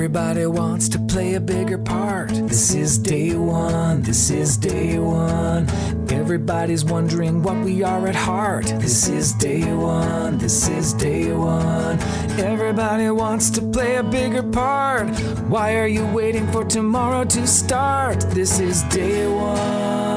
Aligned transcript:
Everybody 0.00 0.46
wants 0.46 0.88
to 0.88 0.98
play 0.98 1.34
a 1.34 1.40
bigger 1.40 1.76
part. 1.76 2.30
This 2.30 2.72
is 2.72 2.96
day 2.96 3.34
one, 3.34 4.00
this 4.00 4.30
is 4.30 4.56
day 4.56 4.98
one. 4.98 5.68
Everybody's 6.10 6.86
wondering 6.86 7.42
what 7.42 7.58
we 7.62 7.82
are 7.82 8.06
at 8.06 8.14
heart. 8.14 8.64
This 8.64 9.10
is 9.10 9.34
day 9.34 9.74
one, 9.74 10.38
this 10.38 10.68
is 10.68 10.94
day 10.94 11.30
one. 11.34 12.00
Everybody 12.40 13.10
wants 13.10 13.50
to 13.50 13.60
play 13.60 13.96
a 13.96 14.02
bigger 14.02 14.42
part. 14.42 15.10
Why 15.50 15.76
are 15.76 15.86
you 15.86 16.06
waiting 16.06 16.50
for 16.50 16.64
tomorrow 16.64 17.24
to 17.24 17.46
start? 17.46 18.20
This 18.30 18.58
is 18.58 18.82
day 18.84 19.26
one. 19.26 20.09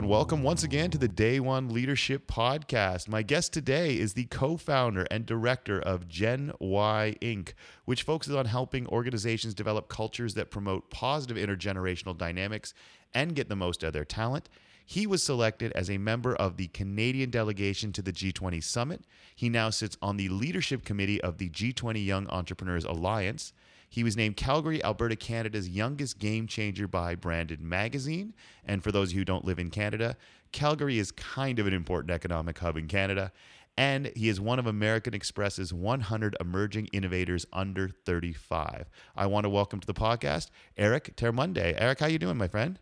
Everyone. 0.00 0.16
Welcome 0.16 0.42
once 0.42 0.62
again 0.62 0.90
to 0.92 0.98
the 0.98 1.08
Day 1.08 1.40
One 1.40 1.68
Leadership 1.68 2.26
Podcast. 2.26 3.06
My 3.06 3.20
guest 3.20 3.52
today 3.52 3.98
is 3.98 4.14
the 4.14 4.24
co 4.24 4.56
founder 4.56 5.06
and 5.10 5.26
director 5.26 5.78
of 5.78 6.08
Gen 6.08 6.52
Y 6.58 7.16
Inc., 7.20 7.52
which 7.84 8.04
focuses 8.04 8.34
on 8.34 8.46
helping 8.46 8.86
organizations 8.86 9.52
develop 9.52 9.90
cultures 9.90 10.32
that 10.34 10.50
promote 10.50 10.88
positive 10.88 11.36
intergenerational 11.36 12.16
dynamics 12.16 12.72
and 13.12 13.34
get 13.34 13.50
the 13.50 13.56
most 13.56 13.84
out 13.84 13.88
of 13.88 13.92
their 13.92 14.06
talent. 14.06 14.48
He 14.86 15.06
was 15.06 15.22
selected 15.22 15.70
as 15.72 15.90
a 15.90 15.98
member 15.98 16.34
of 16.34 16.56
the 16.56 16.68
Canadian 16.68 17.28
delegation 17.28 17.92
to 17.92 18.00
the 18.00 18.12
G20 18.12 18.64
Summit. 18.64 19.04
He 19.36 19.50
now 19.50 19.68
sits 19.68 19.98
on 20.00 20.16
the 20.16 20.30
leadership 20.30 20.82
committee 20.82 21.20
of 21.20 21.36
the 21.36 21.50
G20 21.50 22.02
Young 22.02 22.26
Entrepreneurs 22.28 22.86
Alliance. 22.86 23.52
He 23.90 24.04
was 24.04 24.16
named 24.16 24.36
Calgary, 24.36 24.82
Alberta, 24.84 25.16
Canada's 25.16 25.68
youngest 25.68 26.20
game 26.20 26.46
changer 26.46 26.86
by 26.86 27.16
Branded 27.16 27.60
Magazine. 27.60 28.34
And 28.64 28.84
for 28.84 28.92
those 28.92 29.08
of 29.08 29.14
you 29.14 29.20
who 29.22 29.24
don't 29.24 29.44
live 29.44 29.58
in 29.58 29.68
Canada, 29.68 30.16
Calgary 30.52 31.00
is 31.00 31.10
kind 31.10 31.58
of 31.58 31.66
an 31.66 31.74
important 31.74 32.12
economic 32.12 32.56
hub 32.56 32.76
in 32.76 32.86
Canada. 32.86 33.32
And 33.76 34.12
he 34.14 34.28
is 34.28 34.40
one 34.40 34.60
of 34.60 34.66
American 34.68 35.12
Express's 35.12 35.72
100 35.72 36.36
emerging 36.38 36.86
innovators 36.92 37.46
under 37.52 37.88
35. 37.88 38.88
I 39.16 39.26
want 39.26 39.42
to 39.42 39.50
welcome 39.50 39.80
to 39.80 39.86
the 39.88 39.94
podcast 39.94 40.50
Eric 40.76 41.16
Termuende. 41.16 41.74
Eric, 41.76 41.98
how 41.98 42.06
you 42.06 42.20
doing, 42.20 42.36
my 42.36 42.46
friend? 42.46 42.78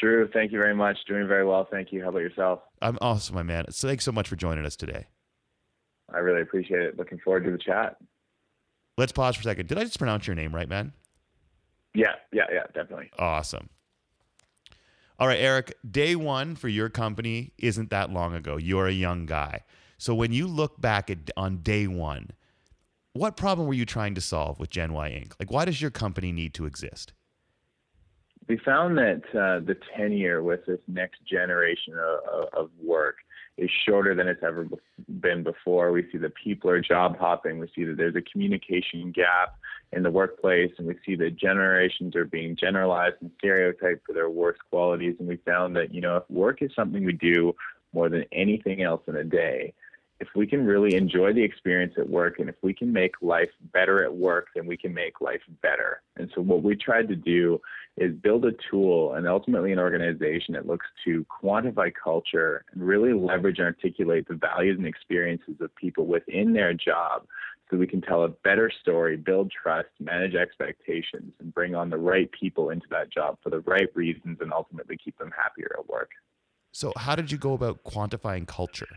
Drew, 0.00 0.28
thank 0.32 0.50
you 0.50 0.58
very 0.58 0.74
much. 0.74 0.98
Doing 1.06 1.28
very 1.28 1.46
well. 1.46 1.68
Thank 1.70 1.92
you. 1.92 2.02
How 2.02 2.08
about 2.08 2.18
yourself? 2.18 2.60
I'm 2.82 2.98
awesome, 3.00 3.36
my 3.36 3.44
man. 3.44 3.66
So 3.70 3.86
thanks 3.86 4.04
so 4.04 4.12
much 4.12 4.26
for 4.26 4.34
joining 4.34 4.66
us 4.66 4.74
today. 4.74 5.06
I 6.12 6.18
really 6.18 6.42
appreciate 6.42 6.80
it. 6.80 6.98
Looking 6.98 7.18
forward 7.18 7.44
to 7.44 7.52
the 7.52 7.58
chat. 7.58 7.96
Let's 9.00 9.12
pause 9.12 9.34
for 9.34 9.40
a 9.40 9.44
second. 9.44 9.66
Did 9.66 9.78
I 9.78 9.84
just 9.84 9.98
pronounce 9.98 10.26
your 10.26 10.36
name 10.36 10.54
right, 10.54 10.68
man? 10.68 10.92
Yeah, 11.94 12.16
yeah, 12.32 12.44
yeah, 12.52 12.64
definitely. 12.74 13.10
Awesome. 13.18 13.70
All 15.18 15.26
right, 15.26 15.40
Eric, 15.40 15.74
day 15.90 16.14
one 16.16 16.54
for 16.54 16.68
your 16.68 16.90
company 16.90 17.54
isn't 17.56 17.88
that 17.88 18.10
long 18.10 18.34
ago. 18.34 18.58
You're 18.58 18.88
a 18.88 18.92
young 18.92 19.24
guy. 19.24 19.64
So 19.96 20.14
when 20.14 20.32
you 20.32 20.46
look 20.46 20.82
back 20.82 21.08
at 21.08 21.30
on 21.34 21.62
day 21.62 21.86
one, 21.86 22.32
what 23.14 23.38
problem 23.38 23.66
were 23.66 23.72
you 23.72 23.86
trying 23.86 24.14
to 24.16 24.20
solve 24.20 24.60
with 24.60 24.68
Gen 24.68 24.92
Y 24.92 25.08
Inc? 25.08 25.32
Like, 25.40 25.50
why 25.50 25.64
does 25.64 25.80
your 25.80 25.90
company 25.90 26.30
need 26.30 26.52
to 26.52 26.66
exist? 26.66 27.14
We 28.50 28.58
found 28.64 28.98
that 28.98 29.22
uh, 29.28 29.64
the 29.64 29.76
tenure 29.96 30.42
with 30.42 30.66
this 30.66 30.80
next 30.88 31.24
generation 31.24 31.94
of, 31.94 32.48
of 32.52 32.70
work 32.82 33.18
is 33.56 33.70
shorter 33.86 34.12
than 34.12 34.26
it's 34.26 34.42
ever 34.42 34.66
been 35.20 35.44
before. 35.44 35.92
We 35.92 36.10
see 36.10 36.18
that 36.18 36.34
people 36.34 36.68
are 36.68 36.80
job 36.80 37.16
hopping. 37.16 37.60
We 37.60 37.70
see 37.76 37.84
that 37.84 37.96
there's 37.96 38.16
a 38.16 38.22
communication 38.22 39.12
gap 39.12 39.56
in 39.92 40.02
the 40.02 40.10
workplace, 40.10 40.72
and 40.78 40.88
we 40.88 40.96
see 41.06 41.14
that 41.14 41.36
generations 41.36 42.16
are 42.16 42.24
being 42.24 42.56
generalized 42.56 43.18
and 43.20 43.30
stereotyped 43.38 44.04
for 44.04 44.14
their 44.14 44.30
worst 44.30 44.58
qualities. 44.68 45.14
And 45.20 45.28
we 45.28 45.36
found 45.46 45.76
that, 45.76 45.94
you 45.94 46.00
know, 46.00 46.16
if 46.16 46.24
work 46.28 46.60
is 46.60 46.72
something 46.74 47.04
we 47.04 47.12
do 47.12 47.54
more 47.92 48.08
than 48.08 48.24
anything 48.32 48.82
else 48.82 49.02
in 49.06 49.14
a 49.14 49.22
day, 49.22 49.74
if 50.20 50.28
we 50.36 50.46
can 50.46 50.64
really 50.64 50.94
enjoy 50.94 51.32
the 51.32 51.42
experience 51.42 51.94
at 51.96 52.08
work 52.08 52.38
and 52.38 52.48
if 52.48 52.54
we 52.62 52.74
can 52.74 52.92
make 52.92 53.14
life 53.22 53.48
better 53.72 54.04
at 54.04 54.14
work, 54.14 54.48
then 54.54 54.66
we 54.66 54.76
can 54.76 54.92
make 54.92 55.20
life 55.20 55.40
better. 55.62 56.02
And 56.16 56.30
so, 56.34 56.42
what 56.42 56.62
we 56.62 56.76
tried 56.76 57.08
to 57.08 57.16
do 57.16 57.60
is 57.96 58.14
build 58.14 58.44
a 58.44 58.52
tool 58.70 59.14
and 59.14 59.26
ultimately 59.26 59.72
an 59.72 59.78
organization 59.78 60.54
that 60.54 60.66
looks 60.66 60.86
to 61.04 61.26
quantify 61.42 61.90
culture 61.92 62.64
and 62.72 62.82
really 62.82 63.12
leverage 63.12 63.58
and 63.58 63.66
articulate 63.66 64.28
the 64.28 64.34
values 64.34 64.76
and 64.78 64.86
experiences 64.86 65.54
of 65.60 65.74
people 65.74 66.06
within 66.06 66.52
their 66.52 66.74
job 66.74 67.26
so 67.70 67.76
we 67.76 67.86
can 67.86 68.00
tell 68.00 68.24
a 68.24 68.28
better 68.28 68.70
story, 68.80 69.16
build 69.16 69.50
trust, 69.50 69.88
manage 70.00 70.34
expectations, 70.34 71.32
and 71.38 71.54
bring 71.54 71.74
on 71.74 71.88
the 71.88 71.96
right 71.96 72.28
people 72.32 72.70
into 72.70 72.86
that 72.90 73.12
job 73.12 73.38
for 73.42 73.50
the 73.50 73.60
right 73.60 73.88
reasons 73.94 74.38
and 74.40 74.52
ultimately 74.52 74.98
keep 75.02 75.16
them 75.18 75.30
happier 75.36 75.70
at 75.78 75.88
work. 75.88 76.10
So, 76.72 76.92
how 76.96 77.16
did 77.16 77.32
you 77.32 77.38
go 77.38 77.54
about 77.54 77.82
quantifying 77.84 78.46
culture? 78.46 78.88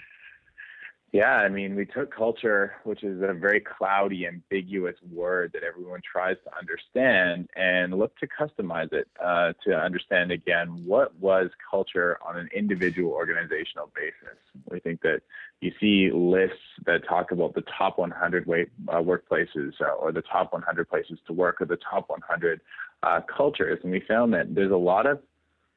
Yeah, 1.13 1.35
I 1.35 1.47
mean, 1.47 1.75
we 1.75 1.85
took 1.85 2.11
culture, 2.11 2.73
which 2.85 3.03
is 3.03 3.21
a 3.21 3.33
very 3.33 3.59
cloudy, 3.59 4.25
ambiguous 4.25 4.95
word 5.11 5.51
that 5.53 5.61
everyone 5.61 6.01
tries 6.01 6.37
to 6.43 6.57
understand, 6.57 7.49
and 7.55 7.93
looked 7.93 8.19
to 8.21 8.27
customize 8.27 8.91
it 8.91 9.07
uh, 9.23 9.53
to 9.63 9.75
understand 9.75 10.31
again 10.31 10.69
what 10.87 11.15
was 11.19 11.51
culture 11.69 12.17
on 12.27 12.35
an 12.35 12.49
individual 12.51 13.11
organizational 13.11 13.91
basis. 13.95 14.39
We 14.71 14.79
think 14.79 15.01
that 15.01 15.21
you 15.61 15.71
see 15.79 16.09
lists 16.11 16.57
that 16.87 17.07
talk 17.07 17.31
about 17.31 17.53
the 17.53 17.63
top 17.77 17.99
100 17.99 18.47
way, 18.47 18.65
uh, 18.87 18.95
workplaces 18.95 19.73
uh, 19.81 19.91
or 19.91 20.11
the 20.11 20.23
top 20.23 20.51
100 20.51 20.89
places 20.89 21.19
to 21.27 21.33
work 21.33 21.61
or 21.61 21.67
the 21.67 21.77
top 21.77 22.09
100 22.09 22.59
uh, 23.03 23.21
cultures, 23.37 23.77
and 23.83 23.91
we 23.91 24.01
found 24.07 24.33
that 24.33 24.55
there's 24.55 24.71
a 24.71 24.75
lot 24.75 25.05
of 25.05 25.19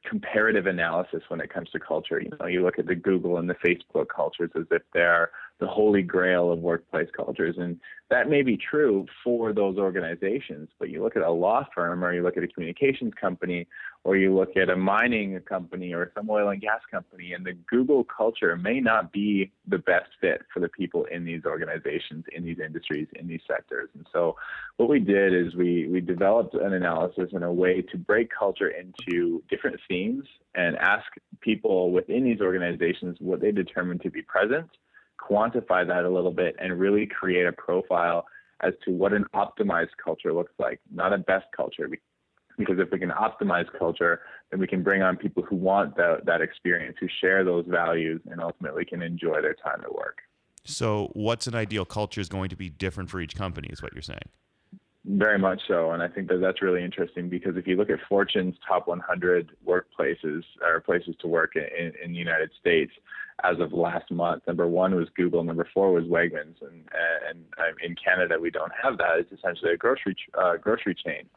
comparative 0.08 0.66
analysis 0.66 1.22
when 1.28 1.40
it 1.40 1.52
comes 1.52 1.70
to 1.70 1.80
culture. 1.80 2.20
You 2.20 2.30
know, 2.40 2.46
you 2.46 2.62
look 2.62 2.78
at 2.78 2.86
the 2.86 2.94
Google 2.94 3.38
and 3.38 3.48
the 3.48 3.54
Facebook 3.54 4.06
cultures 4.14 4.50
as 4.54 4.64
if 4.70 4.82
they're 4.94 5.30
the 5.58 5.66
holy 5.66 6.02
grail 6.02 6.52
of 6.52 6.58
workplace 6.58 7.08
cultures. 7.16 7.56
And 7.58 7.80
that 8.10 8.28
may 8.28 8.42
be 8.42 8.56
true 8.56 9.06
for 9.24 9.52
those 9.52 9.78
organizations, 9.78 10.68
but 10.78 10.90
you 10.90 11.02
look 11.02 11.16
at 11.16 11.22
a 11.22 11.30
law 11.30 11.66
firm 11.74 12.04
or 12.04 12.12
you 12.12 12.22
look 12.22 12.36
at 12.36 12.44
a 12.44 12.48
communications 12.48 13.12
company 13.20 13.66
or 14.06 14.16
you 14.16 14.32
look 14.32 14.56
at 14.56 14.70
a 14.70 14.76
mining 14.76 15.36
company 15.40 15.92
or 15.92 16.12
some 16.14 16.30
oil 16.30 16.50
and 16.50 16.60
gas 16.60 16.78
company, 16.88 17.32
and 17.32 17.44
the 17.44 17.54
Google 17.68 18.04
culture 18.04 18.56
may 18.56 18.78
not 18.78 19.10
be 19.10 19.50
the 19.66 19.78
best 19.78 20.10
fit 20.20 20.42
for 20.54 20.60
the 20.60 20.68
people 20.68 21.06
in 21.06 21.24
these 21.24 21.42
organizations, 21.44 22.24
in 22.32 22.44
these 22.44 22.60
industries, 22.64 23.08
in 23.18 23.26
these 23.26 23.40
sectors. 23.48 23.88
And 23.94 24.06
so 24.12 24.36
what 24.76 24.88
we 24.88 25.00
did 25.00 25.34
is 25.34 25.56
we, 25.56 25.88
we 25.88 26.00
developed 26.00 26.54
an 26.54 26.72
analysis 26.72 27.30
and 27.32 27.42
a 27.42 27.52
way 27.52 27.82
to 27.82 27.98
break 27.98 28.30
culture 28.30 28.68
into 28.68 29.42
different 29.50 29.80
themes 29.88 30.24
and 30.54 30.76
ask 30.76 31.06
people 31.40 31.90
within 31.90 32.22
these 32.22 32.40
organizations 32.40 33.16
what 33.18 33.40
they 33.40 33.50
determine 33.50 33.98
to 33.98 34.10
be 34.10 34.22
present 34.22 34.70
quantify 35.18 35.84
that 35.84 36.04
a 36.04 36.08
little 36.08 36.30
bit 36.30 36.54
and 36.60 36.78
really 36.78 37.06
create 37.06 37.46
a 37.46 37.52
profile 37.52 38.26
as 38.60 38.72
to 38.84 38.92
what 38.92 39.12
an 39.12 39.24
optimized 39.34 39.96
culture 40.02 40.32
looks 40.32 40.52
like, 40.58 40.78
not 40.92 41.12
a 41.12 41.18
best 41.18 41.46
culture. 41.56 41.88
Because 42.56 42.78
if 42.78 42.90
we 42.90 42.98
can 42.98 43.10
optimize 43.10 43.66
culture, 43.78 44.20
then 44.50 44.60
we 44.60 44.66
can 44.66 44.82
bring 44.82 45.02
on 45.02 45.16
people 45.16 45.42
who 45.42 45.56
want 45.56 45.96
that, 45.96 46.24
that 46.24 46.40
experience, 46.40 46.96
who 47.00 47.06
share 47.20 47.44
those 47.44 47.64
values, 47.68 48.20
and 48.30 48.40
ultimately 48.40 48.84
can 48.84 49.02
enjoy 49.02 49.42
their 49.42 49.54
time 49.54 49.80
at 49.82 49.94
work. 49.94 50.18
So, 50.64 51.10
what's 51.12 51.46
an 51.46 51.54
ideal 51.54 51.84
culture 51.84 52.20
is 52.20 52.28
going 52.28 52.48
to 52.48 52.56
be 52.56 52.68
different 52.68 53.10
for 53.10 53.20
each 53.20 53.36
company, 53.36 53.68
is 53.68 53.82
what 53.82 53.92
you're 53.92 54.02
saying? 54.02 54.28
Very 55.04 55.38
much 55.38 55.60
so, 55.68 55.92
and 55.92 56.02
I 56.02 56.08
think 56.08 56.28
that 56.28 56.38
that's 56.38 56.60
really 56.60 56.82
interesting 56.82 57.28
because 57.28 57.56
if 57.56 57.68
you 57.68 57.76
look 57.76 57.90
at 57.90 58.00
Fortune's 58.08 58.56
top 58.66 58.88
100 58.88 59.50
workplaces 59.64 60.42
or 60.60 60.80
places 60.80 61.14
to 61.20 61.28
work 61.28 61.52
in, 61.54 61.92
in 62.02 62.10
the 62.10 62.18
United 62.18 62.50
States, 62.58 62.90
as 63.44 63.60
of 63.60 63.72
last 63.72 64.10
month. 64.10 64.42
Number 64.46 64.66
one 64.66 64.94
was 64.94 65.08
Google. 65.14 65.44
Number 65.44 65.68
four 65.74 65.92
was 65.92 66.04
Wegmans, 66.04 66.56
and 66.62 66.88
and 67.28 67.44
in 67.82 67.94
Canada 68.02 68.38
we 68.40 68.50
don't 68.50 68.72
have 68.82 68.98
that. 68.98 69.18
It's 69.18 69.32
essentially 69.32 69.72
a 69.72 69.76
grocery 69.76 70.16
uh, 70.38 70.56
grocery 70.56 70.94
chain. 70.94 71.28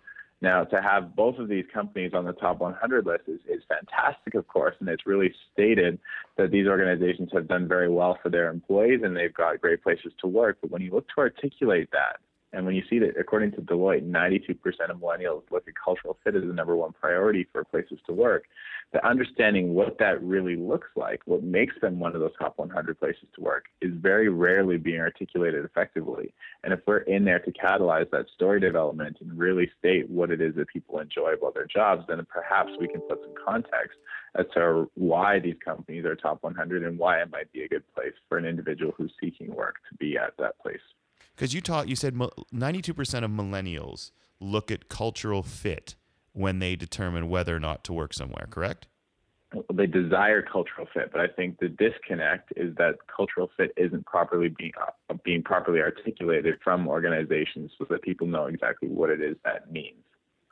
Now, 0.42 0.64
to 0.64 0.82
have 0.82 1.16
both 1.16 1.38
of 1.38 1.50
these 1.50 1.66
companies 1.74 2.12
on 2.14 2.24
the 2.24 2.32
top 2.32 2.60
100 2.60 3.06
list 3.06 3.24
is, 3.28 3.42
is 3.50 3.62
fantastic, 3.68 4.36
of 4.36 4.48
course, 4.48 4.76
and 4.80 4.88
it's 4.88 5.06
really 5.06 5.34
stated 5.52 6.00
that 6.38 6.50
these 6.50 6.66
organizations 6.66 7.30
have 7.34 7.48
done 7.48 7.68
very 7.68 7.90
well 7.90 8.18
for 8.24 8.30
their 8.30 8.50
employees 8.50 9.02
and 9.04 9.16
they've 9.16 9.34
got 9.34 9.60
great 9.60 9.84
places 9.84 10.14
to 10.22 10.28
work. 10.28 10.58
But 10.62 10.72
when 10.72 10.82
you 10.82 10.92
look 10.92 11.08
to 11.10 11.18
articulate 11.18 11.90
that 11.92 12.20
and 12.52 12.66
when 12.66 12.76
you 12.76 12.84
see 12.90 12.98
that, 13.00 13.14
according 13.20 13.52
to 13.52 13.62
Deloitte, 13.62 14.10
92% 14.10 14.58
of 14.90 14.98
millennials 14.98 15.44
look 15.52 15.68
at 15.68 15.74
cultural 15.84 16.18
fit 16.24 16.36
as 16.36 16.42
the 16.42 16.54
number 16.54 16.76
one 16.76 16.94
priority 16.94 17.48
for 17.52 17.64
places 17.64 18.00
to 18.08 18.14
work, 18.14 18.46
the 18.92 19.06
understanding 19.06 19.76
what 19.76 20.00
that 20.00 20.22
really 20.24 20.56
looks 20.56 20.88
like, 20.96 21.22
what 21.26 21.44
makes 21.44 21.76
them 21.80 22.00
one 22.00 22.16
of 22.16 22.22
those 22.22 22.32
top 22.40 22.58
100 22.58 23.00
places 23.00 23.26
to 23.36 23.42
work, 23.42 23.66
is 23.82 23.92
very 23.94 24.30
rarely 24.30 24.78
being 24.78 25.00
articulated 25.00 25.64
effectively. 25.64 26.34
And 26.64 26.74
if 26.74 26.80
we're 26.88 27.00
in 27.00 27.24
there 27.24 27.40
to 27.40 27.52
catalyze 27.52 28.10
that 28.10 28.26
story 28.34 28.60
development 28.60 29.18
and 29.22 29.38
really 29.38 29.70
state 29.78 30.10
what 30.10 30.32
it 30.32 30.42
is 30.42 30.56
that 30.56 30.70
people 30.70 31.00
enjoy 31.00 31.34
about 31.34 31.54
their 31.54 31.68
jobs, 31.68 32.06
then 32.08 32.26
perhaps 32.28 32.72
we 32.80 32.88
can 32.88 33.02
put 33.02 33.20
some 33.22 33.36
context 33.46 34.00
as 34.36 34.46
to 34.56 34.90
why 34.96 35.40
these 35.40 35.56
companies 35.64 36.06
are 36.06 36.16
top 36.16 36.42
100 36.42 36.84
and 36.84 36.98
why 36.98 37.22
it 37.22 37.30
might 37.32 37.52
be 37.52 37.64
a 37.64 37.68
good 37.68 37.84
place 37.94 38.14
for 38.28 38.40
an 38.40 38.46
individual 38.46 38.92
who's 38.98 39.14
seeking 39.22 39.54
work 39.54 39.76
to 39.88 39.96
be 39.98 40.18
at 40.18 40.36
that 40.38 40.58
place. 40.60 40.82
Because 41.40 41.54
you 41.54 41.62
taught, 41.62 41.88
you 41.88 41.96
said 41.96 42.16
92% 42.16 43.24
of 43.24 43.32
millennials 43.32 44.12
look 44.42 44.70
at 44.70 44.90
cultural 44.90 45.42
fit 45.42 45.96
when 46.34 46.60
they 46.60 46.76
determine 46.76 47.30
whether 47.30 47.56
or 47.56 47.62
not 47.62 47.86
to 47.86 47.94
work 47.94 48.14
somewhere, 48.14 48.46
correct? 48.50 48.88
they 49.74 49.88
desire 49.88 50.44
cultural 50.44 50.86
fit, 50.94 51.12
but 51.12 51.22
I 51.22 51.28
think 51.28 51.58
the 51.60 51.70
disconnect 51.70 52.54
is 52.56 52.76
that 52.76 52.98
cultural 53.08 53.50
fit 53.58 53.72
isn't 53.78 54.06
properly 54.06 54.50
being 54.50 54.74
uh, 54.80 55.16
being 55.24 55.42
properly 55.42 55.80
articulated 55.80 56.60
from 56.64 56.88
organizations 56.88 57.72
so 57.80 57.88
that 57.90 58.04
people 58.04 58.28
know 58.28 58.46
exactly 58.46 58.90
what 58.90 59.10
it 59.10 59.22
is 59.22 59.38
that 59.46 59.72
means. 59.72 60.04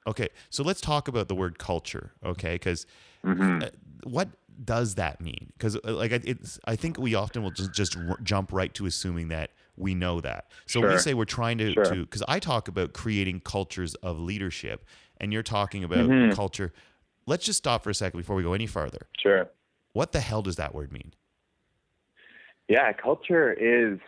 Okay, 0.07 0.29
so 0.49 0.63
let's 0.63 0.81
talk 0.81 1.07
about 1.07 1.27
the 1.27 1.35
word 1.35 1.59
culture, 1.59 2.13
okay? 2.25 2.55
Because 2.55 2.87
mm-hmm. 3.23 3.61
Uh, 3.61 3.67
what 4.03 4.29
does 4.63 4.95
that 4.95 5.21
mean? 5.21 5.51
Because 5.53 5.75
uh, 5.75 5.93
like 5.93 6.11
it's, 6.11 6.59
I 6.65 6.75
think 6.75 6.97
we 6.97 7.13
often 7.13 7.43
will 7.43 7.51
just 7.51 7.73
just 7.73 7.95
r- 7.95 8.17
jump 8.23 8.51
right 8.51 8.73
to 8.73 8.87
assuming 8.87 9.27
that 9.27 9.51
we 9.77 9.95
know 9.95 10.19
that. 10.21 10.51
So 10.65 10.81
sure. 10.81 10.91
we 10.91 10.97
say 10.97 11.13
we're 11.13 11.25
trying 11.25 11.57
to 11.59 11.71
sure. 11.71 11.85
to 11.85 12.01
because 12.01 12.23
I 12.27 12.39
talk 12.39 12.67
about 12.67 12.93
creating 12.93 13.41
cultures 13.41 13.95
of 13.95 14.19
leadership, 14.19 14.85
and 15.17 15.31
you're 15.31 15.43
talking 15.43 15.83
about 15.83 16.09
mm-hmm. 16.09 16.33
culture. 16.33 16.73
Let's 17.25 17.45
just 17.45 17.57
stop 17.57 17.83
for 17.83 17.89
a 17.89 17.95
second 17.95 18.19
before 18.19 18.35
we 18.35 18.43
go 18.43 18.53
any 18.53 18.67
further. 18.67 19.07
Sure. 19.17 19.49
What 19.93 20.11
the 20.11 20.19
hell 20.19 20.41
does 20.41 20.55
that 20.55 20.73
word 20.73 20.91
mean? 20.91 21.13
Yeah, 22.67 22.91
culture 22.93 23.53
is 23.53 23.99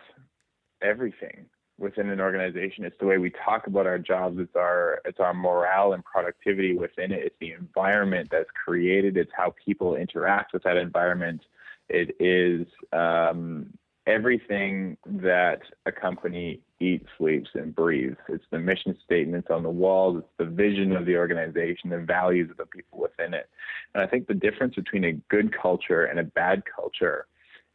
everything 0.82 1.46
within 1.78 2.10
an 2.10 2.20
organization. 2.20 2.84
It's 2.84 2.96
the 3.00 3.06
way 3.06 3.18
we 3.18 3.32
talk 3.44 3.66
about 3.66 3.86
our 3.86 3.98
jobs. 3.98 4.38
It's 4.38 4.54
our 4.54 5.00
it's 5.04 5.18
our 5.18 5.34
morale 5.34 5.94
and 5.94 6.04
productivity 6.04 6.76
within 6.76 7.10
it. 7.10 7.24
It's 7.24 7.36
the 7.40 7.52
environment 7.52 8.28
that's 8.30 8.50
created. 8.64 9.16
It's 9.16 9.32
how 9.34 9.54
people 9.64 9.96
interact 9.96 10.52
with 10.52 10.62
that 10.64 10.76
environment. 10.76 11.42
It 11.88 12.14
is 12.20 12.66
um, 12.92 13.72
everything 14.10 14.96
that 15.06 15.60
a 15.86 15.92
company 15.92 16.60
eats, 16.80 17.06
sleeps, 17.16 17.50
and 17.54 17.74
breathes. 17.74 18.16
It's 18.28 18.44
the 18.50 18.58
mission 18.58 18.96
statements 19.04 19.48
on 19.50 19.62
the 19.62 19.70
walls. 19.70 20.18
It's 20.18 20.28
the 20.38 20.44
vision 20.44 20.96
of 20.96 21.06
the 21.06 21.16
organization, 21.16 21.90
the 21.90 21.98
values 21.98 22.50
of 22.50 22.56
the 22.56 22.66
people 22.66 22.98
within 22.98 23.34
it. 23.34 23.48
And 23.94 24.02
I 24.02 24.06
think 24.06 24.26
the 24.26 24.34
difference 24.34 24.74
between 24.74 25.04
a 25.04 25.12
good 25.12 25.54
culture 25.56 26.04
and 26.04 26.18
a 26.18 26.24
bad 26.24 26.62
culture 26.74 27.26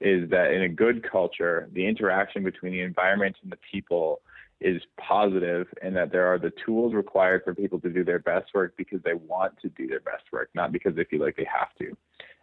is 0.02 0.30
that 0.30 0.52
in 0.52 0.64
a 0.64 0.70
good 0.70 1.10
culture, 1.10 1.70
the 1.72 1.88
interaction 1.88 2.44
between 2.44 2.74
the 2.74 2.82
environment 2.82 3.38
and 3.42 3.52
the 3.52 3.60
people 3.72 4.22
is 4.60 4.82
positive 4.98 5.68
and 5.82 5.96
that 5.96 6.12
there 6.12 6.28
are 6.28 6.40
the 6.40 6.52
tools 6.66 6.94
required 6.94 7.44
for 7.44 7.54
people 7.54 7.80
to 7.80 7.90
do 7.90 8.04
their 8.04 8.20
best 8.20 8.54
work 8.54 8.74
because 8.78 9.02
they 9.04 9.14
want 9.14 9.54
to 9.62 9.70
do 9.70 9.88
their 9.88 10.00
best 10.02 10.24
work, 10.32 10.50
not 10.54 10.72
because 10.72 10.96
they 10.96 11.06
feel 11.06 11.22
like 11.22 11.38
they 11.38 11.48
have 11.52 11.74
to. 11.80 11.96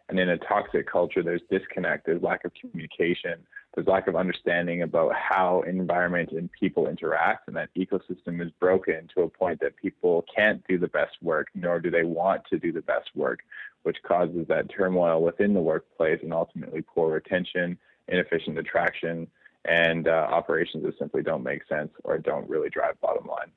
And 0.09 0.19
in 0.19 0.29
a 0.29 0.39
toxic 0.39 0.91
culture, 0.91 1.23
there's 1.23 1.41
disconnect, 1.51 2.05
there's 2.07 2.23
lack 2.23 2.45
of 2.45 2.53
communication, 2.55 3.35
there's 3.75 3.87
lack 3.87 4.07
of 4.07 4.17
understanding 4.17 4.83
about 4.83 5.13
how 5.15 5.63
environment 5.63 6.31
and 6.33 6.51
people 6.53 6.89
interact, 6.89 7.49
and 7.49 7.57
that 7.57 7.71
ecosystem 7.75 8.45
is 8.45 8.53
broken 8.61 9.09
to 9.15 9.23
a 9.23 9.29
point 9.29 9.61
that 9.61 9.77
people 9.77 10.25
can't 10.35 10.63
do 10.69 10.79
the 10.79 10.89
best 10.89 11.17
work, 11.23 11.49
nor 11.55 11.81
do 11.81 11.91
they 11.91 12.05
want 12.05 12.43
to 12.51 12.59
do 12.59 12.71
the 12.71 12.83
best 12.83 13.09
work, 13.15 13.41
which 13.83 13.97
causes 14.07 14.47
that 14.49 14.71
turmoil 14.71 15.23
within 15.23 15.55
the 15.55 15.61
workplace 15.61 16.21
and 16.23 16.35
ultimately 16.35 16.83
poor 16.83 17.13
retention, 17.13 17.79
inefficient 18.09 18.59
attraction, 18.59 19.27
and 19.65 20.07
uh, 20.07 20.11
operations 20.31 20.85
that 20.85 20.99
simply 20.99 21.23
don't 21.23 21.43
make 21.43 21.67
sense 21.67 21.91
or 22.05 22.19
don't 22.19 22.49
really 22.51 22.69
drive 22.69 23.01
bottom 23.01 23.27
line. 23.27 23.53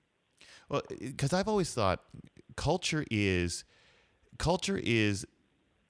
Well, 0.70 0.82
because 1.00 1.34
I've 1.34 1.48
always 1.48 1.74
thought 1.74 2.02
culture 2.56 3.06
is 3.12 3.66
culture 4.38 4.78
is 4.78 5.26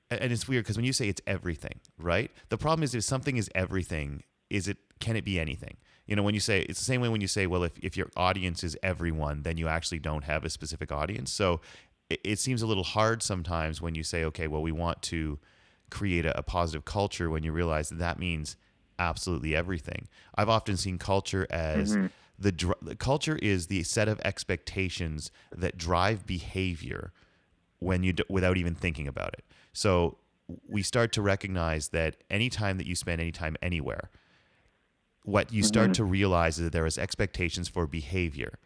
and 0.10 0.32
it's 0.32 0.48
weird 0.48 0.64
because 0.64 0.78
when 0.78 0.86
you 0.86 0.94
say 0.94 1.10
it's 1.10 1.22
everything, 1.26 1.80
right? 1.98 2.32
The 2.50 2.58
problem 2.58 2.84
is 2.84 2.94
if 2.94 3.04
something 3.04 3.38
is 3.38 3.50
everything, 3.56 4.24
is 4.50 4.68
it 4.68 4.78
can 5.00 5.16
it 5.16 5.26
be 5.26 5.40
anything? 5.40 5.78
You 6.06 6.16
know, 6.16 6.24
when 6.24 6.36
you 6.36 6.40
say 6.40 6.62
it's 6.62 6.80
the 6.80 6.86
same 6.86 7.02
way 7.02 7.10
when 7.10 7.22
you 7.22 7.28
say, 7.28 7.48
well, 7.48 7.64
if, 7.64 7.78
if 7.80 7.98
your 7.98 8.10
audience 8.16 8.64
is 8.64 8.78
everyone, 8.84 9.42
then 9.42 9.58
you 9.58 9.68
actually 9.68 10.00
don't 10.00 10.24
have 10.24 10.46
a 10.46 10.50
specific 10.50 10.92
audience. 10.92 11.32
So 11.32 11.62
it, 12.10 12.20
it 12.24 12.40
seems 12.40 12.62
a 12.62 12.68
little 12.68 12.84
hard 12.84 13.24
sometimes 13.24 13.82
when 13.82 13.96
you 13.96 14.04
say, 14.04 14.24
okay, 14.26 14.48
well, 14.48 14.62
we 14.62 14.72
want 14.72 15.02
to 15.04 15.40
create 15.90 16.26
a, 16.26 16.38
a 16.38 16.44
positive 16.44 16.86
culture 16.86 17.30
when 17.30 17.44
you 17.44 17.52
realize 17.52 17.90
that 17.90 18.00
that 18.00 18.20
means 18.20 18.56
absolutely 19.00 19.56
everything. 19.56 20.08
I've 20.36 20.50
often 20.50 20.78
seen 20.78 20.98
culture 20.98 21.48
as 21.50 21.96
mm-hmm. 21.96 22.08
the, 22.38 22.76
the 22.82 22.96
culture 22.96 23.38
is 23.42 23.68
the 23.68 23.84
set 23.84 24.08
of 24.08 24.22
expectations 24.24 25.32
that 25.56 25.78
drive 25.78 26.26
behavior 26.26 27.12
when 27.80 28.04
you 28.04 28.14
do, 28.14 28.24
without 28.30 28.58
even 28.58 28.76
thinking 28.76 29.08
about 29.08 29.34
it. 29.34 29.44
So 29.76 30.18
we 30.68 30.82
start 30.82 31.12
to 31.14 31.22
recognize 31.22 31.90
that 31.90 32.18
anytime 32.30 32.78
that 32.78 32.88
you 32.88 32.96
spend 32.96 33.20
any 33.20 33.32
time 33.32 33.58
anywhere, 33.62 34.10
what 35.24 35.52
you 35.52 35.64
start 35.64 35.88
mm-hmm. 35.88 35.94
to 35.94 36.04
realize 36.06 36.58
is 36.58 36.66
that 36.66 36.72
there 36.72 36.86
is 36.86 36.98
expectations 36.98 37.68
for 37.68 37.86
behavior, 37.86 38.58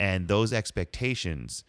and 0.00 0.28
those 0.28 0.52
expectations 0.52 1.62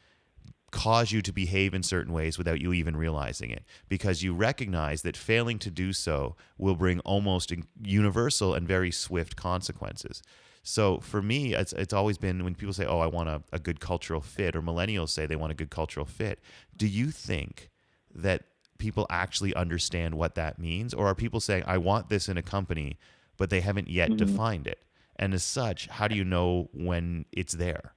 cause 0.71 1.11
you 1.11 1.21
to 1.21 1.31
behave 1.31 1.73
in 1.73 1.83
certain 1.83 2.11
ways 2.11 2.37
without 2.37 2.59
you 2.59 2.73
even 2.73 2.97
realizing 2.97 3.49
it 3.51 3.63
because 3.87 4.21
you 4.21 4.33
recognize 4.33 5.01
that 5.01 5.15
failing 5.15 5.57
to 5.57 5.71
do 5.71 5.93
so 5.93 6.35
will 6.57 6.75
bring 6.75 6.99
almost 7.01 7.53
universal 7.81 8.53
and 8.53 8.67
very 8.67 8.91
swift 8.91 9.37
consequences. 9.37 10.21
So 10.63 10.99
for 10.99 11.21
me, 11.21 11.53
it's, 11.53 11.71
it's 11.73 11.93
always 11.93 12.17
been 12.17 12.43
when 12.43 12.53
people 12.53 12.73
say, 12.73 12.85
oh, 12.85 12.99
I 12.99 13.07
want 13.07 13.29
a, 13.29 13.41
a 13.53 13.59
good 13.59 13.79
cultural 13.79 14.19
fit, 14.19 14.55
or 14.55 14.61
millennials 14.61 15.09
say 15.09 15.25
they 15.25 15.37
want 15.37 15.51
a 15.51 15.55
good 15.55 15.69
cultural 15.69 16.05
fit. 16.05 16.39
Do 16.75 16.87
you 16.87 17.11
think 17.11 17.69
that 18.13 18.43
people 18.77 19.05
actually 19.09 19.53
understand 19.55 20.15
what 20.15 20.35
that 20.35 20.59
means? 20.59 20.93
Or 20.93 21.07
are 21.07 21.15
people 21.15 21.39
saying, 21.39 21.63
I 21.67 21.77
want 21.77 22.09
this 22.09 22.29
in 22.29 22.37
a 22.37 22.41
company, 22.41 22.97
but 23.37 23.49
they 23.49 23.61
haven't 23.61 23.89
yet 23.89 24.09
mm-hmm. 24.09 24.25
defined 24.25 24.67
it? 24.67 24.79
And 25.15 25.33
as 25.33 25.43
such, 25.43 25.87
how 25.87 26.07
do 26.07 26.15
you 26.15 26.23
know 26.23 26.69
when 26.73 27.25
it's 27.31 27.53
there? 27.53 27.93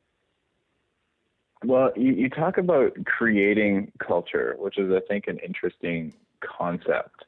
Well, 1.64 1.92
you, 1.94 2.12
you 2.12 2.30
talk 2.30 2.56
about 2.56 2.92
creating 3.04 3.92
culture, 3.98 4.56
which 4.58 4.78
is, 4.78 4.90
I 4.92 5.00
think, 5.06 5.26
an 5.26 5.38
interesting 5.38 6.14
concept 6.40 7.24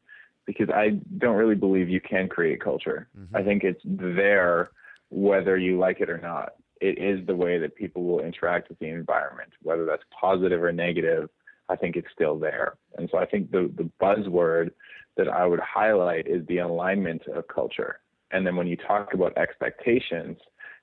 because 0.47 0.71
I 0.71 1.01
don't 1.19 1.37
really 1.37 1.55
believe 1.55 1.89
you 1.89 2.01
can 2.01 2.29
create 2.29 2.61
culture. 2.61 3.09
Mm-hmm. 3.19 3.37
I 3.37 3.43
think 3.43 3.63
it's 3.63 3.83
there 3.85 4.71
whether 5.11 5.59
you 5.59 5.79
like 5.79 6.01
it 6.01 6.09
or 6.09 6.19
not. 6.19 6.55
It 6.81 6.99
is 6.99 7.25
the 7.27 7.37
way 7.37 7.59
that 7.59 7.77
people 7.77 8.05
will 8.05 8.21
interact 8.21 8.69
with 8.69 8.79
the 8.79 8.89
environment, 8.89 9.51
whether 9.63 9.85
that's 9.85 10.03
positive 10.19 10.63
or 10.63 10.73
negative. 10.73 11.29
I 11.69 11.77
think 11.77 11.97
it's 11.97 12.09
still 12.13 12.39
there. 12.39 12.75
And 12.99 13.09
so 13.11 13.19
I 13.19 13.27
think 13.27 13.51
the, 13.51 13.71
the 13.77 13.91
buzzword 14.01 14.71
that 15.17 15.29
I 15.29 15.47
would 15.47 15.61
highlight 15.61 16.27
is 16.27 16.47
the 16.47 16.59
alignment 16.59 17.23
of 17.29 17.47
culture. 17.49 18.01
And 18.31 18.47
then 18.47 18.57
when 18.57 18.67
you 18.67 18.77
talk 18.77 19.15
about 19.15 19.37
expectations, 19.37 20.39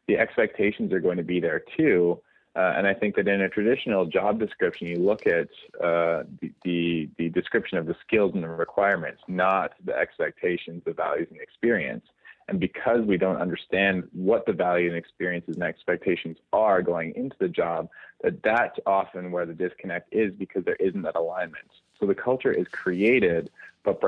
the 0.07 0.17
expectations 0.17 0.93
are 0.93 0.99
going 0.99 1.17
to 1.17 1.23
be 1.23 1.39
there 1.39 1.63
too. 1.77 2.19
Uh, 2.55 2.73
and 2.75 2.87
I 2.87 2.93
think 2.93 3.15
that 3.15 3.27
in 3.27 3.41
a 3.41 3.49
traditional 3.49 4.05
job 4.05 4.39
description, 4.39 4.87
you 4.87 4.97
look 4.97 5.27
at 5.27 5.49
uh, 5.83 6.23
the, 6.41 6.51
the, 6.63 7.09
the 7.17 7.29
description 7.29 7.77
of 7.77 7.85
the 7.85 7.95
skills 8.05 8.31
and 8.33 8.43
the 8.43 8.49
requirements, 8.49 9.21
not 9.27 9.73
the 9.85 9.95
expectations, 9.95 10.81
the 10.85 10.93
values, 10.93 11.27
and 11.29 11.39
the 11.39 11.43
experience. 11.43 12.05
And 12.49 12.59
because 12.59 13.01
we 13.05 13.17
don't 13.17 13.37
understand 13.37 14.07
what 14.11 14.47
the 14.47 14.53
value 14.53 14.87
and 14.87 14.97
experiences 14.97 15.55
and 15.55 15.63
expectations 15.63 16.37
are 16.51 16.81
going 16.81 17.13
into 17.15 17.35
the 17.39 17.47
job, 17.47 17.89
that 18.23 18.41
that's 18.41 18.79
often 18.87 19.31
where 19.31 19.45
the 19.45 19.53
disconnect 19.53 20.11
is 20.11 20.33
because 20.33 20.65
there 20.65 20.75
isn't 20.79 21.03
that 21.03 21.15
alignment. 21.15 21.69
So 21.99 22.07
the 22.07 22.15
culture 22.15 22.51
is 22.51 22.67
created, 22.71 23.51
but 23.83 24.01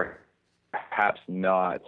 perhaps 0.71 1.21
not, 1.27 1.81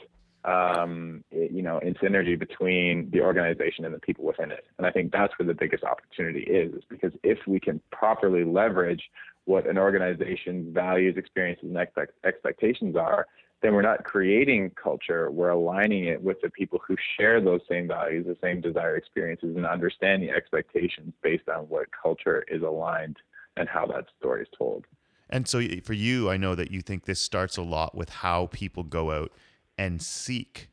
um, 0.45 1.23
you 1.31 1.63
know, 1.63 1.79
in 1.79 1.95
synergy 1.95 2.37
between 2.37 3.09
the 3.09 3.21
organization 3.21 3.83
and 3.83 3.93
the 3.93 3.99
people 3.99 4.23
within 4.23 4.51
it. 4.51 4.65
And 4.77 4.85
I 4.85 4.91
think 4.91 5.11
that's 5.11 5.33
where 5.39 5.47
the 5.47 5.55
biggest 5.55 5.83
opportunity 5.83 6.41
is, 6.41 6.71
is 6.75 6.83
because 6.87 7.13
if 7.23 7.39
we 7.47 7.59
can 7.59 7.81
properly 7.91 8.43
leverage 8.43 9.09
what 9.45 9.65
an 9.65 9.79
organization's 9.79 10.71
values, 10.71 11.17
experiences, 11.17 11.65
and 11.69 11.77
expect- 11.77 12.13
expectations 12.23 12.95
are, 12.95 13.25
then 13.63 13.73
we're 13.73 13.81
not 13.81 14.03
creating 14.03 14.71
culture. 14.71 15.31
We're 15.31 15.49
aligning 15.49 16.03
it 16.03 16.21
with 16.21 16.37
the 16.41 16.49
people 16.49 16.79
who 16.85 16.97
share 17.17 17.39
those 17.39 17.61
same 17.69 17.87
values, 17.87 18.25
the 18.27 18.37
same 18.41 18.59
desired 18.59 18.97
experiences, 18.97 19.55
and 19.55 19.65
understanding 19.65 20.29
expectations 20.29 21.13
based 21.23 21.47
on 21.47 21.63
what 21.69 21.87
culture 21.91 22.43
is 22.49 22.61
aligned 22.61 23.17
and 23.55 23.69
how 23.69 23.85
that 23.87 24.05
story 24.19 24.43
is 24.43 24.49
told. 24.55 24.85
And 25.29 25.47
so 25.47 25.61
for 25.83 25.93
you, 25.93 26.29
I 26.29 26.35
know 26.35 26.55
that 26.55 26.71
you 26.71 26.81
think 26.81 27.05
this 27.05 27.21
starts 27.21 27.55
a 27.55 27.61
lot 27.61 27.95
with 27.95 28.09
how 28.09 28.47
people 28.47 28.83
go 28.83 29.11
out 29.11 29.31
and 29.77 30.01
seek. 30.01 30.69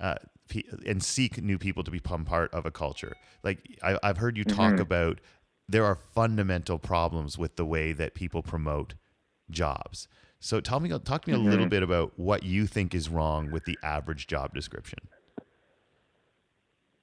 Uh, 0.00 0.16
and 0.84 1.02
seek 1.02 1.40
new 1.40 1.56
people 1.56 1.82
to 1.84 1.90
become 1.90 2.24
part 2.26 2.52
of 2.52 2.66
a 2.66 2.70
culture. 2.70 3.14
Like 3.42 3.78
I, 3.82 3.98
have 4.02 4.18
heard 4.18 4.36
you 4.36 4.44
talk 4.44 4.72
mm-hmm. 4.72 4.82
about, 4.82 5.20
there 5.66 5.84
are 5.84 5.94
fundamental 5.94 6.78
problems 6.78 7.38
with 7.38 7.56
the 7.56 7.64
way 7.64 7.92
that 7.92 8.12
people 8.14 8.42
promote 8.42 8.94
jobs. 9.50 10.08
So 10.42 10.60
tell 10.60 10.80
me, 10.80 10.88
talk 11.04 11.24
to 11.24 11.30
me 11.30 11.36
a 11.36 11.38
mm-hmm. 11.38 11.50
little 11.50 11.66
bit 11.66 11.84
about 11.84 12.12
what 12.16 12.42
you 12.42 12.66
think 12.66 12.96
is 12.96 13.08
wrong 13.08 13.52
with 13.52 13.64
the 13.64 13.78
average 13.84 14.26
job 14.26 14.52
description. 14.52 14.98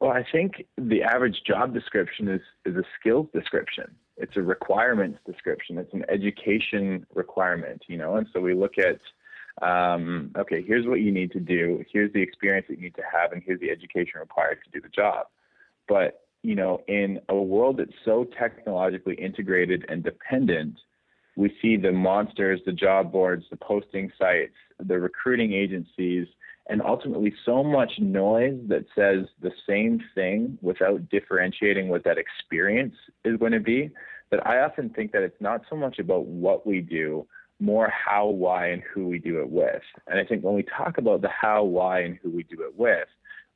Well, 0.01 0.11
I 0.11 0.25
think 0.29 0.65
the 0.77 1.03
average 1.03 1.37
job 1.47 1.73
description 1.73 2.27
is 2.27 2.41
is 2.65 2.75
a 2.75 2.83
skills 2.99 3.27
description. 3.33 3.95
It's 4.17 4.35
a 4.35 4.41
requirements 4.41 5.19
description. 5.25 5.77
It's 5.77 5.93
an 5.93 6.03
education 6.09 7.05
requirement, 7.15 7.83
you 7.87 7.97
know. 7.97 8.17
And 8.17 8.27
so 8.33 8.41
we 8.41 8.53
look 8.53 8.73
at, 8.77 8.99
um, 9.65 10.31
okay, 10.37 10.61
here's 10.61 10.85
what 10.85 10.99
you 10.99 11.11
need 11.11 11.31
to 11.31 11.39
do. 11.39 11.81
Here's 11.91 12.11
the 12.11 12.21
experience 12.21 12.67
that 12.67 12.75
you 12.75 12.83
need 12.83 12.95
to 12.95 13.03
have, 13.09 13.31
and 13.31 13.41
here's 13.45 13.61
the 13.61 13.71
education 13.71 14.19
required 14.19 14.59
to 14.65 14.71
do 14.71 14.81
the 14.81 14.89
job. 14.89 15.27
But 15.87 16.23
you 16.43 16.55
know, 16.55 16.81
in 16.89 17.21
a 17.29 17.35
world 17.35 17.77
that's 17.77 17.95
so 18.03 18.25
technologically 18.37 19.15
integrated 19.15 19.85
and 19.87 20.03
dependent, 20.03 20.77
we 21.35 21.55
see 21.61 21.77
the 21.77 21.91
monsters, 21.91 22.59
the 22.65 22.71
job 22.71 23.11
boards, 23.11 23.45
the 23.49 23.57
posting 23.57 24.11
sites, 24.17 24.55
the 24.79 24.99
recruiting 24.99 25.53
agencies, 25.53 26.27
and 26.69 26.81
ultimately 26.81 27.33
so 27.45 27.63
much 27.63 27.91
noise 27.99 28.59
that 28.67 28.85
says 28.95 29.25
the 29.41 29.51
same 29.67 29.99
thing 30.13 30.57
without 30.61 31.09
differentiating 31.09 31.89
what 31.89 32.03
that 32.03 32.17
experience 32.17 32.95
is 33.25 33.37
going 33.37 33.51
to 33.51 33.59
be 33.59 33.89
that 34.31 34.45
I 34.45 34.59
often 34.59 34.89
think 34.89 35.11
that 35.11 35.23
it's 35.23 35.41
not 35.41 35.61
so 35.69 35.75
much 35.75 35.97
about 35.97 36.25
what 36.25 36.67
we 36.67 36.81
do, 36.81 37.25
more 37.59 37.89
how, 37.89 38.27
why, 38.27 38.67
and 38.67 38.83
who 38.93 39.07
we 39.07 39.19
do 39.19 39.39
it 39.39 39.49
with. 39.49 39.81
And 40.07 40.19
I 40.19 40.23
think 40.23 40.43
when 40.43 40.53
we 40.53 40.63
talk 40.63 40.97
about 40.97 41.21
the 41.21 41.29
how, 41.29 41.63
why, 41.63 42.01
and 42.01 42.17
who 42.21 42.29
we 42.29 42.43
do 42.43 42.61
it 42.61 42.77
with, 42.77 43.07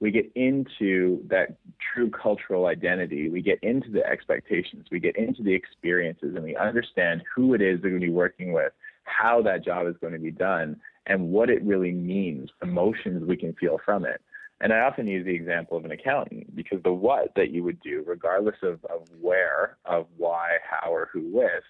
we 0.03 0.11
get 0.11 0.29
into 0.35 1.25
that 1.29 1.55
true 1.93 2.09
cultural 2.09 2.65
identity. 2.65 3.29
We 3.29 3.41
get 3.41 3.57
into 3.63 3.89
the 3.89 4.05
expectations. 4.05 4.87
We 4.91 4.99
get 4.99 5.15
into 5.15 5.41
the 5.41 5.53
experiences, 5.53 6.35
and 6.35 6.43
we 6.43 6.57
understand 6.57 7.23
who 7.33 7.53
it 7.53 7.61
is 7.61 7.77
that 7.77 7.83
we're 7.85 7.91
going 7.91 8.01
to 8.01 8.07
be 8.07 8.13
working 8.13 8.51
with, 8.51 8.73
how 9.05 9.41
that 9.43 9.63
job 9.63 9.87
is 9.87 9.95
going 10.01 10.11
to 10.11 10.19
be 10.19 10.29
done, 10.29 10.75
and 11.05 11.29
what 11.29 11.49
it 11.49 11.63
really 11.63 11.93
means, 11.93 12.49
emotions 12.61 13.25
we 13.25 13.37
can 13.37 13.53
feel 13.53 13.79
from 13.85 14.03
it. 14.03 14.19
And 14.59 14.73
I 14.73 14.81
often 14.81 15.07
use 15.07 15.25
the 15.25 15.33
example 15.33 15.77
of 15.77 15.85
an 15.85 15.91
accountant 15.91 16.53
because 16.53 16.83
the 16.83 16.91
what 16.91 17.31
that 17.37 17.51
you 17.51 17.63
would 17.63 17.79
do, 17.79 18.03
regardless 18.05 18.57
of, 18.61 18.83
of 18.83 19.07
where, 19.21 19.77
of 19.85 20.07
why, 20.17 20.57
how, 20.69 20.91
or 20.91 21.07
who 21.13 21.29
with, 21.31 21.63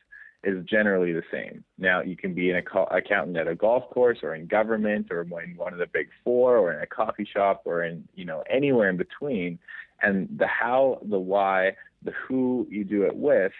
is 0.43 0.63
generally 0.65 1.13
the 1.13 1.23
same. 1.31 1.63
Now, 1.77 2.01
you 2.01 2.15
can 2.15 2.33
be 2.33 2.51
an 2.51 2.57
accountant 2.91 3.37
at 3.37 3.47
a 3.47 3.55
golf 3.55 3.89
course 3.89 4.19
or 4.23 4.35
in 4.35 4.47
government 4.47 5.07
or 5.11 5.21
in 5.21 5.55
one 5.55 5.73
of 5.73 5.79
the 5.79 5.87
big 5.87 6.09
four 6.23 6.57
or 6.57 6.73
in 6.73 6.81
a 6.81 6.87
coffee 6.87 7.27
shop 7.31 7.61
or 7.65 7.83
in, 7.83 8.07
you 8.13 8.25
know, 8.25 8.43
anywhere 8.49 8.89
in 8.89 8.97
between. 8.97 9.57
And 10.01 10.27
the 10.37 10.47
how, 10.47 10.99
the 11.09 11.19
why, 11.19 11.75
the 12.03 12.11
who 12.11 12.67
you 12.69 12.83
do 12.83 13.03
it 13.03 13.15
with 13.15 13.53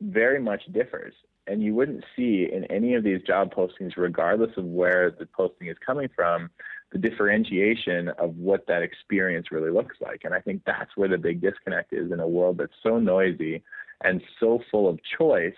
very 0.00 0.40
much 0.40 0.62
differs. 0.72 1.14
And 1.46 1.62
you 1.62 1.74
wouldn't 1.74 2.04
see 2.16 2.48
in 2.50 2.64
any 2.64 2.94
of 2.94 3.04
these 3.04 3.22
job 3.22 3.54
postings, 3.54 3.92
regardless 3.96 4.50
of 4.56 4.64
where 4.64 5.10
the 5.10 5.26
posting 5.26 5.68
is 5.68 5.76
coming 5.84 6.08
from, 6.16 6.50
the 6.90 6.98
differentiation 6.98 8.08
of 8.18 8.36
what 8.36 8.66
that 8.66 8.82
experience 8.82 9.52
really 9.52 9.70
looks 9.70 9.96
like. 10.00 10.22
And 10.24 10.34
I 10.34 10.40
think 10.40 10.62
that's 10.64 10.96
where 10.96 11.08
the 11.08 11.18
big 11.18 11.40
disconnect 11.40 11.92
is 11.92 12.10
in 12.10 12.20
a 12.20 12.26
world 12.26 12.58
that's 12.58 12.72
so 12.82 12.98
noisy 12.98 13.62
and 14.02 14.22
so 14.40 14.60
full 14.70 14.88
of 14.88 14.98
choice 15.18 15.54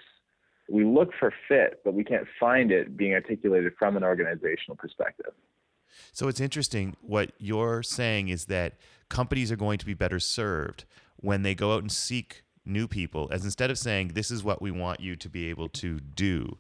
we 0.69 0.85
look 0.85 1.11
for 1.19 1.33
fit, 1.49 1.81
but 1.85 1.95
we 1.95 2.05
can't 2.05 2.27
find 2.39 2.71
it 2.73 2.97
being 2.97 3.15
articulated 3.15 3.73
from 3.79 3.97
an 3.97 4.05
organizational 4.05 4.77
perspective. 4.77 5.33
So 6.13 6.29
it's 6.29 6.41
interesting. 6.41 6.97
What 7.01 7.33
you're 7.39 7.83
saying 7.83 8.29
is 8.29 8.47
that 8.47 8.75
companies 9.09 9.53
are 9.53 9.57
going 9.57 9.79
to 9.79 9.87
be 9.87 9.95
better 9.95 10.21
served 10.21 10.85
when 11.17 11.43
they 11.43 11.55
go 11.55 11.75
out 11.75 11.83
and 11.83 11.93
seek 11.93 12.43
new 12.65 12.89
people, 12.89 13.29
as 13.31 13.45
instead 13.45 13.71
of 13.71 13.79
saying, 13.79 14.09
This 14.09 14.31
is 14.31 14.43
what 14.43 14.61
we 14.61 14.71
want 14.71 15.01
you 15.01 15.17
to 15.17 15.29
be 15.29 15.49
able 15.49 15.69
to 15.69 16.01
do, 16.01 16.59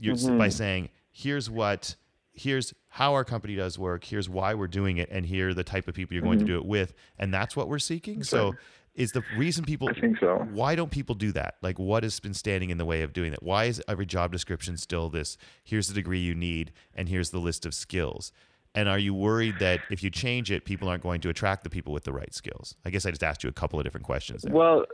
you're 0.00 0.14
mm-hmm. 0.14 0.38
by 0.38 0.48
saying, 0.48 0.88
Here's 1.10 1.50
what 1.50 1.96
here's 2.34 2.74
how 2.88 3.14
our 3.14 3.24
company 3.24 3.54
does 3.54 3.78
work 3.78 4.02
here's 4.02 4.28
why 4.28 4.54
we're 4.54 4.66
doing 4.66 4.96
it 4.96 5.08
and 5.10 5.24
here 5.24 5.50
are 5.50 5.54
the 5.54 5.62
type 5.62 5.86
of 5.86 5.94
people 5.94 6.12
you're 6.12 6.22
going 6.22 6.38
mm-hmm. 6.38 6.48
to 6.48 6.52
do 6.54 6.58
it 6.58 6.66
with 6.66 6.92
and 7.16 7.32
that's 7.32 7.54
what 7.54 7.68
we're 7.68 7.78
seeking 7.78 8.24
so 8.24 8.52
is 8.94 9.12
the 9.12 9.22
reason 9.36 9.64
people 9.64 9.88
I 9.88 10.00
think 10.00 10.18
so. 10.18 10.46
Why 10.52 10.74
don't 10.74 10.90
people 10.90 11.14
do 11.14 11.32
that? 11.32 11.56
Like 11.62 11.78
what 11.78 12.02
has 12.02 12.20
been 12.20 12.34
standing 12.34 12.70
in 12.70 12.78
the 12.78 12.84
way 12.84 13.02
of 13.02 13.12
doing 13.12 13.30
that? 13.32 13.42
Why 13.42 13.64
is 13.64 13.82
every 13.88 14.06
job 14.06 14.32
description 14.32 14.76
still 14.76 15.08
this 15.08 15.36
here's 15.62 15.88
the 15.88 15.94
degree 15.94 16.20
you 16.20 16.34
need 16.34 16.72
and 16.94 17.08
here's 17.08 17.30
the 17.30 17.38
list 17.38 17.66
of 17.66 17.74
skills? 17.74 18.32
And 18.74 18.88
are 18.88 18.98
you 18.98 19.14
worried 19.14 19.60
that 19.60 19.80
if 19.90 20.02
you 20.02 20.10
change 20.10 20.50
it, 20.50 20.64
people 20.64 20.88
aren't 20.88 21.02
going 21.02 21.20
to 21.20 21.28
attract 21.28 21.62
the 21.62 21.70
people 21.70 21.92
with 21.92 22.04
the 22.04 22.12
right 22.12 22.34
skills? 22.34 22.74
I 22.84 22.90
guess 22.90 23.06
I 23.06 23.10
just 23.10 23.22
asked 23.22 23.44
you 23.44 23.48
a 23.48 23.52
couple 23.52 23.78
of 23.78 23.84
different 23.84 24.04
questions 24.04 24.42
there. 24.42 24.52
Well, 24.52 24.84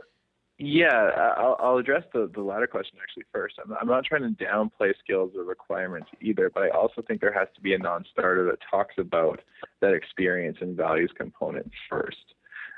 yeah, 0.59 1.09
I'll, 1.37 1.57
I'll 1.59 1.77
address 1.77 2.03
the, 2.13 2.29
the 2.31 2.41
latter 2.41 2.67
question 2.67 2.99
actually 3.01 3.23
first. 3.33 3.55
I'm, 3.63 3.75
I'm 3.81 3.87
not 3.87 4.05
trying 4.05 4.21
to 4.21 4.43
downplay 4.43 4.93
skills 5.03 5.31
or 5.35 5.43
requirements 5.43 6.09
either, 6.21 6.51
but 6.53 6.61
I 6.61 6.69
also 6.69 7.01
think 7.01 7.21
there 7.21 7.33
has 7.33 7.47
to 7.55 7.61
be 7.61 7.73
a 7.73 7.79
non 7.79 8.05
starter 8.11 8.45
that 8.45 8.59
talks 8.69 8.93
about 8.99 9.39
that 9.81 9.93
experience 9.93 10.57
and 10.61 10.77
values 10.77 11.11
component 11.17 11.71
first. 11.89 12.35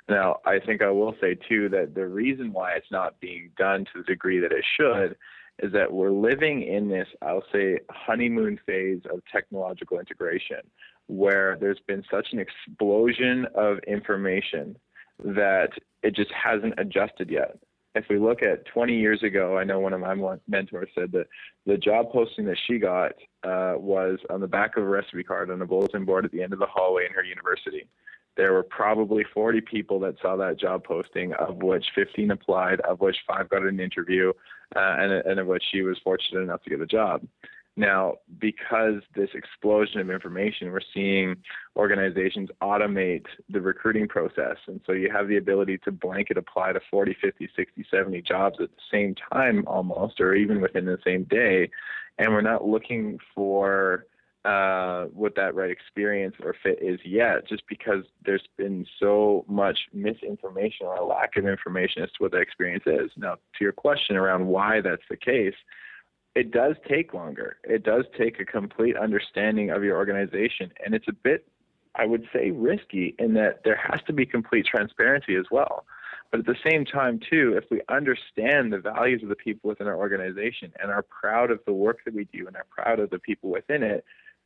Now, 0.10 0.38
I 0.46 0.60
think 0.60 0.82
I 0.82 0.90
will 0.90 1.16
say 1.22 1.36
too 1.36 1.70
that 1.70 1.96
the 1.96 2.06
reason 2.08 2.52
why 2.52 2.74
it's 2.74 2.92
not 2.92 3.20
being 3.20 3.52
done 3.58 3.86
to 3.86 4.00
the 4.00 4.04
degree 4.04 4.40
that 4.40 4.52
it 4.52 4.66
should 4.78 5.16
is 5.60 5.72
that 5.72 5.92
we're 5.92 6.12
living 6.12 6.64
in 6.64 6.90
this, 6.90 7.08
I'll 7.22 7.44
say, 7.54 7.80
honeymoon 7.90 8.60
phase 8.66 9.02
of 9.12 9.22
technological 9.32 10.00
integration 10.00 10.58
where 11.08 11.58
there's 11.60 11.80
been 11.88 12.04
such 12.10 12.28
an 12.32 12.40
explosion 12.40 13.46
of 13.56 13.78
information 13.88 14.78
that 15.24 15.70
it 16.02 16.16
just 16.16 16.32
hasn't 16.32 16.74
adjusted 16.78 17.30
yet. 17.30 17.58
If 17.96 18.06
we 18.10 18.18
look 18.18 18.42
at 18.42 18.66
20 18.66 18.98
years 18.98 19.22
ago, 19.22 19.58
I 19.58 19.64
know 19.64 19.80
one 19.80 19.94
of 19.94 20.00
my 20.00 20.16
mentors 20.48 20.90
said 20.96 21.12
that 21.12 21.28
the 21.68 21.78
job 21.78 22.12
posting 22.12 22.46
that 22.46 22.58
she 22.66 22.80
got 22.80 23.12
uh, 23.44 23.76
was 23.78 24.18
on 24.32 24.42
the 24.42 24.48
back 24.48 24.76
of 24.76 24.84
a 24.84 24.88
recipe 24.88 25.24
card 25.24 25.52
on 25.52 25.62
a 25.62 25.66
bulletin 25.66 26.04
board 26.04 26.26
at 26.26 26.32
the 26.32 26.42
end 26.42 26.54
of 26.54 26.60
the 26.60 26.66
hallway 26.66 27.06
in 27.06 27.14
her 27.14 27.24
university 27.24 27.88
there 28.36 28.54
were 28.54 28.64
probably 28.64 29.24
40 29.34 29.62
people 29.62 30.00
that 30.02 30.16
saw 30.22 30.36
that 30.38 30.60
job 30.60 30.84
posting, 30.84 31.34
of 31.34 31.58
which 31.58 31.86
15 31.96 32.32
applied, 32.32 32.80
of 32.82 33.00
which 33.00 33.18
five 33.28 33.50
got 33.50 33.64
an 33.64 33.80
interview, 33.80 34.34
uh, 34.76 34.96
and, 35.00 35.12
and 35.12 35.40
of 35.40 35.48
which 35.48 35.64
she 35.72 35.82
was 35.82 35.98
fortunate 36.04 36.42
enough 36.42 36.64
to 36.64 36.70
get 36.70 36.82
a 36.82 36.88
job. 36.88 37.22
Now, 37.76 38.16
because 38.40 39.02
this 39.16 39.30
explosion 39.34 40.00
of 40.00 40.12
information, 40.12 40.72
we're 40.72 40.80
seeing 40.94 41.36
organizations 41.76 42.50
automate 42.62 43.26
the 43.50 43.62
recruiting 43.62 44.08
process. 44.08 44.58
And 44.68 44.80
so 44.86 44.92
you 44.92 45.10
have 45.12 45.28
the 45.28 45.38
ability 45.38 45.80
to 45.80 45.92
blanket 45.92 46.38
apply 46.38 46.74
to 46.74 46.80
40, 46.92 47.16
50, 47.20 47.50
60, 47.56 47.86
70 47.90 48.22
jobs 48.22 48.58
at 48.62 48.70
the 48.70 48.82
same 48.92 49.16
time 49.32 49.64
almost, 49.66 50.22
or 50.22 50.36
even 50.36 50.62
within 50.62 50.86
the 50.86 51.00
same 51.04 51.24
day. 51.24 51.72
And 52.20 52.32
we're 52.32 52.42
not 52.42 52.68
looking 52.68 53.18
for 53.34 54.06
uh, 54.46 55.06
what 55.14 55.36
that 55.36 55.56
right 55.56 55.72
experience 55.72 56.36
or 56.44 56.56
fit 56.62 56.80
is 56.82 57.00
yet, 57.06 57.48
just 57.48 57.64
because 57.70 58.04
there's 58.26 58.44
been 58.58 58.86
so 59.00 59.46
much 59.48 59.80
misinformation 59.94 60.86
or 60.86 60.96
a 60.96 61.06
lack 61.06 61.38
of 61.38 61.48
information 61.48 62.04
as 62.04 62.10
to 62.10 62.16
what 62.20 62.32
that 62.32 62.42
experience 62.42 62.84
is. 62.86 63.10
Now, 63.16 63.36
to 63.36 63.62
your 63.62 63.72
question 63.72 64.18
around 64.18 64.48
why 64.48 64.82
that's 64.82 65.04
the 65.10 65.16
case, 65.16 65.56
it 66.36 66.52
does 66.52 66.76
take 66.90 67.14
longer. 67.14 67.58
It 67.64 67.84
does 67.84 68.06
take 68.18 68.40
a 68.40 68.46
complete 68.46 68.98
understanding 68.98 69.70
of 69.70 69.84
your 69.84 69.96
organization, 69.98 70.72
and 70.84 70.94
it's 70.94 71.08
a 71.08 71.14
bit, 71.14 71.48
I 71.96 72.06
would 72.06 72.28
say, 72.34 72.52
risky 72.52 73.16
in 73.20 73.36
that 73.36 73.62
there 73.64 73.80
has 73.82 74.02
to 74.08 74.14
be 74.14 74.26
complete 74.26 74.66
transparency 74.66 75.36
as 75.36 75.46
well. 75.52 75.86
But 76.32 76.40
at 76.40 76.46
the 76.48 76.56
same 76.68 76.84
time, 76.84 77.20
too, 77.30 77.54
if 77.56 77.66
we 77.70 77.82
understand 77.90 78.74
the 78.74 78.80
values 78.80 79.22
of 79.22 79.30
the 79.30 79.36
people 79.36 79.70
within 79.70 79.86
our 79.86 79.96
organization 79.96 80.74
and 80.82 80.92
are 80.92 81.04
proud 81.04 81.52
of 81.52 81.60
the 81.68 81.74
work 81.74 82.00
that 82.06 82.16
we 82.16 82.26
do 82.34 82.48
and 82.48 82.56
are 82.56 82.66
proud 82.72 83.00
of 83.00 83.12
the 83.12 83.20
people 83.20 83.52
within 83.52 83.84
it, 83.84 84.04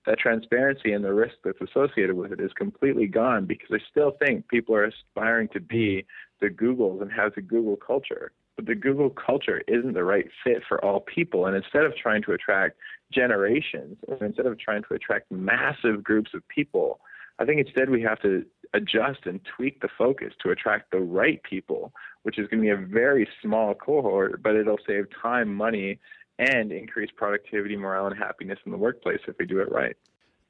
that 0.08 0.18
transparency 0.20 0.94
and 0.94 1.04
the 1.04 1.14
risk 1.14 1.36
that's 1.44 1.62
associated 1.62 2.16
with 2.16 2.32
it 2.32 2.40
is 2.40 2.52
completely 2.54 3.06
gone 3.06 3.46
because 3.46 3.70
I 3.72 3.78
still 3.92 4.14
think 4.20 4.48
people 4.48 4.74
are 4.74 4.86
aspiring 4.86 5.50
to 5.50 5.60
be 5.60 6.06
the 6.42 6.48
Googles 6.48 7.02
and 7.02 7.12
have 7.12 7.36
the 7.36 7.42
Google 7.42 7.76
culture. 7.76 8.32
But 8.56 8.66
the 8.66 8.76
Google 8.76 9.12
culture 9.12 9.62
isn't 9.68 9.94
the 9.94 10.04
right 10.04 10.28
fit 10.44 10.64
for 10.68 10.84
all 10.84 11.02
people. 11.02 11.46
And 11.46 11.56
instead 11.56 11.84
of 11.84 11.96
trying 11.96 12.24
to 12.24 12.32
attract 12.32 12.78
generations, 13.14 13.98
instead 14.20 14.48
of 14.48 14.58
trying 14.58 14.82
to 14.90 14.96
attract 14.96 15.32
massive 15.32 16.04
groups 16.04 16.32
of 16.34 16.48
people, 16.48 17.00
I 17.40 17.46
think 17.46 17.60
instead 17.60 17.90
we 17.90 18.02
have 18.02 18.20
to 18.22 18.44
adjust 18.74 19.26
and 19.26 19.40
tweak 19.56 19.82
the 19.82 19.90
focus 19.96 20.34
to 20.42 20.50
attract 20.50 20.92
the 20.92 21.00
right 21.00 21.42
people, 21.44 21.94
which 22.24 22.40
is 22.40 22.48
going 22.48 22.64
to 22.64 22.66
be 22.66 22.70
a 22.70 22.88
very 22.88 23.28
small 23.44 23.76
cohort, 23.76 24.42
but 24.42 24.56
it'll 24.56 24.80
save 24.88 25.06
time, 25.22 25.54
money, 25.54 26.00
and 26.39 26.72
increase 26.72 27.10
productivity, 27.15 27.75
morale, 27.75 28.08
and 28.08 28.17
happiness 28.17 28.60
in 28.65 28.72
the 28.72 28.77
workplace 28.77 29.20
if 29.27 29.36
we 29.39 29.46
do 29.46 29.60
it 29.60 29.72
right. 29.72 29.96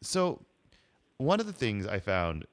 So, 0.01 0.41
one 1.17 1.39
of 1.39 1.47
the 1.47 1.53
things 1.53 1.87
I 1.87 1.99
found 1.99 2.45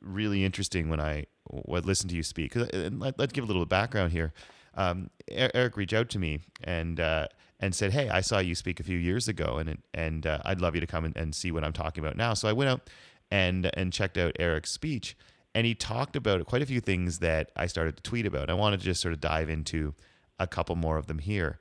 really 0.00 0.44
interesting 0.44 0.88
when 0.88 1.00
I 1.00 1.26
listened 1.66 2.10
to 2.10 2.16
you 2.16 2.22
speak, 2.22 2.52
cause, 2.52 2.68
let, 2.72 3.18
us 3.18 3.32
give 3.32 3.44
a 3.44 3.46
little 3.46 3.64
background 3.66 4.12
here. 4.12 4.32
Um, 4.74 5.10
Eric 5.28 5.76
reached 5.76 5.92
out 5.92 6.08
to 6.10 6.18
me 6.18 6.40
and 6.64 6.98
uh, 6.98 7.28
and 7.60 7.74
said, 7.74 7.92
"Hey, 7.92 8.08
I 8.08 8.20
saw 8.20 8.38
you 8.38 8.54
speak 8.54 8.80
a 8.80 8.82
few 8.82 8.96
years 8.96 9.28
ago, 9.28 9.58
and 9.58 9.78
and 9.92 10.26
uh, 10.26 10.38
I'd 10.44 10.60
love 10.60 10.74
you 10.74 10.80
to 10.80 10.86
come 10.86 11.04
and, 11.04 11.16
and 11.16 11.34
see 11.34 11.50
what 11.50 11.64
I'm 11.64 11.72
talking 11.72 12.02
about 12.02 12.16
now." 12.16 12.34
So 12.34 12.48
I 12.48 12.52
went 12.52 12.70
out 12.70 12.90
and 13.30 13.70
and 13.74 13.92
checked 13.92 14.16
out 14.16 14.36
Eric's 14.38 14.70
speech, 14.70 15.16
and 15.54 15.66
he 15.66 15.74
talked 15.74 16.16
about 16.16 16.44
quite 16.46 16.62
a 16.62 16.66
few 16.66 16.80
things 16.80 17.18
that 17.18 17.50
I 17.56 17.66
started 17.66 17.96
to 17.96 18.02
tweet 18.02 18.26
about. 18.26 18.48
I 18.48 18.54
wanted 18.54 18.80
to 18.80 18.84
just 18.84 19.02
sort 19.02 19.12
of 19.12 19.20
dive 19.20 19.50
into 19.50 19.94
a 20.38 20.46
couple 20.46 20.74
more 20.76 20.96
of 20.96 21.06
them 21.06 21.18
here 21.18 21.58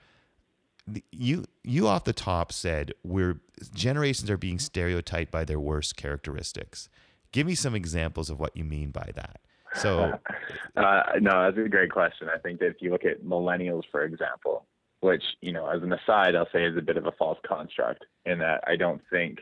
you 1.11 1.45
you 1.63 1.88
off 1.88 2.03
the 2.03 2.13
top 2.13 2.51
said 2.51 2.93
we're 3.03 3.39
generations 3.73 4.29
are 4.29 4.38
being 4.38 4.59
stereotyped 4.59 5.31
by 5.31 5.45
their 5.45 5.59
worst 5.59 5.95
characteristics. 5.95 6.89
Give 7.31 7.47
me 7.47 7.55
some 7.55 7.75
examples 7.75 8.29
of 8.29 8.39
what 8.39 8.55
you 8.57 8.63
mean 8.63 8.91
by 8.91 9.11
that. 9.15 9.39
So, 9.75 10.19
uh, 10.75 11.03
no, 11.21 11.43
that's 11.43 11.57
a 11.57 11.69
great 11.69 11.91
question. 11.91 12.27
I 12.33 12.39
think 12.39 12.59
that 12.59 12.67
if 12.67 12.75
you 12.79 12.91
look 12.91 13.05
at 13.05 13.23
millennials, 13.23 13.83
for 13.91 14.03
example, 14.03 14.65
which 15.00 15.23
you 15.41 15.53
know, 15.53 15.67
as 15.67 15.81
an 15.81 15.93
aside, 15.93 16.35
I'll 16.35 16.50
say 16.51 16.65
is 16.65 16.77
a 16.77 16.81
bit 16.81 16.97
of 16.97 17.05
a 17.05 17.11
false 17.11 17.39
construct 17.47 18.05
in 18.25 18.39
that 18.39 18.63
I 18.67 18.75
don't 18.75 19.01
think 19.09 19.39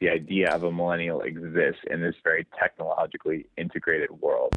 the 0.00 0.08
idea 0.08 0.50
of 0.50 0.64
a 0.64 0.72
millennial 0.72 1.20
exists 1.22 1.82
in 1.90 2.00
this 2.00 2.14
very 2.24 2.46
technologically 2.60 3.46
integrated 3.56 4.10
world. 4.10 4.54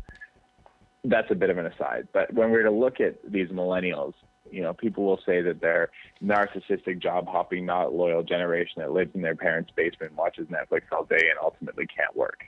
that's 1.04 1.30
a 1.32 1.36
bit 1.36 1.50
of 1.50 1.58
an 1.58 1.66
aside. 1.66 2.08
But 2.14 2.34
when 2.34 2.50
we're 2.50 2.64
to 2.64 2.72
look 2.72 3.02
at 3.02 3.20
these 3.30 3.50
millennials, 3.50 4.14
you 4.54 4.62
know, 4.62 4.74
people 4.74 5.04
will 5.04 5.20
say 5.26 5.42
that 5.42 5.60
they're 5.62 5.90
narcissistic, 6.24 7.02
job 7.02 7.28
hopping, 7.28 7.66
not 7.66 7.94
loyal 7.94 8.24
generation 8.24 8.76
that 8.78 8.92
lives 8.92 9.12
in 9.16 9.22
their 9.22 9.36
parents' 9.36 9.72
basement, 9.76 10.14
watches 10.16 10.48
Netflix 10.48 10.84
all 10.92 11.06
day, 11.06 11.30
and 11.30 11.40
ultimately 11.42 11.88
can't 11.88 12.16
work. 12.16 12.46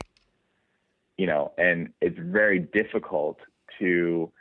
You 1.17 1.27
know, 1.27 1.51
and 1.57 1.91
it's 2.01 2.17
very 2.19 2.59
difficult 2.59 3.39
to 3.79 4.31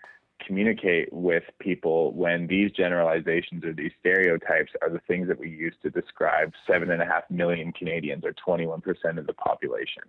communicate 0.44 1.12
with 1.12 1.44
people 1.58 2.12
when 2.12 2.46
these 2.46 2.70
generalizations 2.72 3.64
or 3.64 3.72
these 3.72 3.92
stereotypes 4.00 4.72
are 4.82 4.90
the 4.90 5.00
things 5.06 5.28
that 5.28 5.38
we 5.38 5.48
use 5.48 5.74
to 5.82 5.90
describe 5.90 6.52
seven 6.66 6.90
and 6.90 7.00
a 7.00 7.06
half 7.06 7.22
million 7.30 7.72
Canadians 7.72 8.24
or 8.24 8.34
21% 8.46 9.18
of 9.18 9.26
the 9.26 9.32
population. 9.32 10.02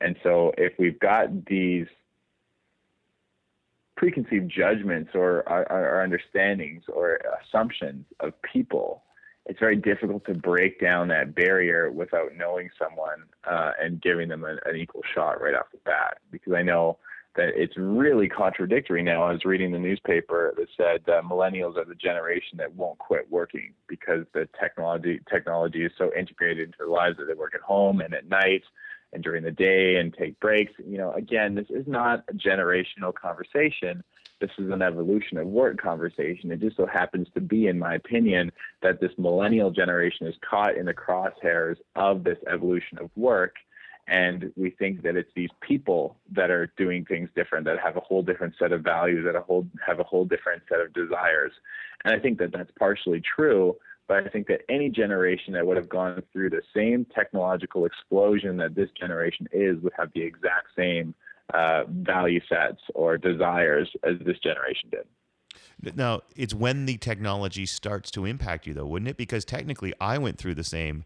And 0.00 0.16
so 0.22 0.52
if 0.56 0.74
we've 0.78 0.98
got 1.00 1.46
these 1.46 1.86
preconceived 4.04 4.52
judgments 4.54 5.12
or 5.14 5.48
our, 5.48 5.64
our, 5.72 6.02
understandings 6.02 6.82
or 6.88 7.18
assumptions 7.42 8.04
of 8.20 8.34
people, 8.42 9.02
it's 9.46 9.58
very 9.58 9.76
difficult 9.76 10.26
to 10.26 10.34
break 10.34 10.78
down 10.78 11.08
that 11.08 11.34
barrier 11.34 11.90
without 11.90 12.36
knowing 12.36 12.68
someone 12.78 13.24
uh, 13.50 13.70
and 13.80 14.02
giving 14.02 14.28
them 14.28 14.44
an, 14.44 14.58
an, 14.66 14.76
equal 14.76 15.00
shot 15.14 15.40
right 15.40 15.54
off 15.54 15.64
the 15.72 15.78
bat. 15.86 16.18
Because 16.30 16.52
I 16.52 16.60
know 16.60 16.98
that 17.36 17.52
it's 17.54 17.78
really 17.78 18.28
contradictory 18.28 19.02
now. 19.02 19.22
I 19.22 19.32
was 19.32 19.46
reading 19.46 19.72
the 19.72 19.78
newspaper 19.78 20.52
that 20.58 20.66
said 20.76 21.10
uh, 21.10 21.22
millennials 21.22 21.78
are 21.78 21.86
the 21.86 21.94
generation 21.94 22.58
that 22.58 22.74
won't 22.74 22.98
quit 22.98 23.26
working 23.30 23.72
because 23.88 24.26
the 24.34 24.46
technology 24.60 25.18
technology 25.32 25.82
is 25.82 25.92
so 25.96 26.10
integrated 26.14 26.66
into 26.66 26.76
their 26.78 26.88
lives 26.88 27.16
that 27.16 27.24
they 27.24 27.32
work 27.32 27.54
at 27.54 27.62
home 27.62 28.02
and 28.02 28.12
at 28.12 28.28
night 28.28 28.64
and 29.14 29.22
during 29.22 29.44
the 29.44 29.50
day 29.50 29.96
and 29.96 30.12
take 30.12 30.38
breaks. 30.40 30.72
You 30.84 30.98
know, 30.98 31.12
again, 31.12 31.54
this 31.54 31.70
is 31.70 31.86
not 31.86 32.24
a 32.28 32.34
generational 32.34 33.14
conversation. 33.14 34.02
This 34.40 34.50
is 34.58 34.70
an 34.70 34.82
evolution 34.82 35.38
of 35.38 35.46
work 35.46 35.80
conversation. 35.80 36.50
It 36.50 36.60
just 36.60 36.76
so 36.76 36.86
happens 36.86 37.28
to 37.34 37.40
be, 37.40 37.68
in 37.68 37.78
my 37.78 37.94
opinion, 37.94 38.52
that 38.82 39.00
this 39.00 39.12
millennial 39.16 39.70
generation 39.70 40.26
is 40.26 40.34
caught 40.48 40.76
in 40.76 40.86
the 40.86 40.92
crosshairs 40.92 41.76
of 41.94 42.24
this 42.24 42.38
evolution 42.52 42.98
of 42.98 43.10
work. 43.16 43.54
And 44.06 44.52
we 44.56 44.70
think 44.70 45.02
that 45.02 45.16
it's 45.16 45.30
these 45.34 45.48
people 45.60 46.16
that 46.32 46.50
are 46.50 46.70
doing 46.76 47.06
things 47.06 47.30
different, 47.34 47.64
that 47.64 47.78
have 47.78 47.96
a 47.96 48.00
whole 48.00 48.22
different 48.22 48.54
set 48.58 48.72
of 48.72 48.82
values, 48.82 49.24
that 49.24 49.34
a 49.34 49.40
whole, 49.40 49.66
have 49.86 49.98
a 49.98 50.04
whole 50.04 50.26
different 50.26 50.62
set 50.68 50.80
of 50.80 50.92
desires. 50.92 51.52
And 52.04 52.14
I 52.14 52.18
think 52.18 52.38
that 52.38 52.52
that's 52.52 52.70
partially 52.78 53.22
true 53.22 53.76
but 54.06 54.26
I 54.26 54.28
think 54.28 54.46
that 54.48 54.60
any 54.68 54.90
generation 54.90 55.54
that 55.54 55.66
would 55.66 55.76
have 55.76 55.88
gone 55.88 56.22
through 56.32 56.50
the 56.50 56.62
same 56.74 57.06
technological 57.14 57.86
explosion 57.86 58.56
that 58.58 58.74
this 58.74 58.90
generation 58.98 59.48
is 59.52 59.80
would 59.82 59.92
have 59.96 60.10
the 60.14 60.22
exact 60.22 60.68
same 60.76 61.14
uh, 61.52 61.84
value 61.88 62.40
sets 62.48 62.80
or 62.94 63.16
desires 63.16 63.88
as 64.02 64.14
this 64.24 64.38
generation 64.38 64.90
did. 64.90 65.96
Now, 65.96 66.22
it's 66.36 66.54
when 66.54 66.86
the 66.86 66.96
technology 66.96 67.66
starts 67.66 68.10
to 68.12 68.24
impact 68.24 68.66
you, 68.66 68.74
though, 68.74 68.86
wouldn't 68.86 69.08
it? 69.08 69.16
Because 69.16 69.44
technically, 69.44 69.92
I 70.00 70.18
went 70.18 70.38
through 70.38 70.54
the 70.54 70.64
same, 70.64 71.04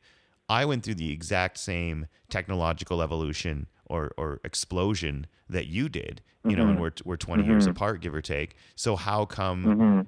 I 0.49 0.65
went 0.65 0.85
through 0.85 0.95
the 0.95 1.13
exact 1.13 1.59
same 1.59 2.07
technological 2.29 3.03
evolution 3.03 3.67
or, 3.87 4.13
or 4.17 4.41
explosion 4.45 5.27
that 5.49 5.67
you 5.67 5.89
did, 5.89 6.23
you 6.45 6.51
mm-hmm. 6.51 6.59
know, 6.59 6.67
and 6.69 6.73
mm-hmm. 6.75 6.83
we're, 6.83 6.93
we're 7.05 7.17
20 7.17 7.43
mm-hmm. 7.43 7.51
years 7.53 7.67
apart, 7.67 8.01
give 8.01 8.15
or 8.15 8.23
take. 8.23 8.57
So, 8.75 8.97
how 8.97 9.25
come 9.25 9.65
mm-hmm 9.65 10.01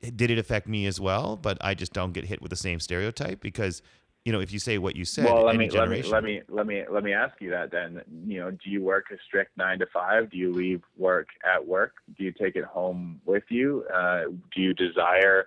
did 0.00 0.30
it 0.30 0.38
affect 0.38 0.68
me 0.68 0.86
as 0.86 1.00
well? 1.00 1.36
But 1.36 1.58
I 1.60 1.74
just 1.74 1.92
don't 1.92 2.12
get 2.12 2.24
hit 2.24 2.40
with 2.40 2.50
the 2.50 2.56
same 2.56 2.80
stereotype 2.80 3.40
because 3.40 3.82
you 4.24 4.32
know 4.32 4.40
if 4.40 4.52
you 4.52 4.58
say 4.58 4.78
what 4.78 4.96
you 4.96 5.04
said. 5.04 5.24
Well, 5.24 5.44
let 5.44 5.56
me 5.56 5.70
let 5.70 5.88
me 5.88 6.02
let 6.02 6.24
me 6.24 6.42
let 6.48 6.66
me 6.66 6.84
let 6.90 7.04
me 7.04 7.12
ask 7.12 7.40
you 7.40 7.50
that 7.50 7.70
then. 7.70 8.02
You 8.26 8.40
know, 8.40 8.50
do 8.50 8.70
you 8.70 8.82
work 8.82 9.06
a 9.12 9.16
strict 9.26 9.56
nine 9.56 9.78
to 9.78 9.86
five? 9.92 10.30
Do 10.30 10.36
you 10.36 10.52
leave 10.52 10.82
work 10.96 11.28
at 11.44 11.66
work? 11.66 11.94
Do 12.16 12.24
you 12.24 12.32
take 12.32 12.56
it 12.56 12.64
home 12.64 13.20
with 13.24 13.44
you? 13.48 13.84
Uh, 13.94 14.24
do 14.54 14.60
you 14.60 14.74
desire 14.74 15.46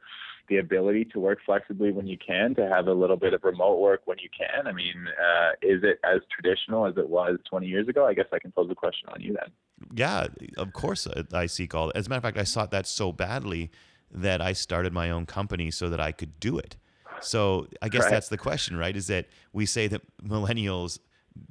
the 0.50 0.58
ability 0.58 1.06
to 1.06 1.20
work 1.20 1.40
flexibly 1.46 1.92
when 1.92 2.06
you 2.06 2.18
can, 2.18 2.54
to 2.56 2.68
have 2.68 2.88
a 2.88 2.94
little 2.94 3.16
bit 3.16 3.34
of 3.34 3.42
remote 3.44 3.80
work 3.80 4.02
when 4.06 4.18
you 4.20 4.28
can? 4.38 4.68
I 4.68 4.74
mean, 4.74 5.08
uh, 5.08 5.52
is 5.62 5.82
it 5.84 6.00
as 6.04 6.20
traditional 6.30 6.86
as 6.86 6.98
it 6.98 7.08
was 7.08 7.38
20 7.50 7.68
years 7.68 7.88
ago? 7.88 8.06
I 8.06 8.14
guess 8.14 8.26
I 8.34 8.40
can 8.40 8.52
pose 8.52 8.68
the 8.68 8.76
question 8.76 9.08
on 9.10 9.22
you 9.22 9.34
then. 9.34 9.52
Yeah, 9.94 10.28
of 10.58 10.74
course 10.74 11.08
I 11.34 11.46
seek 11.46 11.74
all. 11.74 11.92
As 11.96 12.08
a 12.08 12.10
matter 12.10 12.18
of 12.18 12.24
fact, 12.24 12.38
I 12.38 12.44
sought 12.44 12.72
that 12.72 12.86
so 12.86 13.12
badly 13.12 13.72
that 14.14 14.42
I 14.42 14.54
started 14.54 14.94
my 14.94 15.10
own 15.10 15.26
company 15.26 15.72
so 15.72 15.90
that 15.90 16.00
I 16.00 16.12
could 16.12 16.40
do 16.40 16.58
it. 16.58 16.78
So 17.22 17.68
I 17.82 17.90
guess 17.90 18.04
right. 18.04 18.12
that's 18.12 18.30
the 18.30 18.38
question, 18.38 18.78
right? 18.78 18.96
Is 18.96 19.08
that 19.08 19.28
we 19.54 19.66
say 19.66 19.88
that 19.88 20.02
millennials 20.24 21.00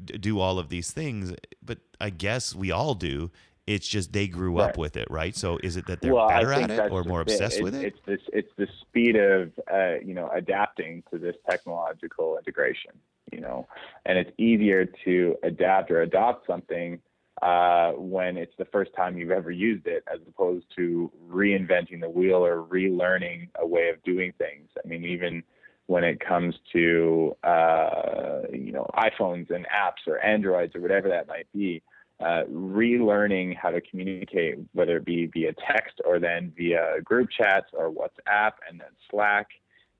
d- 0.04 0.18
do 0.18 0.40
all 0.40 0.58
of 0.58 0.68
these 0.68 0.90
things, 0.90 1.32
but 1.62 1.78
I 2.00 2.10
guess 2.10 2.54
we 2.54 2.70
all 2.70 2.94
do. 2.94 3.30
It's 3.66 3.86
just 3.86 4.12
they 4.12 4.26
grew 4.26 4.58
right. 4.58 4.70
up 4.70 4.78
with 4.78 4.96
it, 4.96 5.08
right? 5.10 5.36
So 5.36 5.58
is 5.62 5.76
it 5.76 5.86
that 5.86 6.00
they're 6.00 6.14
well, 6.14 6.28
better 6.28 6.52
at 6.52 6.70
it 6.70 6.90
or 6.90 7.04
more 7.04 7.20
obsessed 7.20 7.58
it. 7.58 7.62
with 7.62 7.74
it? 7.74 7.84
It's 7.84 7.98
this. 8.04 8.20
It's 8.32 8.50
the 8.56 8.66
speed 8.80 9.16
of 9.16 9.52
uh, 9.72 10.00
you 10.04 10.14
know 10.14 10.28
adapting 10.34 11.04
to 11.12 11.18
this 11.18 11.36
technological 11.48 12.36
integration. 12.36 12.92
You 13.32 13.40
know, 13.40 13.68
and 14.06 14.18
it's 14.18 14.30
easier 14.38 14.86
to 15.04 15.36
adapt 15.44 15.92
or 15.92 16.02
adopt 16.02 16.48
something 16.48 16.98
uh, 17.42 17.92
when 17.92 18.36
it's 18.36 18.54
the 18.58 18.66
first 18.66 18.90
time 18.94 19.16
you've 19.16 19.30
ever 19.30 19.50
used 19.50 19.86
it, 19.86 20.04
as 20.12 20.20
opposed 20.28 20.66
to 20.76 21.10
reinventing 21.28 22.00
the 22.00 22.10
wheel 22.10 22.44
or 22.44 22.62
relearning 22.64 23.48
a 23.58 23.66
way 23.66 23.88
of 23.88 24.02
doing 24.02 24.32
things. 24.38 24.68
I 24.82 24.86
mean, 24.86 25.04
even 25.04 25.42
when 25.86 26.04
it 26.04 26.20
comes 26.20 26.54
to 26.72 27.34
uh, 27.42 28.42
you 28.52 28.72
know 28.72 28.86
iPhones 28.94 29.50
and 29.50 29.66
apps 29.66 30.06
or 30.06 30.18
Androids 30.24 30.74
or 30.76 30.80
whatever 30.80 31.08
that 31.08 31.28
might 31.28 31.46
be, 31.52 31.82
uh, 32.20 32.42
relearning 32.50 33.56
how 33.56 33.70
to 33.70 33.80
communicate, 33.80 34.58
whether 34.72 34.98
it 34.98 35.06
be 35.06 35.26
via 35.26 35.54
text 35.54 36.00
or 36.04 36.18
then 36.20 36.52
via 36.56 37.00
group 37.02 37.28
chats 37.30 37.66
or 37.72 37.90
WhatsApp 37.90 38.52
and 38.68 38.80
then 38.80 38.90
Slack. 39.10 39.48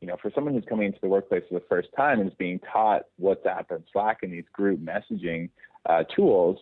You 0.03 0.09
know, 0.09 0.17
for 0.21 0.31
someone 0.35 0.55
who's 0.55 0.65
coming 0.69 0.87
into 0.87 0.99
the 1.03 1.09
workplace 1.09 1.43
for 1.49 1.59
the 1.59 1.67
first 1.69 1.89
time 1.97 2.21
and 2.21 2.31
is 2.31 2.37
being 2.39 2.61
taught 2.73 3.03
WhatsApp 3.21 3.71
and 3.71 3.83
Slack 3.93 4.19
and 4.23 4.33
these 4.33 4.45
group 4.53 4.81
messaging 4.81 5.51
uh, 5.87 6.05
tools, 6.15 6.59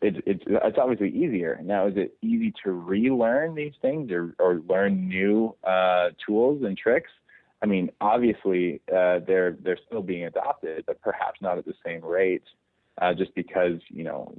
it's 0.00 0.18
it's 0.26 0.42
it's 0.46 0.78
obviously 0.78 1.10
easier 1.10 1.60
now. 1.62 1.86
Is 1.86 1.96
it 1.96 2.16
easy 2.22 2.52
to 2.64 2.72
relearn 2.72 3.54
these 3.54 3.74
things 3.80 4.10
or 4.10 4.34
or 4.38 4.60
learn 4.68 5.08
new 5.08 5.54
uh, 5.64 6.10
tools 6.24 6.62
and 6.64 6.76
tricks? 6.76 7.10
I 7.62 7.66
mean, 7.66 7.90
obviously 8.00 8.80
uh, 8.94 9.20
they're 9.26 9.56
they're 9.62 9.78
still 9.86 10.02
being 10.02 10.24
adopted, 10.24 10.84
but 10.86 11.00
perhaps 11.00 11.40
not 11.40 11.58
at 11.58 11.64
the 11.64 11.74
same 11.84 12.04
rate. 12.04 12.44
Uh, 12.98 13.12
just 13.12 13.34
because 13.34 13.78
you 13.88 14.04
know, 14.04 14.32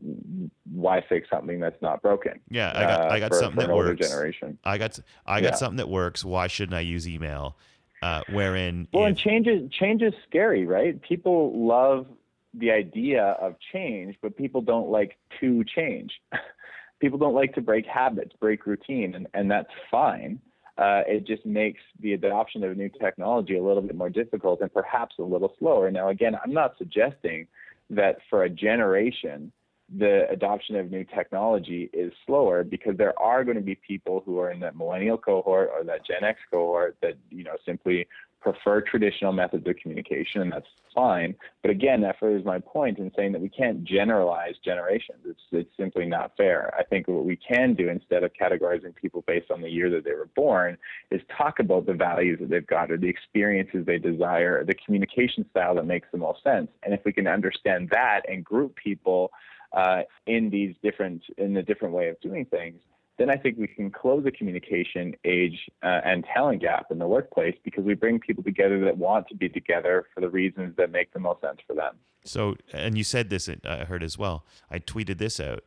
why 0.72 1.04
fix 1.08 1.30
something 1.30 1.60
that's 1.60 1.80
not 1.82 2.02
broken? 2.02 2.40
Yeah, 2.50 2.72
I 2.74 2.82
got 2.82 3.12
I 3.12 3.20
got 3.20 3.30
for, 3.30 3.40
something 3.40 3.62
for 3.62 3.68
that 3.68 3.76
works. 3.76 4.08
Generation. 4.08 4.58
I 4.64 4.78
got 4.78 5.00
I 5.28 5.42
got 5.42 5.52
yeah. 5.52 5.56
something 5.56 5.78
that 5.78 5.90
works. 5.90 6.26
Why 6.26 6.48
shouldn't 6.48 6.76
I 6.76 6.80
use 6.80 7.08
email? 7.08 7.56
Uh, 8.02 8.22
wherein 8.30 8.88
well, 8.94 9.04
if, 9.04 9.10
and 9.10 9.18
change 9.18 9.48
is 9.48 9.72
change 9.72 10.02
is 10.02 10.14
scary, 10.28 10.66
right? 10.66 11.00
People 11.02 11.68
love 11.68 12.08
the 12.54 12.72
idea 12.72 13.38
of 13.42 13.56
change, 13.74 14.16
but 14.22 14.36
people 14.36 14.62
don't 14.62 14.90
like 14.90 15.18
to 15.40 15.64
change. 15.76 16.12
people 17.00 17.20
don't 17.20 17.36
like 17.36 17.54
to 17.56 17.62
break 17.62 17.86
habits, 17.86 18.32
break 18.40 18.66
routine, 18.66 19.16
and, 19.16 19.28
and 19.34 19.50
that's 19.50 19.70
fine. 19.92 20.40
Uh, 20.78 21.02
it 21.08 21.26
just 21.26 21.46
makes 21.46 21.82
the 22.02 22.14
adoption 22.14 22.64
of 22.64 22.78
new 22.78 22.90
technology 23.02 23.58
a 23.58 23.64
little 23.64 23.82
bit 23.82 23.96
more 23.96 24.10
difficult 24.10 24.62
and 24.62 24.72
perhaps 24.72 25.16
a 25.18 25.24
little 25.24 25.54
slower. 25.58 25.90
Now, 25.90 26.10
again, 26.10 26.36
I'm 26.44 26.54
not 26.54 26.76
suggesting 26.78 27.48
that 27.90 28.18
for 28.30 28.44
a 28.44 28.50
generation, 28.50 29.52
the 29.96 30.30
adoption 30.30 30.76
of 30.76 30.92
new 30.92 31.04
technology 31.04 31.90
is 31.94 32.12
slower 32.26 32.64
because 32.64 32.98
there 32.98 33.18
are 33.20 33.44
going 33.44 33.56
to 33.56 33.64
be 33.64 33.76
people 33.76 34.22
who 34.26 34.38
are 34.40 34.52
in 34.52 34.60
that 34.60 34.76
millennial 34.76 35.18
cohort 35.18 35.70
or 35.74 35.84
that 35.86 36.06
Gen 36.06 36.24
X 36.24 36.40
cohort 36.52 36.98
that 37.02 37.14
you 37.30 37.44
know 37.44 37.56
simply 37.66 38.06
prefer 38.42 38.82
traditional 38.82 39.34
methods 39.34 39.68
of 39.68 39.76
communication, 39.78 40.42
and 40.42 40.52
that's 40.52 40.68
fine. 40.94 41.36
But 41.62 41.72
again, 41.72 42.02
that 42.02 42.20
furthers 42.20 42.46
my 42.46 42.60
point 42.60 42.98
in 42.98 43.12
saying 43.16 43.32
that 43.34 43.42
we 43.42 43.50
can't 43.50 43.84
generalize 43.84 44.56
generations. 44.64 45.20
It's 45.26 45.42
it's 45.52 45.70
simply 45.78 46.06
not 46.06 46.32
fair. 46.38 46.74
I 46.78 46.84
think 46.84 47.08
what 47.08 47.26
we 47.26 47.36
can 47.38 47.74
do 47.74 47.90
instead 47.90 48.24
of 48.24 48.32
categorizing 48.34 48.96
people 48.96 49.24
based 49.28 49.52
on 49.52 49.62
the 49.62 49.70
year 49.70 49.90
that 49.90 50.04
they 50.04 50.14
were 50.14 50.30
born 50.36 50.78
is 51.12 51.22
talk 51.36 51.60
about 51.60 51.86
the 51.86 51.94
values 51.94 52.40
that 52.40 52.50
they've 52.50 52.66
got 52.66 52.92
or 52.92 52.98
the 52.98 53.10
experiences 53.10 53.86
they 53.86 53.98
desire, 53.98 54.64
the 54.64 54.76
communication 54.86 55.46
style 55.52 55.76
that 55.76 55.86
makes 55.86 56.08
the 56.12 56.18
most 56.18 56.44
sense. 56.44 56.70
And 56.84 56.94
if 56.94 57.02
we 57.06 57.14
can 57.14 57.28
understand 57.28 57.90
that 57.92 58.22
and 58.28 58.44
group 58.44 58.76
people 58.76 59.32
uh, 59.74 60.02
in 60.26 60.50
these 60.50 60.76
different 60.82 61.24
in 61.38 61.54
the 61.54 61.64
different 61.64 61.94
way 61.94 62.10
of 62.10 62.20
doing 62.22 62.46
things 62.46 62.80
then 63.18 63.30
I 63.30 63.36
think 63.36 63.58
we 63.58 63.68
can 63.68 63.90
close 63.90 64.24
the 64.24 64.32
communication 64.32 65.16
age 65.26 65.58
uh, 65.82 66.02
and 66.06 66.24
talent 66.34 66.62
gap 66.62 66.88
in 66.92 67.00
the 67.00 67.08
workplace 67.08 67.56
because 67.64 67.84
we 67.84 67.96
bring 67.96 68.20
people 68.20 68.44
together 68.44 68.80
that 68.86 68.98
want 68.98 69.28
to 69.30 69.36
be 69.36 69.50
together 69.50 70.06
for 70.14 70.22
the 70.22 70.30
reasons 70.30 70.76
that 70.78 70.92
make 70.92 71.12
the 71.14 71.20
most 71.20 71.42
sense 71.42 71.58
for 71.66 71.76
them. 71.76 71.96
So, 72.24 72.56
and 72.72 72.98
you 72.98 73.04
said 73.04 73.30
this, 73.30 73.50
I 73.66 73.86
heard 73.86 74.04
as 74.04 74.18
well. 74.18 74.46
I 74.70 74.80
tweeted 74.80 75.18
this 75.18 75.40
out. 75.40 75.64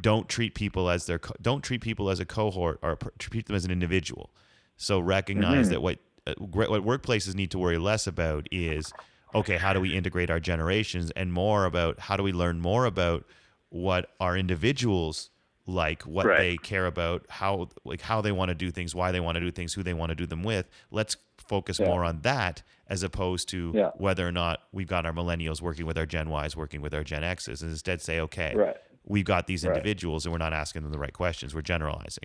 Don't 0.00 0.28
treat 0.28 0.54
people 0.54 0.88
as 0.88 1.04
their 1.04 1.20
don't 1.42 1.62
treat 1.62 1.82
people 1.82 2.08
as 2.08 2.20
a 2.20 2.24
cohort 2.24 2.78
or 2.80 2.96
treat 3.18 3.46
them 3.46 3.56
as 3.56 3.66
an 3.66 3.70
individual. 3.70 4.30
So 4.76 4.98
recognize 4.98 5.66
mm-hmm. 5.66 5.72
that 5.72 5.82
what 5.82 5.98
uh, 6.26 6.34
what 6.38 6.70
workplaces 6.70 7.34
need 7.34 7.50
to 7.50 7.58
worry 7.58 7.76
less 7.76 8.06
about 8.06 8.46
is 8.50 8.94
okay, 9.34 9.58
how 9.58 9.74
do 9.74 9.80
we 9.80 9.94
integrate 9.94 10.30
our 10.30 10.40
generations, 10.40 11.10
and 11.10 11.34
more 11.34 11.66
about 11.66 12.00
how 12.00 12.16
do 12.16 12.22
we 12.22 12.32
learn 12.32 12.60
more 12.60 12.86
about 12.86 13.26
what 13.68 14.10
our 14.20 14.38
individuals 14.38 15.28
like 15.68 16.02
what 16.04 16.24
Right. 16.26 16.38
they 16.38 16.56
care 16.56 16.86
about, 16.86 17.24
how 17.28 17.68
like 17.84 18.00
how 18.00 18.20
they 18.22 18.32
want 18.32 18.48
to 18.48 18.54
do 18.54 18.70
things, 18.70 18.94
why 18.94 19.12
they 19.12 19.20
want 19.20 19.36
to 19.36 19.40
do 19.40 19.50
things, 19.50 19.74
who 19.74 19.82
they 19.82 19.92
want 19.94 20.08
to 20.10 20.16
do 20.16 20.26
them 20.26 20.42
with. 20.42 20.68
Let's 20.90 21.16
focus 21.36 21.78
Yeah. 21.78 21.86
more 21.86 22.04
on 22.04 22.20
that 22.22 22.62
as 22.88 23.02
opposed 23.02 23.48
to 23.50 23.72
Yeah. 23.74 23.90
whether 23.96 24.26
or 24.26 24.32
not 24.32 24.62
we've 24.72 24.88
got 24.88 25.04
our 25.04 25.12
millennials 25.12 25.60
working 25.60 25.84
with 25.86 25.98
our 25.98 26.06
Gen 26.06 26.28
Ys, 26.32 26.56
working 26.56 26.80
with 26.80 26.94
our 26.94 27.04
Gen 27.04 27.22
Xs, 27.22 27.60
and 27.60 27.70
instead 27.70 28.00
say, 28.00 28.18
okay, 28.20 28.54
Right. 28.56 28.76
we've 29.04 29.26
got 29.26 29.46
these 29.46 29.64
Right. 29.64 29.76
individuals 29.76 30.24
and 30.24 30.32
we're 30.32 30.38
not 30.38 30.54
asking 30.54 30.82
them 30.82 30.92
the 30.92 30.98
right 30.98 31.12
questions. 31.12 31.54
We're 31.54 31.60
generalizing. 31.62 32.24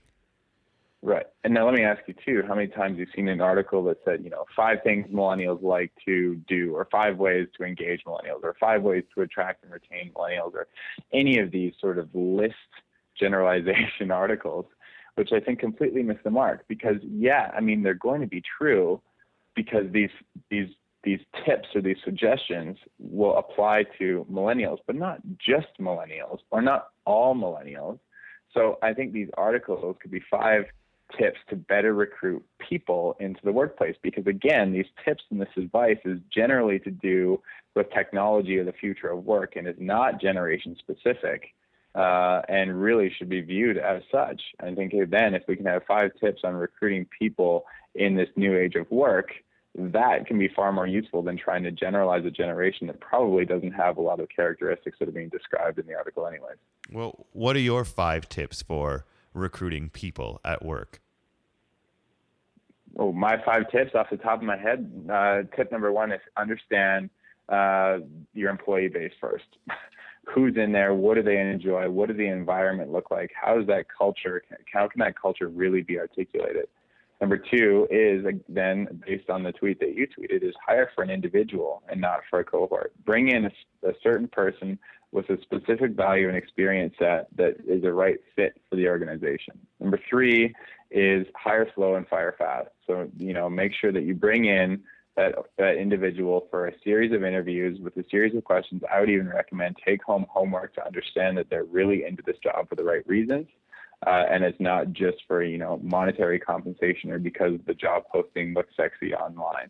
Right. 1.01 1.25
And 1.43 1.53
now 1.53 1.65
let 1.65 1.73
me 1.75 1.83
ask 1.83 2.01
you 2.07 2.13
too, 2.25 2.43
how 2.47 2.55
many 2.55 2.69
times 2.69 2.97
you've 2.97 3.09
seen 3.13 3.27
an 3.27 3.41
article 3.41 3.83
that 3.83 3.97
said, 4.05 4.23
you 4.23 4.29
know, 4.29 4.45
five 4.55 4.81
things 4.83 5.05
millennials 5.11 5.61
like 5.61 5.91
to 6.05 6.35
do, 6.47 6.73
or 6.73 6.85
five 6.89 7.17
ways 7.17 7.49
to 7.57 7.65
engage 7.65 8.05
millennials, 8.05 8.41
or 8.41 8.55
five 8.57 8.83
ways 8.83 9.03
to 9.13 9.21
attract 9.21 9.63
and 9.65 9.73
retain 9.73 10.13
millennials, 10.13 10.53
or 10.53 10.67
any 11.11 11.39
of 11.39 11.51
these 11.51 11.73
sort 11.81 11.99
of 11.99 12.07
list 12.15 12.55
generalization 13.19 14.11
articles, 14.11 14.65
which 15.15 15.31
I 15.31 15.39
think 15.39 15.59
completely 15.59 16.03
miss 16.03 16.17
the 16.23 16.31
mark. 16.31 16.65
Because 16.67 16.97
yeah, 17.01 17.51
I 17.55 17.61
mean 17.61 17.83
they're 17.83 17.93
going 17.93 18.21
to 18.21 18.27
be 18.27 18.41
true 18.57 19.01
because 19.55 19.85
these 19.91 20.09
these 20.49 20.69
these 21.03 21.19
tips 21.45 21.67
or 21.75 21.81
these 21.81 21.97
suggestions 22.03 22.77
will 22.97 23.37
apply 23.37 23.83
to 23.99 24.25
millennials, 24.31 24.77
but 24.87 24.95
not 24.95 25.19
just 25.37 25.67
millennials 25.79 26.39
or 26.49 26.61
not 26.61 26.89
all 27.05 27.35
millennials. 27.35 27.99
So 28.53 28.77
I 28.81 28.93
think 28.93 29.11
these 29.11 29.29
articles 29.37 29.97
could 30.01 30.11
be 30.11 30.21
five 30.31 30.65
tips 31.17 31.39
to 31.49 31.55
better 31.55 31.93
recruit 31.93 32.43
people 32.57 33.15
into 33.19 33.39
the 33.43 33.51
workplace 33.51 33.95
because 34.01 34.25
again 34.25 34.71
these 34.71 34.85
tips 35.05 35.23
and 35.29 35.39
this 35.39 35.49
advice 35.57 35.97
is 36.05 36.19
generally 36.33 36.79
to 36.79 36.89
do 36.89 37.39
with 37.75 37.85
technology 37.91 38.57
or 38.57 38.63
the 38.63 38.73
future 38.73 39.09
of 39.09 39.23
work 39.23 39.55
and 39.55 39.67
is 39.67 39.75
not 39.77 40.19
generation 40.19 40.75
specific 40.79 41.53
uh, 41.95 42.41
and 42.49 42.81
really 42.81 43.13
should 43.17 43.29
be 43.29 43.41
viewed 43.41 43.77
as 43.77 44.01
such 44.11 44.41
i 44.61 44.73
think 44.73 44.93
then 45.09 45.33
if 45.33 45.43
we 45.47 45.55
can 45.55 45.65
have 45.65 45.83
five 45.87 46.11
tips 46.19 46.41
on 46.43 46.53
recruiting 46.55 47.05
people 47.17 47.65
in 47.95 48.15
this 48.15 48.29
new 48.35 48.57
age 48.57 48.75
of 48.75 48.89
work 48.91 49.31
that 49.75 50.27
can 50.27 50.37
be 50.37 50.47
far 50.47 50.71
more 50.71 50.85
useful 50.85 51.23
than 51.23 51.35
trying 51.35 51.63
to 51.63 51.71
generalize 51.71 52.23
a 52.25 52.31
generation 52.31 52.85
that 52.87 52.99
probably 52.99 53.43
doesn't 53.43 53.71
have 53.71 53.97
a 53.97 54.01
lot 54.01 54.19
of 54.19 54.27
characteristics 54.29 54.97
that 54.99 55.07
are 55.07 55.13
being 55.13 55.29
described 55.29 55.79
in 55.79 55.85
the 55.87 55.95
article 55.95 56.27
anyways 56.27 56.57
Well, 56.91 57.25
what 57.31 57.55
are 57.55 57.59
your 57.59 57.85
five 57.85 58.29
tips 58.29 58.61
for 58.61 59.05
recruiting 59.33 59.89
people 59.89 60.39
at 60.45 60.63
work? 60.63 61.01
Oh, 62.97 63.11
my 63.11 63.41
five 63.43 63.69
tips 63.71 63.95
off 63.95 64.09
the 64.11 64.17
top 64.17 64.39
of 64.39 64.43
my 64.43 64.57
head. 64.57 65.09
Uh, 65.11 65.43
tip 65.55 65.71
number 65.71 65.91
one 65.91 66.11
is 66.11 66.21
understand 66.37 67.09
uh, 67.49 67.99
your 68.33 68.51
employee 68.51 68.87
base 68.87 69.13
first. 69.19 69.45
Who's 70.25 70.55
in 70.57 70.71
there? 70.71 70.93
What 70.93 71.15
do 71.15 71.23
they 71.23 71.39
enjoy? 71.39 71.89
What 71.89 72.07
does 72.07 72.17
the 72.17 72.27
environment 72.27 72.91
look 72.91 73.11
like? 73.11 73.31
How 73.39 73.59
is 73.59 73.67
that 73.67 73.85
culture? 73.95 74.43
How 74.71 74.87
can 74.87 74.99
that 74.99 75.19
culture 75.19 75.47
really 75.47 75.81
be 75.81 75.99
articulated? 75.99 76.67
Number 77.21 77.37
two 77.37 77.87
is 77.89 78.25
then 78.49 79.01
based 79.05 79.29
on 79.29 79.43
the 79.43 79.51
tweet 79.53 79.79
that 79.79 79.95
you 79.95 80.07
tweeted 80.07 80.43
is 80.43 80.53
hire 80.65 80.91
for 80.93 81.03
an 81.03 81.09
individual 81.09 81.81
and 81.87 82.01
not 82.01 82.21
for 82.29 82.39
a 82.39 82.43
cohort. 82.43 82.93
Bring 83.05 83.29
in 83.29 83.45
a, 83.45 83.51
a 83.87 83.93
certain 84.01 84.27
person 84.27 84.77
with 85.13 85.29
a 85.29 85.39
specific 85.41 85.91
value 85.91 86.27
and 86.27 86.35
experience 86.35 86.93
set 86.99 87.27
that 87.37 87.55
is 87.65 87.83
a 87.83 87.91
right 87.93 88.17
fit 88.35 88.59
for 88.69 88.75
the 88.75 88.89
organization. 88.89 89.57
Number 89.79 89.99
three 90.09 90.53
is 90.91 91.25
hire 91.35 91.69
slow 91.75 91.95
and 91.95 92.07
fire 92.07 92.35
fast. 92.37 92.69
So, 92.87 93.09
you 93.17 93.33
know, 93.33 93.49
make 93.49 93.71
sure 93.79 93.91
that 93.91 94.03
you 94.03 94.15
bring 94.15 94.45
in 94.45 94.81
that, 95.15 95.35
that 95.57 95.75
individual 95.75 96.47
for 96.49 96.67
a 96.67 96.73
series 96.83 97.11
of 97.11 97.23
interviews 97.23 97.79
with 97.81 97.95
a 97.97 98.03
series 98.09 98.35
of 98.35 98.43
questions. 98.43 98.81
I 98.91 98.99
would 98.99 99.09
even 99.09 99.29
recommend 99.29 99.77
take 99.85 100.03
home 100.03 100.25
homework 100.29 100.73
to 100.75 100.85
understand 100.85 101.37
that 101.37 101.49
they're 101.49 101.65
really 101.65 102.05
into 102.05 102.23
this 102.25 102.37
job 102.43 102.67
for 102.69 102.75
the 102.75 102.83
right 102.83 103.07
reasons. 103.07 103.47
Uh, 104.05 104.25
and 104.29 104.43
it's 104.43 104.59
not 104.59 104.91
just 104.91 105.17
for, 105.27 105.43
you 105.43 105.57
know, 105.57 105.79
monetary 105.81 106.39
compensation 106.39 107.11
or 107.11 107.19
because 107.19 107.53
the 107.67 107.73
job 107.73 108.03
posting 108.11 108.53
looks 108.53 108.73
sexy 108.75 109.13
online. 109.13 109.69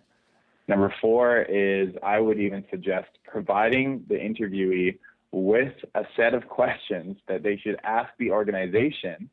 Number 0.68 0.94
four 1.02 1.42
is 1.42 1.90
I 2.02 2.20
would 2.20 2.40
even 2.40 2.64
suggest 2.72 3.10
providing 3.26 4.04
the 4.08 4.16
interviewee 4.16 4.98
with 5.32 5.74
a 5.96 6.04
set 6.16 6.34
of 6.34 6.48
questions 6.48 7.18
that 7.28 7.44
they 7.44 7.58
should 7.58 7.78
ask 7.84 8.10
the 8.18 8.32
organization 8.32 9.30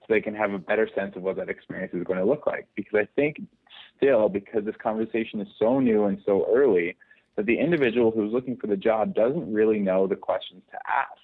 so 0.00 0.06
they 0.08 0.20
can 0.20 0.34
have 0.34 0.52
a 0.52 0.58
better 0.58 0.88
sense 0.94 1.14
of 1.14 1.22
what 1.22 1.36
that 1.36 1.48
experience 1.48 1.94
is 1.94 2.04
going 2.04 2.18
to 2.18 2.24
look 2.24 2.46
like. 2.46 2.66
Because 2.74 2.98
I 2.98 3.08
think 3.14 3.40
still, 4.02 4.28
because 4.28 4.64
this 4.64 4.74
conversation 4.82 5.40
is 5.40 5.48
so 5.58 5.78
new 5.78 6.04
and 6.04 6.20
so 6.26 6.46
early, 6.52 6.96
that 7.36 7.46
the 7.46 7.58
individual 7.58 8.10
who's 8.10 8.32
looking 8.32 8.56
for 8.56 8.66
the 8.66 8.76
job 8.76 9.14
doesn't 9.14 9.52
really 9.52 9.78
know 9.78 10.06
the 10.06 10.16
questions 10.16 10.62
to 10.70 10.78
ask. 10.86 11.20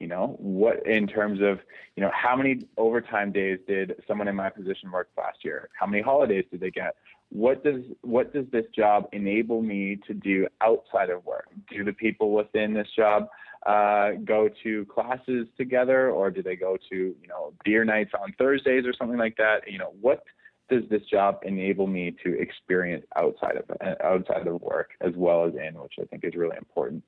You 0.00 0.08
know, 0.08 0.36
what 0.38 0.86
in 0.86 1.06
terms 1.06 1.40
of, 1.40 1.60
you 1.96 2.02
know, 2.02 2.10
how 2.12 2.36
many 2.36 2.66
overtime 2.76 3.32
days 3.32 3.58
did 3.66 3.94
someone 4.06 4.28
in 4.28 4.36
my 4.36 4.50
position 4.50 4.90
work 4.90 5.08
last 5.16 5.38
year? 5.44 5.68
How 5.78 5.86
many 5.86 6.02
holidays 6.02 6.44
did 6.50 6.60
they 6.60 6.70
get? 6.70 6.96
What 7.30 7.64
does 7.64 7.82
what 8.02 8.32
does 8.34 8.44
this 8.52 8.66
job 8.74 9.08
enable 9.12 9.62
me 9.62 9.98
to 10.06 10.12
do 10.12 10.46
outside 10.60 11.10
of 11.10 11.24
work? 11.24 11.48
Do 11.70 11.84
the 11.84 11.92
people 11.92 12.32
within 12.32 12.74
this 12.74 12.88
job 12.94 13.28
uh, 13.66 14.10
go 14.24 14.50
to 14.62 14.84
classes 14.86 15.46
together, 15.56 16.10
or 16.10 16.30
do 16.30 16.42
they 16.42 16.56
go 16.56 16.76
to 16.90 16.96
you 16.96 17.28
know 17.28 17.54
beer 17.64 17.84
nights 17.84 18.12
on 18.20 18.34
Thursdays 18.36 18.84
or 18.84 18.92
something 18.92 19.18
like 19.18 19.36
that? 19.36 19.62
You 19.70 19.78
know, 19.78 19.94
what 20.00 20.24
does 20.70 20.82
this 20.90 21.02
job 21.10 21.40
enable 21.44 21.86
me 21.86 22.14
to 22.24 22.38
experience 22.40 23.04
outside 23.16 23.56
of 23.56 23.64
outside 24.02 24.46
of 24.46 24.60
work 24.62 24.90
as 25.00 25.12
well 25.16 25.44
as 25.44 25.54
in, 25.54 25.80
which 25.80 25.94
I 26.00 26.04
think 26.04 26.24
is 26.24 26.34
really 26.34 26.56
important. 26.56 27.02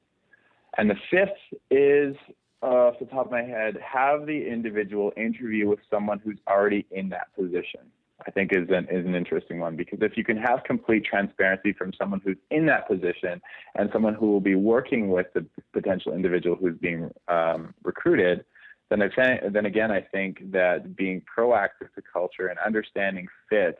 And 0.78 0.90
the 0.90 0.96
fifth 1.10 1.60
is 1.70 2.14
uh, 2.62 2.66
off 2.66 2.98
the 2.98 3.06
top 3.06 3.26
of 3.26 3.32
my 3.32 3.42
head, 3.42 3.78
have 3.82 4.26
the 4.26 4.46
individual 4.46 5.12
interview 5.16 5.68
with 5.68 5.78
someone 5.90 6.18
who's 6.18 6.38
already 6.48 6.86
in 6.90 7.08
that 7.10 7.34
position. 7.34 7.80
I 8.26 8.30
think 8.30 8.52
is 8.52 8.68
an 8.70 8.88
is 8.90 9.04
an 9.04 9.14
interesting 9.14 9.60
one 9.60 9.76
because 9.76 9.98
if 10.00 10.16
you 10.16 10.24
can 10.24 10.38
have 10.38 10.64
complete 10.64 11.04
transparency 11.04 11.72
from 11.74 11.92
someone 11.92 12.20
who's 12.24 12.38
in 12.50 12.64
that 12.66 12.88
position 12.88 13.42
and 13.74 13.90
someone 13.92 14.14
who 14.14 14.32
will 14.32 14.40
be 14.40 14.54
working 14.54 15.10
with 15.10 15.26
the 15.34 15.44
potential 15.72 16.14
individual 16.14 16.56
who's 16.56 16.78
being 16.78 17.10
um, 17.28 17.74
recruited, 17.84 18.44
then 18.88 19.02
I 19.02 19.40
then 19.48 19.66
again 19.66 19.90
I 19.90 20.00
think 20.00 20.50
that 20.52 20.96
being 20.96 21.22
proactive 21.22 21.92
to 21.94 22.02
culture 22.02 22.48
and 22.48 22.58
understanding 22.60 23.26
fit 23.48 23.78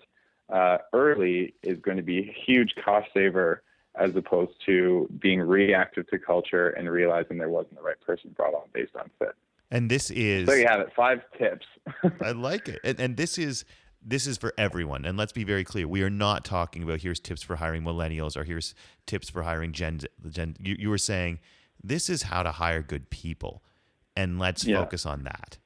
uh, 0.52 0.78
early 0.92 1.54
is 1.62 1.78
going 1.80 1.96
to 1.96 2.02
be 2.02 2.18
a 2.18 2.36
huge 2.46 2.74
cost 2.84 3.08
saver 3.14 3.62
as 3.96 4.14
opposed 4.14 4.52
to 4.66 5.08
being 5.20 5.40
reactive 5.40 6.06
to 6.08 6.18
culture 6.18 6.70
and 6.70 6.90
realizing 6.90 7.38
there 7.38 7.48
wasn't 7.48 7.74
the 7.76 7.82
right 7.82 8.00
person 8.00 8.30
brought 8.36 8.54
on 8.54 8.64
based 8.72 8.94
on 8.94 9.10
fit. 9.18 9.34
And 9.70 9.90
this 9.90 10.10
is 10.10 10.46
There 10.46 10.58
you 10.58 10.66
have 10.68 10.80
it. 10.80 10.92
Five 10.94 11.22
tips. 11.38 11.66
I 12.22 12.32
like 12.32 12.68
it. 12.68 12.80
And, 12.84 13.00
and 13.00 13.16
this 13.16 13.38
is 13.38 13.64
this 14.04 14.26
is 14.26 14.38
for 14.38 14.52
everyone. 14.56 15.04
And 15.04 15.18
let's 15.18 15.32
be 15.32 15.44
very 15.44 15.64
clear: 15.64 15.88
we 15.88 16.02
are 16.02 16.10
not 16.10 16.44
talking 16.44 16.82
about 16.82 17.00
here's 17.00 17.18
tips 17.18 17.42
for 17.42 17.56
hiring 17.56 17.82
millennials 17.82 18.36
or 18.36 18.44
here's 18.44 18.74
tips 19.06 19.28
for 19.28 19.42
hiring 19.42 19.72
Gen. 19.72 20.00
Gen 20.28 20.56
you, 20.60 20.76
you 20.78 20.90
were 20.90 20.98
saying 20.98 21.40
this 21.82 22.08
is 22.08 22.24
how 22.24 22.42
to 22.42 22.52
hire 22.52 22.82
good 22.82 23.10
people, 23.10 23.62
and 24.16 24.38
let's 24.38 24.64
Yeah. 24.64 24.78
focus 24.82 25.06
on 25.06 25.24
that. 25.24 25.58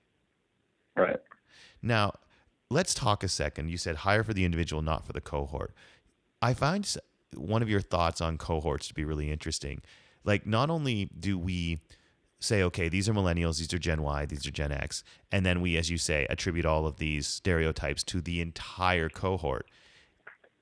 right. 0.97 1.21
Now, 1.81 2.15
let's 2.69 2.93
talk 2.93 3.23
a 3.23 3.29
second. 3.29 3.71
You 3.71 3.79
said 3.79 3.97
hire 3.97 4.23
for 4.23 4.35
the 4.35 4.45
individual, 4.45 4.83
not 4.83 5.07
for 5.07 5.15
the 5.15 5.21
cohort. 5.21 5.73
I 6.43 6.53
find 6.53 6.87
one 7.35 7.63
of 7.63 7.71
your 7.71 7.81
thoughts 7.81 8.21
on 8.21 8.37
cohorts 8.37 8.89
to 8.89 8.95
be 8.95 9.05
really 9.05 9.31
interesting. 9.31 9.81
Like, 10.25 10.47
not 10.47 10.69
only 10.69 11.07
do 11.19 11.39
we 11.39 11.81
say, 12.39 12.63
okay, 12.65 12.89
these 12.89 13.09
are 13.09 13.15
millennials, 13.15 13.59
these 13.59 13.73
are 13.73 13.79
Gen 13.79 14.03
Y, 14.03 14.27
these 14.27 14.47
are 14.47 14.51
Gen 14.51 14.73
X, 14.73 15.05
and 15.31 15.45
then 15.47 15.61
we, 15.61 15.77
as 15.77 15.91
you 15.91 15.99
say, 15.99 16.27
attribute 16.29 16.67
all 16.67 16.87
of 16.87 16.99
these 16.99 17.27
stereotypes 17.27 18.03
to 18.05 18.21
the 18.21 18.41
entire 18.41 19.09
cohort. 19.09 19.67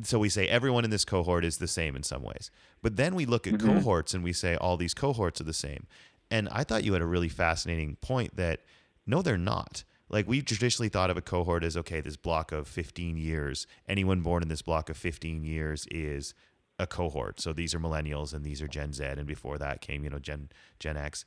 So 0.03 0.19
we 0.19 0.29
say 0.29 0.47
everyone 0.49 0.85
in 0.85 0.91
this 0.91 1.05
cohort 1.05 1.45
is 1.45 1.59
the 1.59 1.67
same 1.67 1.97
in 1.97 2.03
some 2.05 2.23
ways. 2.23 2.51
But 2.83 2.97
then 2.97 3.15
we 3.17 3.27
look 3.27 3.47
at 3.47 3.55
mm-hmm. 3.55 3.79
cohorts 3.79 4.15
and 4.15 4.23
we 4.23 4.33
say 4.33 4.57
all 4.57 4.77
these 4.77 4.95
cohorts 4.95 5.41
are 5.41 5.45
the 5.45 5.53
same. 5.53 5.87
And 6.31 6.49
I 6.51 6.65
thought 6.65 6.85
you 6.85 6.93
had 6.93 7.03
a 7.03 7.07
really 7.07 7.29
fascinating 7.29 7.97
point 7.97 8.37
that 8.37 8.61
no, 9.07 9.23
they're 9.23 9.39
not. 9.39 9.85
Like 10.11 10.29
we've 10.29 10.45
traditionally 10.45 10.89
thought 10.89 11.11
of 11.11 11.17
a 11.17 11.23
cohort 11.23 11.65
as 11.65 11.77
okay, 11.77 12.01
this 12.01 12.17
block 12.17 12.53
of 12.53 12.69
15 12.69 13.17
years. 13.17 13.67
Anyone 13.89 14.21
born 14.21 14.43
in 14.43 14.49
this 14.49 14.63
block 14.63 14.89
of 14.89 14.97
15 14.97 15.45
years 15.45 15.87
is 15.91 16.35
a 16.79 16.87
cohort. 16.87 17.41
So 17.41 17.53
these 17.53 17.75
are 17.75 17.81
millennials 17.81 18.33
and 18.33 18.45
these 18.45 18.63
are 18.63 18.69
Gen 18.69 18.93
Z, 18.93 19.05
and 19.05 19.27
before 19.27 19.59
that 19.59 19.81
came 19.81 20.05
you 20.05 20.11
know 20.11 20.19
Gen 20.19 20.49
Gen 20.79 20.97
X. 20.97 21.25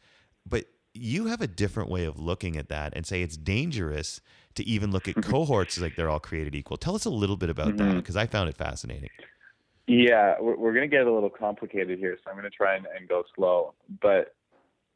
But 0.48 0.66
you 0.94 1.28
have 1.28 1.42
a 1.42 1.48
different 1.48 1.90
way 1.90 2.06
of 2.06 2.20
looking 2.20 2.58
at 2.58 2.70
that 2.70 2.94
and 2.96 3.06
say 3.06 3.22
it's 3.22 3.38
dangerous 3.38 4.20
to 4.56 4.68
even 4.68 4.92
look 4.92 5.08
at 5.08 5.16
cohorts 5.24 5.80
like 5.80 5.96
they're 5.96 6.10
all 6.10 6.20
created 6.20 6.56
equal. 6.56 6.78
Tell 6.78 6.96
us 6.96 7.06
a 7.06 7.10
little 7.10 7.38
bit 7.38 7.50
about 7.50 7.78
that 7.78 7.84
mm-hmm. 7.84 7.98
because 7.98 8.18
I 8.18 8.26
found 8.26 8.50
it 8.50 8.58
fascinating. 8.58 9.10
Yeah, 9.88 10.36
we're, 10.40 10.56
we're 10.56 10.74
going 10.74 10.90
to 10.90 10.96
get 10.96 11.08
a 11.08 11.12
little 11.12 11.30
complicated 11.30 11.98
here, 12.00 12.18
so 12.24 12.30
I'm 12.30 12.38
going 12.38 12.50
to 12.50 12.56
try 12.56 12.76
and, 12.76 12.86
and 12.98 13.08
go 13.08 13.24
slow. 13.36 13.74
But 14.02 14.36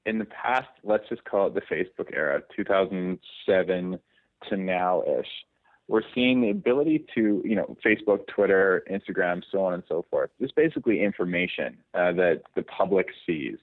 in 0.05 0.19
the 0.19 0.25
past, 0.25 0.69
let's 0.83 1.07
just 1.09 1.23
call 1.23 1.47
it 1.47 1.53
the 1.55 1.61
Facebook 1.61 2.13
era, 2.13 2.41
2007 2.55 3.99
to 4.49 4.57
now 4.57 5.01
ish, 5.19 5.27
we're 5.87 6.01
seeing 6.13 6.41
the 6.41 6.49
ability 6.49 7.05
to, 7.15 7.41
you 7.45 7.55
know, 7.55 7.77
Facebook, 7.85 8.25
Twitter, 8.27 8.83
Instagram, 8.91 9.43
so 9.51 9.63
on 9.63 9.73
and 9.73 9.83
so 9.87 10.03
forth. 10.09 10.29
Just 10.41 10.55
basically 10.55 11.03
information 11.03 11.77
uh, 11.93 12.11
that 12.13 12.41
the 12.55 12.63
public 12.63 13.07
sees. 13.25 13.57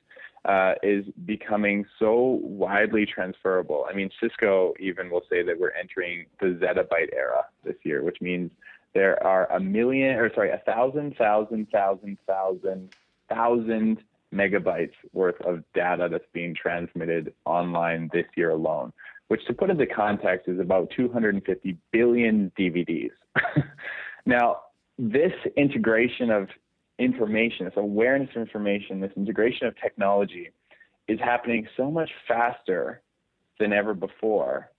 uh, 0.45 0.75
is 0.83 1.05
becoming 1.25 1.85
so 1.99 2.41
widely 2.43 3.07
transferable. 3.07 3.87
I 3.89 3.95
mean, 3.95 4.11
Cisco 4.21 4.75
even 4.81 5.09
will 5.11 5.23
say 5.31 5.43
that 5.43 5.59
we're 5.59 5.71
entering 5.71 6.27
the 6.41 6.59
zettabyte 6.61 7.13
era 7.15 7.45
this 7.65 7.77
year, 7.85 8.03
which 8.03 8.21
means 8.21 8.51
there 8.95 9.23
are 9.25 9.51
a 9.53 9.61
million, 9.61 10.17
or 10.17 10.33
sorry, 10.35 10.51
a 10.51 10.59
thousand, 10.67 11.17
thousand, 11.17 11.69
thousand, 11.71 12.19
thousand, 12.27 12.95
thousand 13.29 13.99
megabytes 14.33 14.93
worth 15.13 15.41
of 15.43 15.63
data 15.75 16.09
that's 16.11 16.25
being 16.33 16.55
transmitted 16.55 17.33
online 17.45 18.11
this 18.13 18.27
year 18.37 18.51
alone, 18.51 18.93
which 19.29 19.45
to 19.47 19.53
put 19.53 19.71
into 19.71 19.87
context 19.87 20.49
is 20.49 20.59
about 20.59 20.91
250 20.97 21.77
billion 21.93 22.51
DVDs. 22.59 23.11
now, 24.27 24.59
this 24.99 25.33
integration 25.57 26.31
of 26.31 26.49
information, 26.99 27.67
this 27.67 27.75
awareness 27.77 28.31
of 28.35 28.43
information, 28.43 29.01
this 29.01 29.13
integration 29.17 29.67
of 29.67 29.75
technology 29.81 30.51
is 31.09 31.19
happening 31.21 31.67
so 31.77 31.91
much 31.91 32.11
faster 32.29 33.03
than 33.59 33.73
ever 33.73 33.95
before 33.95 34.71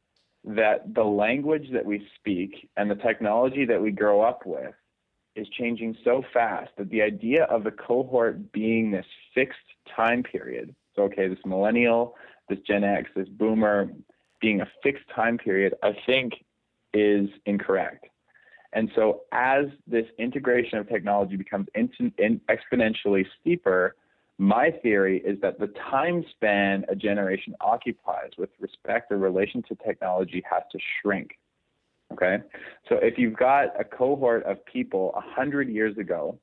that 0.45 0.93
the 0.93 1.03
language 1.03 1.67
that 1.71 1.85
we 1.85 2.05
speak 2.19 2.69
and 2.75 2.89
the 2.89 2.95
technology 2.95 3.65
that 3.65 3.81
we 3.81 3.91
grow 3.91 4.21
up 4.21 4.45
with 4.45 4.73
is 5.35 5.47
changing 5.49 5.97
so 6.03 6.23
fast 6.33 6.71
that 6.77 6.89
the 6.89 7.01
idea 7.01 7.45
of 7.45 7.63
the 7.63 7.71
cohort 7.71 8.51
being 8.51 8.91
this 8.91 9.05
fixed 9.33 9.57
time 9.95 10.23
period, 10.23 10.75
so 10.95 11.03
okay, 11.03 11.27
this 11.27 11.39
millennial, 11.45 12.15
this 12.49 12.59
Gen 12.67 12.83
X, 12.83 13.09
this 13.15 13.27
boomer 13.29 13.89
being 14.41 14.61
a 14.61 14.67
fixed 14.83 15.05
time 15.15 15.37
period, 15.37 15.73
I 15.81 15.95
think 16.05 16.33
is 16.93 17.29
incorrect. 17.45 18.05
And 18.73 18.91
so, 18.95 19.21
as 19.31 19.65
this 19.87 20.05
integration 20.17 20.79
of 20.79 20.89
technology 20.89 21.35
becomes 21.35 21.67
in, 21.75 21.89
in 22.17 22.41
exponentially 22.49 23.25
steeper, 23.39 23.95
my 24.39 24.71
theory 24.81 25.19
is 25.23 25.39
that 25.41 25.59
the 25.59 25.67
time 25.91 26.25
span 26.31 26.85
a 26.89 26.95
generation 26.95 27.55
occupies 27.61 28.31
with 28.37 28.49
respect 28.59 29.11
or 29.11 29.17
relation 29.17 29.61
to 29.69 29.75
technology 29.75 30.43
has 30.49 30.63
to 30.71 30.79
shrink. 31.01 31.37
Okay, 32.13 32.37
so 32.87 32.95
if 33.01 33.17
you've 33.17 33.35
got 33.35 33.79
a 33.79 33.83
cohort 33.83 34.43
of 34.43 34.63
people 34.65 35.11
100 35.15 35.67
years 35.67 35.97
ago 35.97 36.37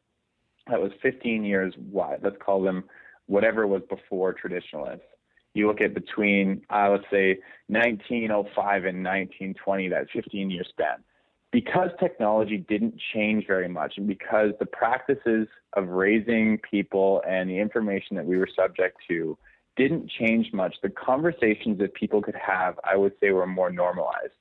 that 0.69 0.81
was 0.81 0.91
15 1.01 1.45
years 1.45 1.75
wide, 1.91 2.19
let's 2.23 2.37
call 2.45 2.63
them 2.63 2.85
whatever 3.27 3.67
was 3.67 3.83
before 3.89 4.33
traditionalists. 4.33 5.05
You 5.55 5.67
look 5.67 5.81
at 5.81 5.95
between, 5.95 6.63
uh, 6.71 6.91
let's 6.91 7.05
say, 7.11 7.39
1905 7.69 8.85
and 8.85 9.05
1920, 9.05 9.89
that 9.89 10.07
15 10.13 10.51
year 10.51 10.65
span 10.69 10.99
because 11.53 11.91
technology 11.99 12.59
didn't 12.69 12.95
change 13.13 13.47
very 13.47 13.69
much 13.69 13.95
and 13.97 14.07
because 14.07 14.51
the 14.59 14.67
practices 14.67 15.49
of 15.75 15.89
raising 15.89 16.59
people 16.59 17.23
and 17.29 17.51
the 17.51 17.59
information 17.59 18.17
that 18.17 18.25
we 18.25 18.37
were 18.37 18.49
subject 18.55 18.99
to 19.09 19.37
didn't 19.77 20.11
change 20.11 20.53
much, 20.53 20.75
the 20.83 20.91
conversations 20.91 21.79
that 21.79 21.95
people 21.95 22.21
could 22.21 22.35
have, 22.35 22.79
I 22.85 22.97
would 22.97 23.13
say, 23.21 23.31
were 23.31 23.47
more 23.47 23.71
normalized. 23.71 24.33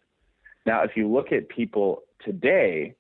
Now, 0.69 0.83
if 0.83 0.91
you 0.95 1.11
look 1.11 1.31
at 1.31 1.49
people 1.49 2.03
today, 2.23 2.93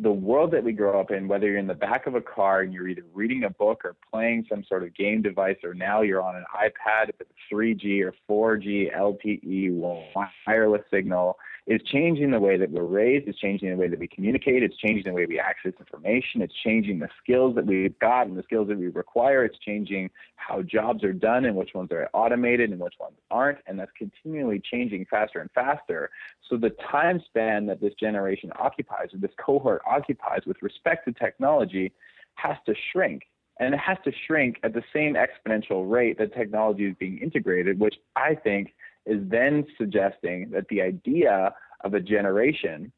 the 0.00 0.10
world 0.10 0.50
that 0.50 0.64
we 0.64 0.72
grow 0.72 0.98
up 1.00 1.12
in, 1.12 1.28
whether 1.28 1.46
you're 1.46 1.56
in 1.56 1.68
the 1.68 1.72
back 1.72 2.08
of 2.08 2.16
a 2.16 2.20
car 2.20 2.62
and 2.62 2.74
you're 2.74 2.88
either 2.88 3.04
reading 3.14 3.44
a 3.44 3.50
book 3.50 3.82
or 3.84 3.94
playing 4.12 4.44
some 4.50 4.64
sort 4.64 4.82
of 4.82 4.92
game 4.92 5.22
device, 5.22 5.56
or 5.62 5.72
now 5.72 6.02
you're 6.02 6.20
on 6.20 6.34
an 6.34 6.44
iPad, 6.52 7.10
if 7.10 7.14
it's 7.20 7.30
3G 7.52 8.02
or 8.02 8.58
4G, 8.58 8.92
LTE, 8.92 10.08
wireless 10.48 10.82
signal, 10.90 11.38
is 11.66 11.80
changing 11.82 12.30
the 12.30 12.38
way 12.38 12.56
that 12.56 12.70
we're 12.70 12.84
raised, 12.84 13.26
it's 13.26 13.38
changing 13.38 13.70
the 13.70 13.76
way 13.76 13.88
that 13.88 13.98
we 13.98 14.06
communicate, 14.06 14.62
it's 14.62 14.76
changing 14.76 15.02
the 15.04 15.12
way 15.12 15.26
we 15.26 15.40
access 15.40 15.72
information, 15.80 16.40
it's 16.40 16.54
changing 16.64 17.00
the 17.00 17.08
skills 17.20 17.56
that 17.56 17.66
we've 17.66 17.98
got 17.98 18.28
and 18.28 18.38
the 18.38 18.42
skills 18.44 18.68
that 18.68 18.78
we 18.78 18.86
require, 18.86 19.44
it's 19.44 19.58
changing 19.58 20.08
how 20.36 20.62
jobs 20.62 21.02
are 21.02 21.12
done 21.12 21.44
and 21.44 21.56
which 21.56 21.70
ones 21.74 21.90
are 21.90 22.08
automated 22.12 22.70
and 22.70 22.78
which 22.78 22.94
ones 23.00 23.16
aren't, 23.32 23.58
and 23.66 23.78
that's 23.78 23.90
continually 23.98 24.62
changing 24.70 25.04
faster 25.10 25.40
and 25.40 25.50
faster. 25.54 26.10
So 26.48 26.56
the 26.56 26.70
time 26.90 27.20
span 27.26 27.66
that 27.66 27.80
this 27.80 27.94
generation 27.94 28.52
occupies 28.56 29.08
or 29.12 29.18
this 29.18 29.32
cohort 29.44 29.82
occupies 29.84 30.42
with 30.46 30.58
respect 30.62 31.06
to 31.06 31.12
technology 31.12 31.92
has 32.36 32.56
to 32.66 32.74
shrink. 32.92 33.22
And 33.58 33.74
it 33.74 33.80
has 33.80 33.96
to 34.04 34.12
shrink 34.26 34.58
at 34.62 34.74
the 34.74 34.82
same 34.92 35.14
exponential 35.14 35.90
rate 35.90 36.18
that 36.18 36.34
technology 36.34 36.84
is 36.84 36.94
being 36.98 37.18
integrated, 37.18 37.80
which 37.80 37.94
I 38.14 38.34
think 38.34 38.74
is 39.06 39.20
then 39.28 39.64
suggesting 39.78 40.50
that 40.50 40.66
the 40.68 40.82
idea 40.82 41.54
of 41.84 41.94
a 41.94 42.00
generation 42.00 42.92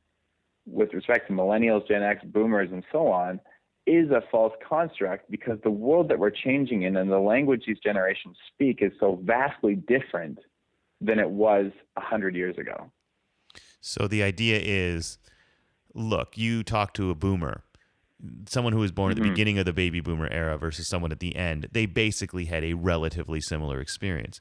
with 0.66 0.92
respect 0.92 1.28
to 1.28 1.32
millennials, 1.32 1.86
Gen 1.88 2.02
X, 2.02 2.24
boomers, 2.24 2.70
and 2.72 2.84
so 2.92 3.08
on 3.08 3.40
is 3.86 4.10
a 4.10 4.22
false 4.30 4.52
construct 4.66 5.30
because 5.30 5.58
the 5.64 5.70
world 5.70 6.08
that 6.10 6.18
we're 6.18 6.30
changing 6.30 6.82
in 6.82 6.96
and 6.96 7.10
the 7.10 7.18
language 7.18 7.62
these 7.66 7.78
generations 7.78 8.36
speak 8.52 8.80
is 8.82 8.92
so 9.00 9.18
vastly 9.22 9.76
different 9.76 10.38
than 11.00 11.18
it 11.18 11.30
was 11.30 11.72
100 11.94 12.34
years 12.34 12.58
ago. 12.58 12.90
So 13.80 14.06
the 14.06 14.22
idea 14.22 14.60
is 14.62 15.18
look, 15.94 16.36
you 16.36 16.62
talk 16.62 16.92
to 16.94 17.10
a 17.10 17.14
boomer, 17.14 17.62
someone 18.46 18.72
who 18.72 18.80
was 18.80 18.92
born 18.92 19.10
at 19.10 19.16
the 19.16 19.22
mm-hmm. 19.22 19.32
beginning 19.32 19.58
of 19.58 19.64
the 19.64 19.72
baby 19.72 20.00
boomer 20.00 20.28
era 20.30 20.58
versus 20.58 20.88
someone 20.88 21.12
at 21.12 21.20
the 21.20 21.34
end, 21.34 21.68
they 21.72 21.86
basically 21.86 22.44
had 22.46 22.64
a 22.64 22.74
relatively 22.74 23.40
similar 23.40 23.80
experience. 23.80 24.40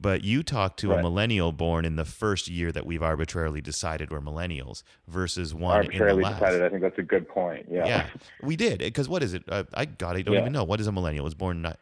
But 0.00 0.24
you 0.24 0.42
talk 0.42 0.76
to 0.78 0.90
right. 0.90 0.98
a 0.98 1.02
millennial 1.02 1.52
born 1.52 1.84
in 1.84 1.96
the 1.96 2.04
first 2.04 2.48
year 2.48 2.72
that 2.72 2.86
we've 2.86 3.02
arbitrarily 3.02 3.60
decided 3.60 4.10
we're 4.10 4.20
millennials 4.20 4.82
versus 5.08 5.54
one 5.54 5.76
arbitrarily 5.76 6.18
in 6.18 6.22
the 6.22 6.28
last. 6.30 6.40
decided. 6.40 6.62
I 6.62 6.68
think 6.68 6.82
that's 6.82 6.98
a 6.98 7.02
good 7.02 7.28
point. 7.28 7.66
Yeah, 7.70 7.86
yeah, 7.86 8.06
we 8.42 8.56
did 8.56 8.78
because 8.78 9.08
what 9.08 9.22
is 9.22 9.34
it? 9.34 9.44
Uh, 9.48 9.64
I 9.74 9.86
God, 9.86 10.16
I 10.16 10.22
don't 10.22 10.34
yeah. 10.34 10.40
even 10.40 10.52
know 10.52 10.64
what 10.64 10.80
is 10.80 10.86
a 10.86 10.92
millennial. 10.92 11.24
Was 11.24 11.34
born. 11.34 11.66
Uh, 11.66 11.74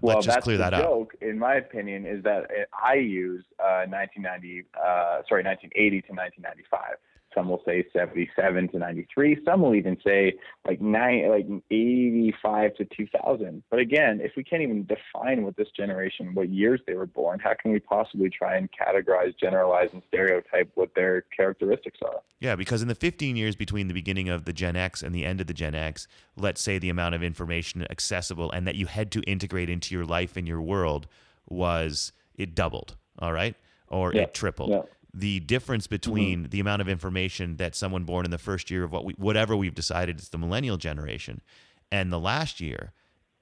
well, 0.00 0.16
let's 0.16 0.26
just 0.26 0.40
clear 0.40 0.58
that 0.58 0.72
joke, 0.72 1.14
up. 1.14 1.22
In 1.22 1.38
my 1.38 1.54
opinion, 1.54 2.06
is 2.06 2.22
that 2.24 2.50
I 2.72 2.94
use 2.94 3.44
uh, 3.58 3.86
1990, 3.88 4.64
uh, 4.74 5.22
sorry, 5.28 5.42
1980 5.44 6.02
to 6.02 6.12
1995. 6.12 6.96
Some 7.34 7.48
will 7.48 7.62
say 7.64 7.84
77 7.92 8.68
to 8.68 8.78
93. 8.78 9.38
Some 9.44 9.62
will 9.62 9.74
even 9.74 9.96
say 10.04 10.34
like 10.66 10.80
nine, 10.80 11.28
like 11.28 11.46
85 11.70 12.74
to 12.76 12.84
2000. 12.84 13.62
But 13.70 13.80
again, 13.80 14.20
if 14.22 14.32
we 14.36 14.44
can't 14.44 14.62
even 14.62 14.86
define 14.86 15.42
what 15.44 15.56
this 15.56 15.68
generation, 15.76 16.34
what 16.34 16.48
years 16.48 16.80
they 16.86 16.94
were 16.94 17.06
born, 17.06 17.40
how 17.40 17.54
can 17.60 17.72
we 17.72 17.80
possibly 17.80 18.30
try 18.30 18.56
and 18.56 18.68
categorize, 18.72 19.38
generalize, 19.38 19.88
and 19.92 20.02
stereotype 20.08 20.70
what 20.74 20.94
their 20.94 21.22
characteristics 21.36 21.98
are? 22.04 22.20
Yeah, 22.40 22.56
because 22.56 22.82
in 22.82 22.88
the 22.88 22.94
15 22.94 23.36
years 23.36 23.56
between 23.56 23.88
the 23.88 23.94
beginning 23.94 24.28
of 24.28 24.44
the 24.44 24.52
Gen 24.52 24.76
X 24.76 25.02
and 25.02 25.14
the 25.14 25.24
end 25.24 25.40
of 25.40 25.46
the 25.46 25.54
Gen 25.54 25.74
X, 25.74 26.08
let's 26.36 26.60
say 26.60 26.78
the 26.78 26.88
amount 26.88 27.14
of 27.14 27.22
information 27.22 27.86
accessible 27.90 28.50
and 28.50 28.66
that 28.66 28.74
you 28.74 28.86
had 28.86 29.10
to 29.12 29.20
integrate 29.22 29.70
into 29.70 29.94
your 29.94 30.04
life 30.04 30.36
and 30.36 30.46
your 30.46 30.60
world 30.60 31.06
was 31.48 32.12
it 32.34 32.54
doubled. 32.54 32.96
All 33.18 33.32
right. 33.32 33.54
Or 33.88 34.12
yeah. 34.12 34.22
it 34.22 34.34
tripled. 34.34 34.70
Yeah 34.70 34.82
the 35.14 35.40
difference 35.40 35.86
between 35.86 36.40
mm-hmm. 36.40 36.50
the 36.50 36.60
amount 36.60 36.80
of 36.80 36.88
information 36.88 37.56
that 37.56 37.74
someone 37.74 38.04
born 38.04 38.24
in 38.24 38.30
the 38.30 38.38
first 38.38 38.70
year 38.70 38.84
of 38.84 38.92
what 38.92 39.04
we 39.04 39.14
whatever 39.14 39.56
we've 39.56 39.74
decided 39.74 40.18
is 40.18 40.30
the 40.30 40.38
millennial 40.38 40.76
generation 40.76 41.42
and 41.90 42.10
the 42.10 42.18
last 42.18 42.60
year 42.60 42.92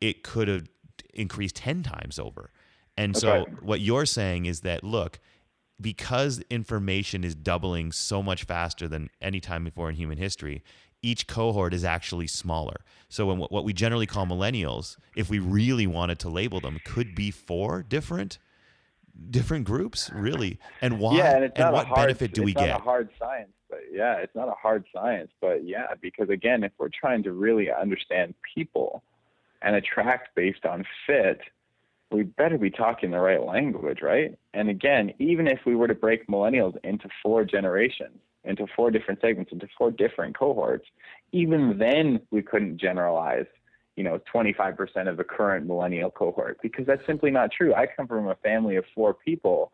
it 0.00 0.22
could 0.22 0.48
have 0.48 0.68
increased 1.14 1.56
10 1.56 1.82
times 1.82 2.18
over. 2.18 2.50
And 2.96 3.16
so 3.16 3.46
what 3.62 3.80
you're 3.80 4.06
saying 4.06 4.46
is 4.46 4.60
that 4.60 4.84
look 4.84 5.20
because 5.80 6.40
information 6.50 7.24
is 7.24 7.34
doubling 7.34 7.92
so 7.92 8.22
much 8.22 8.44
faster 8.44 8.86
than 8.88 9.08
any 9.22 9.40
time 9.40 9.64
before 9.64 9.88
in 9.88 9.96
human 9.96 10.18
history 10.18 10.62
each 11.02 11.26
cohort 11.26 11.72
is 11.72 11.82
actually 11.82 12.26
smaller. 12.26 12.84
So 13.08 13.26
when 13.26 13.38
what 13.38 13.64
we 13.64 13.72
generally 13.72 14.06
call 14.06 14.26
millennials 14.26 14.96
if 15.16 15.30
we 15.30 15.38
really 15.38 15.86
wanted 15.86 16.18
to 16.20 16.28
label 16.28 16.60
them 16.60 16.80
could 16.84 17.14
be 17.14 17.30
four 17.30 17.82
different 17.82 18.38
different 19.30 19.64
groups, 19.64 20.10
really, 20.14 20.58
and 20.80 20.98
why? 20.98 21.16
Yeah, 21.16 21.36
and, 21.36 21.52
and 21.56 21.72
what 21.72 21.86
hard, 21.86 22.00
benefit 22.00 22.32
do 22.32 22.42
we 22.42 22.52
get? 22.52 22.62
It's 22.62 22.70
not 22.70 22.80
a 22.80 22.84
hard 22.84 23.10
science, 23.18 23.52
but 23.68 23.80
yeah, 23.92 24.16
it's 24.16 24.34
not 24.34 24.48
a 24.48 24.54
hard 24.54 24.84
science, 24.94 25.30
but 25.40 25.64
yeah, 25.64 25.94
because 26.00 26.30
again, 26.30 26.64
if 26.64 26.72
we're 26.78 26.88
trying 26.88 27.22
to 27.24 27.32
really 27.32 27.70
understand 27.70 28.34
people 28.54 29.02
and 29.62 29.76
attract 29.76 30.34
based 30.34 30.64
on 30.64 30.84
fit, 31.06 31.40
we 32.10 32.22
better 32.24 32.58
be 32.58 32.70
talking 32.70 33.10
the 33.10 33.20
right 33.20 33.44
language, 33.44 34.02
right? 34.02 34.36
And 34.52 34.68
again, 34.68 35.12
even 35.18 35.46
if 35.46 35.60
we 35.64 35.76
were 35.76 35.88
to 35.88 35.94
break 35.94 36.26
millennials 36.26 36.76
into 36.82 37.08
four 37.22 37.44
generations, 37.44 38.18
into 38.44 38.66
four 38.74 38.90
different 38.90 39.20
segments, 39.20 39.52
into 39.52 39.68
four 39.78 39.90
different 39.90 40.36
cohorts, 40.36 40.86
even 41.32 41.78
then 41.78 42.20
we 42.30 42.42
couldn't 42.42 42.78
generalize 42.78 43.46
you 44.00 44.04
know 44.04 44.18
25% 44.32 45.10
of 45.10 45.18
the 45.18 45.24
current 45.24 45.66
millennial 45.66 46.10
cohort 46.10 46.56
because 46.62 46.86
that's 46.86 47.04
simply 47.06 47.30
not 47.30 47.50
true. 47.52 47.74
I 47.74 47.86
come 47.86 48.08
from 48.08 48.28
a 48.28 48.34
family 48.36 48.76
of 48.76 48.84
four 48.94 49.12
people 49.12 49.72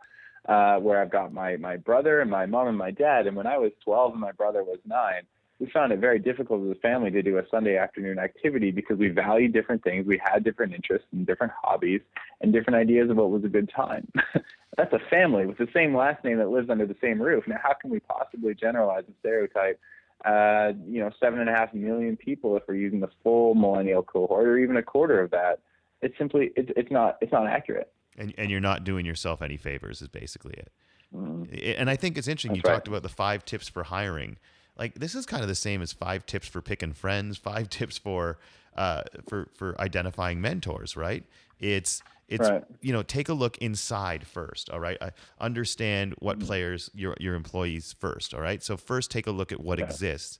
uh, 0.49 0.79
where 0.79 1.01
I've 1.01 1.13
got 1.13 1.33
my 1.33 1.57
my 1.59 1.77
brother 1.77 2.21
and 2.23 2.29
my 2.29 2.45
mom 2.45 2.67
and 2.67 2.77
my 2.77 2.91
dad. 2.91 3.29
And 3.29 3.37
when 3.37 3.47
I 3.47 3.57
was 3.57 3.71
12 3.85 4.13
and 4.13 4.21
my 4.21 4.33
brother 4.33 4.65
was 4.65 4.81
nine, 4.85 5.23
we 5.61 5.71
found 5.71 5.93
it 5.93 6.01
very 6.01 6.19
difficult 6.19 6.65
as 6.65 6.77
a 6.77 6.81
family 6.81 7.13
to 7.13 7.23
do 7.23 7.39
a 7.39 7.43
Sunday 7.53 7.77
afternoon 7.77 8.19
activity 8.19 8.73
because 8.73 8.99
we 8.99 9.11
valued 9.11 9.53
different 9.53 9.85
things. 9.85 10.09
We 10.09 10.21
had 10.25 10.43
different 10.43 10.75
interests 10.75 11.07
and 11.13 11.25
different 11.25 11.53
hobbies 11.63 12.01
and 12.41 12.53
different 12.53 12.81
ideas 12.81 13.09
of 13.09 13.19
what 13.19 13.31
was 13.31 13.45
a 13.45 13.49
good 13.49 13.71
time. 13.71 14.11
That's 14.77 14.93
a 14.93 14.99
family 15.09 15.47
with 15.47 15.59
the 15.59 15.69
same 15.73 15.97
last 15.97 16.25
name 16.25 16.39
that 16.39 16.51
lives 16.51 16.69
under 16.69 16.85
the 16.85 16.97
same 17.01 17.23
roof. 17.23 17.45
Now, 17.47 17.61
how 17.63 17.75
can 17.81 17.91
we 17.91 18.01
possibly 18.01 18.55
generalize 18.55 19.05
and 19.07 19.15
stereotype 19.21 19.79
uh, 20.25 20.73
you 20.87 21.01
know, 21.01 21.11
seven 21.21 21.41
and 21.41 21.49
a 21.49 21.53
half 21.53 21.73
million 21.75 22.17
people 22.17 22.57
if 22.57 22.63
we're 22.67 22.75
using 22.75 23.01
the 23.01 23.11
full 23.23 23.55
millennial 23.55 24.03
cohort, 24.03 24.47
or 24.47 24.59
even 24.59 24.77
a 24.77 24.83
quarter 24.83 25.21
of 25.21 25.31
that, 25.31 25.61
it's 26.03 26.17
simply 26.19 26.53
it's 26.57 26.71
it's 26.77 26.91
not 26.91 27.19
it's 27.21 27.33
not 27.33 27.47
accurate. 27.47 27.93
And 28.17 28.35
and 28.39 28.51
you're 28.51 28.61
not 28.61 28.85
doing 28.85 29.05
yourself 29.05 29.43
any 29.43 29.57
favors 29.57 30.01
is 30.01 30.09
basically 30.09 30.55
it. 30.55 30.73
Mm. 31.15 31.77
And 31.79 31.91
I 31.91 31.97
think 31.97 32.19
it's 32.19 32.29
interesting 32.29 32.53
That's 32.53 32.65
you 32.65 32.71
right. 32.71 32.75
talked 32.77 32.89
about 32.89 33.03
the 33.03 33.09
five 33.09 33.45
tips 33.45 33.69
for 33.69 33.85
hiring. 33.85 34.39
Like 34.79 34.95
this 34.95 35.15
is 35.15 35.27
kind 35.27 35.43
of 35.43 35.49
the 35.49 35.55
same 35.55 35.83
as 35.83 35.93
five 35.93 36.27
tips 36.27 36.49
for 36.49 36.61
picking 36.61 36.93
friends, 36.93 37.39
five 37.39 37.69
tips 37.71 37.99
for 37.99 38.39
uh, 38.77 39.03
for 39.29 39.49
for 39.55 39.81
identifying 39.81 40.41
mentors, 40.41 40.97
right? 40.97 41.25
It's 41.59 42.03
it's 42.29 42.51
Right. 42.51 42.65
you 42.83 42.93
know 42.93 43.03
take 43.03 43.29
a 43.29 43.35
look 43.35 43.59
inside 43.59 44.27
first, 44.27 44.71
all 44.71 44.81
right? 44.81 44.99
Uh, 45.01 45.11
understand 45.41 46.15
what 46.19 46.39
Mm-hmm. 46.39 46.49
players 46.49 46.91
your 46.95 47.17
your 47.21 47.35
employees 47.35 47.95
first, 47.99 48.35
all 48.35 48.41
right? 48.41 48.63
So 48.63 48.77
first 48.77 49.11
take 49.11 49.27
a 49.27 49.31
look 49.33 49.53
at 49.53 49.61
what 49.61 49.79
Yeah. 49.79 49.81
exists. 49.81 50.39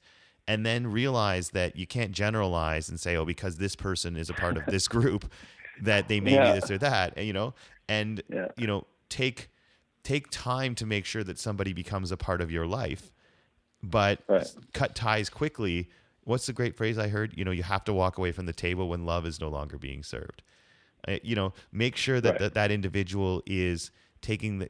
And 0.49 0.65
then 0.65 0.87
realize 0.87 1.51
that 1.51 1.75
you 1.77 1.87
can't 1.89 2.13
generalize 2.13 2.89
and 2.89 3.01
say, 3.01 3.17
"Oh, 3.17 3.25
because 3.25 3.57
this 3.59 3.75
person 3.75 4.17
is 4.17 4.31
a 4.31 4.35
part 4.35 4.57
of 4.57 4.69
this 4.69 4.87
group, 4.89 5.33
that 5.77 6.09
they 6.09 6.21
may 6.21 6.39
Yeah. 6.39 6.39
be 6.39 6.53
this 6.53 6.71
or 6.71 6.79
that," 6.79 7.19
you 7.19 7.33
know. 7.33 7.55
And 7.89 8.23
Yeah. 8.29 8.49
you 8.57 8.67
know, 8.67 8.87
take 9.09 9.51
take 10.05 10.31
time 10.31 10.75
to 10.77 10.87
make 10.87 11.05
sure 11.05 11.25
that 11.25 11.39
somebody 11.39 11.73
becomes 11.73 12.13
a 12.13 12.17
part 12.17 12.41
of 12.41 12.51
your 12.51 12.67
life 12.67 13.13
but 13.83 14.21
Right. 14.29 14.51
cut 14.73 14.95
ties 14.95 15.29
quickly 15.29 15.91
what's 16.25 16.47
the 16.47 16.53
great 16.53 16.77
phrase 16.77 16.99
i 16.99 17.09
heard 17.09 17.37
you 17.37 17.45
know 17.45 17.51
you 17.51 17.63
have 17.63 17.85
to 17.85 17.93
walk 17.93 18.19
away 18.19 18.33
from 18.33 18.47
the 18.47 18.53
table 18.53 18.89
when 18.89 19.05
love 19.05 19.27
is 19.27 19.41
no 19.41 19.49
longer 19.49 19.79
being 19.79 20.03
served 20.03 20.43
you 21.23 21.35
know 21.35 21.53
make 21.73 21.97
sure 21.97 22.21
that 22.21 22.31
Right. 22.33 22.39
that, 22.41 22.55
that 22.55 22.71
individual 22.71 23.43
is 23.47 23.91
taking 24.21 24.59
the 24.59 24.69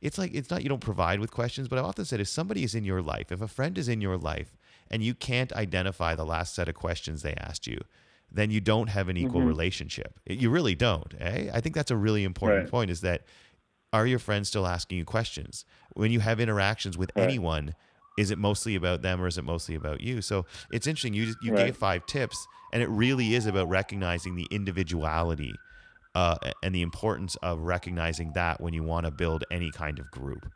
it's 0.00 0.16
like 0.18 0.32
it's 0.34 0.50
not 0.50 0.62
you 0.62 0.68
don't 0.68 0.80
provide 0.80 1.20
with 1.20 1.30
questions 1.30 1.68
but 1.68 1.78
i've 1.78 1.84
often 1.84 2.04
said 2.04 2.20
if 2.20 2.28
somebody 2.28 2.64
is 2.64 2.74
in 2.74 2.84
your 2.84 3.02
life 3.02 3.30
if 3.30 3.40
a 3.42 3.48
friend 3.48 3.76
is 3.76 3.88
in 3.88 4.00
your 4.00 4.16
life 4.16 4.56
and 4.90 5.02
you 5.02 5.14
can't 5.14 5.52
identify 5.52 6.14
the 6.14 6.24
last 6.24 6.54
set 6.54 6.68
of 6.68 6.74
questions 6.74 7.22
they 7.22 7.34
asked 7.34 7.66
you 7.66 7.78
then 8.32 8.50
you 8.50 8.60
don't 8.60 8.88
have 8.88 9.08
an 9.08 9.16
equal 9.16 9.42
Mhm. 9.42 9.46
relationship 9.46 10.18
you 10.26 10.48
really 10.50 10.74
don't 10.74 11.14
eh? 11.20 11.50
i 11.52 11.60
think 11.60 11.74
that's 11.74 11.90
a 11.90 11.96
really 11.96 12.24
important 12.24 12.62
Right. 12.64 12.70
point 12.70 12.90
is 12.90 13.00
that 13.02 13.24
are 13.92 14.06
your 14.06 14.18
friends 14.18 14.48
still 14.48 14.66
asking 14.66 14.98
you 14.98 15.04
questions 15.04 15.64
when 15.94 16.10
you 16.10 16.20
have 16.20 16.40
interactions 16.40 16.96
with 16.96 17.12
Right. 17.14 17.24
anyone 17.24 17.74
is 18.16 18.30
it 18.30 18.38
mostly 18.38 18.74
about 18.74 19.02
them 19.02 19.20
or 19.20 19.26
is 19.26 19.38
it 19.38 19.44
mostly 19.44 19.74
about 19.74 20.00
you 20.00 20.20
so 20.22 20.44
it's 20.70 20.86
interesting 20.86 21.14
you 21.14 21.34
you 21.40 21.50
Right. 21.50 21.66
gave 21.66 21.76
five 21.76 22.06
tips 22.06 22.46
and 22.72 22.82
it 22.82 22.88
really 22.88 23.34
is 23.34 23.46
about 23.46 23.68
recognizing 23.68 24.34
the 24.36 24.46
individuality 24.50 25.60
uh, 26.14 26.36
and 26.62 26.74
the 26.74 26.82
importance 26.82 27.36
of 27.42 27.60
recognizing 27.62 28.32
that 28.34 28.60
when 28.60 28.72
you 28.72 28.84
want 28.84 29.04
to 29.04 29.10
build 29.10 29.42
any 29.50 29.70
kind 29.70 29.98
of 29.98 30.10
group 30.10 30.50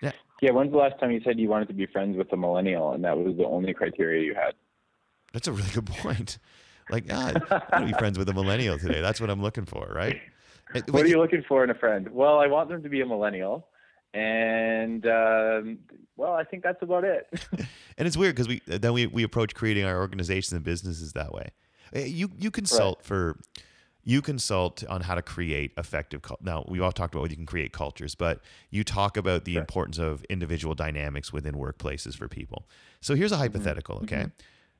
Yeah, 0.00 0.12
Yeah. 0.40 0.52
when's 0.52 0.72
the 0.72 0.78
last 0.78 0.98
time 0.98 1.10
you 1.10 1.20
said 1.24 1.38
you 1.38 1.48
wanted 1.48 1.68
to 1.68 1.74
be 1.74 1.86
friends 1.86 2.16
with 2.16 2.32
a 2.32 2.36
millennial 2.36 2.92
and 2.92 3.04
that 3.04 3.16
was 3.16 3.36
the 3.36 3.44
only 3.46 3.74
criteria 3.74 4.22
you 4.22 4.34
had? 4.34 4.54
that's 5.32 5.48
a 5.48 5.52
really 5.52 5.70
good 5.74 5.86
point 5.86 6.38
like 6.88 7.04
ah, 7.10 7.28
i 7.28 7.32
want 7.32 7.88
to 7.88 7.92
be 7.92 7.92
friends 7.92 8.18
with 8.18 8.28
a 8.28 8.32
millennial 8.32 8.78
today 8.78 9.00
that's 9.02 9.20
what 9.20 9.28
i'm 9.30 9.42
looking 9.42 9.64
for 9.66 9.92
right 9.94 10.16
What 10.90 11.04
are 11.04 11.08
you 11.08 11.18
looking 11.18 11.44
for 11.46 11.62
in 11.62 11.70
a 11.70 11.74
friend? 11.74 12.08
Well, 12.08 12.40
I 12.40 12.48
want 12.48 12.68
them 12.68 12.82
to 12.82 12.88
be 12.88 13.00
a 13.00 13.06
millennial, 13.06 13.68
and 14.14 15.06
um, 15.06 15.78
well, 16.16 16.32
I 16.34 16.44
think 16.44 16.62
that's 16.62 16.80
about 16.82 17.04
it. 17.04 17.26
and 17.98 18.06
it's 18.06 18.16
weird 18.16 18.34
because 18.34 18.48
we 18.48 18.62
then 18.66 18.92
we, 18.92 19.06
we 19.06 19.22
approach 19.24 19.54
creating 19.54 19.84
our 19.84 19.98
organizations 19.98 20.52
and 20.52 20.64
businesses 20.64 21.12
that 21.12 21.32
way 21.32 21.48
Eh, 21.92 22.04
you 22.06 22.30
you 22.38 22.50
consult 22.50 23.04
for 23.04 23.38
you 24.06 24.20
consult 24.22 24.84
on 24.88 25.00
how 25.02 25.14
to 25.14 25.22
create 25.22 25.72
effective 25.78 26.20
now 26.42 26.64
we've 26.68 26.82
all 26.82 26.92
talked 26.92 27.14
about 27.14 27.30
you 27.30 27.36
can 27.36 27.46
create 27.46 27.72
cultures 27.72 28.14
but 28.14 28.40
you 28.70 28.84
talk 28.84 29.16
about 29.16 29.44
the 29.44 29.56
importance 29.56 29.98
of 29.98 30.22
individual 30.24 30.74
dynamics 30.74 31.32
within 31.32 31.54
workplaces 31.54 32.14
for 32.16 32.28
people 32.28 32.66
so 33.00 33.14
here's 33.14 33.32
a 33.32 33.36
hypothetical 33.36 33.96
Mm-hmm. 33.96 34.04
okay 34.14 34.26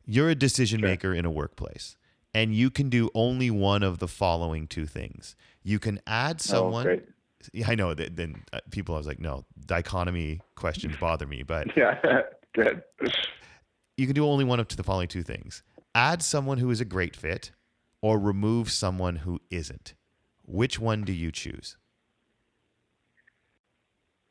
you're 0.06 0.28
a 0.30 0.34
decision 0.34 0.80
Sure. 0.80 0.88
maker 0.90 1.14
in 1.14 1.24
a 1.24 1.30
workplace 1.30 1.96
and 2.34 2.54
you 2.54 2.68
can 2.70 2.88
do 2.90 3.10
only 3.14 3.50
one 3.50 3.82
of 3.82 3.98
the 3.98 4.08
following 4.08 4.66
two 4.66 4.86
things 4.86 5.36
you 5.62 5.78
can 5.78 6.00
add 6.06 6.40
someone 6.40 6.86
Oh. 6.86 6.98
Yeah, 7.52 7.66
I 7.68 7.74
know 7.74 7.94
that 7.94 8.16
then 8.16 8.42
uh, 8.52 8.60
people 8.70 8.94
I 8.94 8.98
was 8.98 9.06
like 9.06 9.20
no 9.20 9.44
dichotomy 9.66 10.40
questions 10.56 10.96
bother 10.96 11.26
me 11.26 11.42
but 11.42 11.68
Yeah, 11.76 11.98
good. 12.54 12.82
you 13.96 14.06
can 14.06 14.14
do 14.14 14.26
only 14.26 14.44
one 14.44 14.60
of 14.60 14.68
the 14.68 14.82
following 14.82 15.08
two 15.08 15.22
things. 15.22 15.62
Add 15.94 16.22
someone 16.22 16.58
who 16.58 16.70
is 16.70 16.80
a 16.80 16.84
great 16.84 17.14
fit 17.14 17.52
or 18.00 18.18
remove 18.18 18.70
someone 18.70 19.16
who 19.16 19.40
isn't. 19.50 19.94
Which 20.44 20.78
one 20.78 21.04
do 21.04 21.12
you 21.12 21.30
choose? 21.32 21.76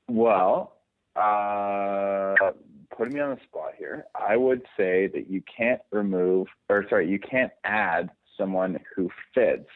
Well, 0.09 0.73
uh, 1.15 2.35
putting 2.95 3.13
me 3.13 3.19
on 3.19 3.31
the 3.31 3.39
spot 3.45 3.71
here, 3.77 4.05
I 4.13 4.37
would 4.37 4.61
say 4.77 5.07
that 5.07 5.29
you 5.29 5.41
can't 5.57 5.81
remove, 5.91 6.47
or 6.69 6.85
sorry, 6.89 7.09
you 7.09 7.19
can't 7.19 7.51
add 7.63 8.09
someone 8.37 8.79
who 8.95 9.09
fits 9.33 9.69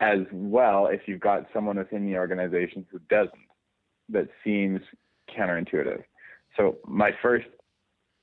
as 0.00 0.20
well 0.32 0.86
if 0.86 1.02
you've 1.06 1.20
got 1.20 1.46
someone 1.52 1.76
within 1.76 2.06
the 2.06 2.16
organization 2.16 2.86
who 2.90 2.98
doesn't. 3.10 3.32
That 4.08 4.28
seems 4.44 4.80
counterintuitive. 5.36 6.02
So 6.56 6.78
my 6.86 7.10
first 7.20 7.46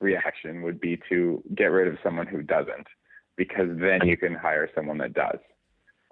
reaction 0.02 0.62
would 0.64 0.80
be 0.80 1.00
to 1.10 1.44
get 1.56 1.66
rid 1.66 1.88
of 1.88 1.98
someone 2.04 2.28
who 2.28 2.42
doesn't, 2.42 2.88
because 3.38 3.70
then 3.80 4.08
you 4.08 4.18
can 4.18 4.34
hire 4.34 4.70
someone 4.74 4.98
that 5.00 5.14
does. 5.14 5.40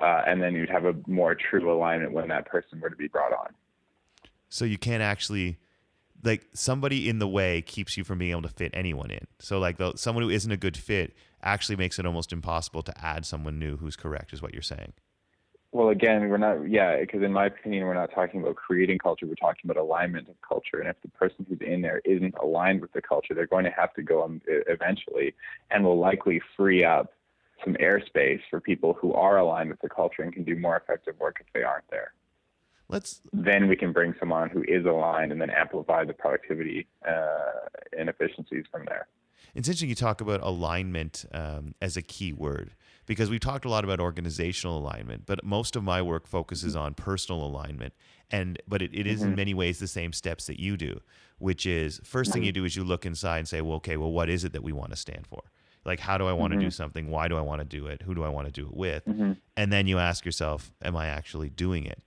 Uh, 0.02 0.22
and 0.28 0.42
then 0.42 0.54
you'd 0.54 0.70
have 0.70 0.86
a 0.86 0.96
more 1.08 1.36
true 1.36 1.72
alignment 1.72 2.12
when 2.14 2.28
that 2.28 2.46
person 2.46 2.80
were 2.80 2.90
to 2.90 2.96
be 2.96 3.08
brought 3.08 3.32
on. 3.34 3.48
so 4.50 4.66
you 4.66 4.78
can't 4.78 5.02
actually 5.04 5.58
like 6.24 6.48
somebody 6.54 7.10
in 7.10 7.20
the 7.20 7.28
way 7.28 7.62
keeps 7.62 7.98
you 7.98 8.04
from 8.04 8.18
being 8.18 8.32
able 8.32 8.42
to 8.42 8.50
fit 8.50 8.72
anyone 8.74 9.12
in 9.12 9.26
so 9.40 9.60
like 9.60 9.78
the, 9.78 9.94
someone 9.96 10.24
who 10.24 10.30
isn't 10.30 10.52
a 10.52 10.58
good 10.58 10.78
fit 10.78 11.16
actually 11.42 11.76
makes 11.76 12.00
it 12.00 12.06
almost 12.06 12.32
impossible 12.32 12.82
to 12.82 12.94
add 13.06 13.26
someone 13.26 13.60
new 13.60 13.78
who's 13.78 13.96
correct 13.96 14.34
is 14.34 14.42
what 14.42 14.54
you're 14.54 14.62
saying 14.62 14.94
Well, 15.74 15.90
again, 15.90 16.30
we're 16.30 16.38
not, 16.38 16.70
yeah, 16.70 17.00
because 17.00 17.24
in 17.24 17.34
my 17.34 17.48
opinion, 17.48 17.88
we're 17.88 17.96
not 17.96 18.12
talking 18.14 18.42
about 18.42 18.56
creating 18.58 19.00
culture. 19.00 19.26
We're 19.26 19.34
talking 19.34 19.62
about 19.64 19.78
alignment 19.78 20.30
of 20.30 20.36
culture. 20.48 20.80
And 20.80 20.88
if 20.88 20.96
the 21.02 21.08
person 21.10 21.48
who's 21.50 21.58
in 21.62 21.82
there 21.82 22.00
isn't 22.06 22.36
aligned 22.36 22.80
with 22.80 22.94
the 22.94 23.02
culture, 23.02 23.34
they're 23.34 23.48
going 23.48 23.66
to 23.66 23.72
have 23.72 23.92
to 23.96 24.04
go 24.04 24.24
um, 24.24 24.40
eventually 24.46 25.34
and 25.72 25.84
will 25.84 25.98
likely 25.98 26.40
free 26.56 26.84
up 26.84 27.14
some 27.66 27.74
airspace 27.76 28.40
for 28.52 28.62
people 28.62 28.94
who 28.94 29.14
are 29.14 29.38
aligned 29.38 29.72
with 29.72 29.82
the 29.82 29.90
culture 29.90 30.22
and 30.22 30.32
can 30.32 30.44
do 30.44 30.56
more 30.56 30.78
effective 30.78 31.16
work 31.20 31.38
if 31.40 31.48
they 31.54 31.64
aren't 31.64 31.90
there. 31.90 32.14
let's 32.88 33.22
Then 33.34 33.68
we 33.68 33.76
can 33.76 33.92
bring 33.92 34.14
someone 34.20 34.52
who 34.52 34.64
is 34.68 34.86
aligned 34.86 35.32
and 35.32 35.42
then 35.42 35.50
amplify 35.50 36.06
the 36.06 36.14
productivity 36.14 36.86
uh, 37.08 37.68
and 37.98 38.10
efficiencies 38.10 38.66
from 38.72 38.86
there. 38.86 39.08
It's 39.56 39.68
interesting 39.68 39.90
you 39.90 39.96
talk 39.96 40.22
about 40.22 40.42
alignment 40.42 41.26
um, 41.34 41.74
as 41.82 41.98
a 41.98 42.04
key 42.04 42.32
word 42.32 42.76
because 43.06 43.30
we've 43.30 43.40
talked 43.40 43.66
a 43.66 43.70
lot 43.70 43.84
about 43.84 44.00
organizational 44.00 44.78
alignment, 44.78 45.26
but 45.26 45.44
most 45.44 45.76
of 45.76 45.84
my 45.84 46.02
work 46.02 46.28
focuses 46.28 46.76
on 46.76 46.94
personal 46.94 47.46
alignment. 47.46 47.94
And 48.32 48.62
but 48.68 48.82
it, 48.82 48.92
it 48.94 49.06
is 49.06 49.22
in 49.22 49.30
mm-hmm. 49.30 49.36
many 49.36 49.54
ways 49.54 49.80
the 49.80 49.88
same 49.88 50.14
steps 50.14 50.48
that 50.48 50.60
you 50.60 50.78
do, 50.78 51.02
which 51.38 51.66
is 51.66 52.00
first 52.04 52.32
thing 52.32 52.44
you 52.44 52.52
do 52.52 52.66
is 52.66 52.76
you 52.76 52.84
look 52.84 53.06
inside 53.06 53.40
and 53.40 53.48
say, 53.48 53.62
well, 53.62 53.76
okay, 53.76 53.98
well, 53.98 54.12
what 54.12 54.30
is 54.30 54.44
it 54.44 54.54
that 54.54 54.64
we 54.64 54.72
want 54.72 54.92
to 54.92 54.98
stand 54.98 55.28
for? 55.28 55.42
Like, 55.86 56.00
how 56.00 56.18
do 56.18 56.28
I 56.28 56.34
want 56.34 56.54
to 56.54 56.60
do 56.60 56.68
mm-hmm. 56.68 56.72
something? 56.72 57.10
Why 57.10 57.28
do 57.28 57.38
I 57.38 57.42
want 57.42 57.60
to 57.60 57.66
do 57.66 57.88
it? 57.88 58.04
Who 58.04 58.16
do 58.16 58.24
I 58.24 58.30
want 58.30 58.48
to 58.48 58.54
do 58.54 58.66
it 58.68 58.74
with? 58.74 59.06
Mm-hmm. 59.06 59.34
And 59.58 59.74
then 59.74 59.86
you 59.86 60.00
ask 60.00 60.26
yourself, 60.26 60.72
am 60.82 60.96
I 60.96 61.08
actually 61.08 61.50
doing 61.50 61.86
it? 61.86 62.02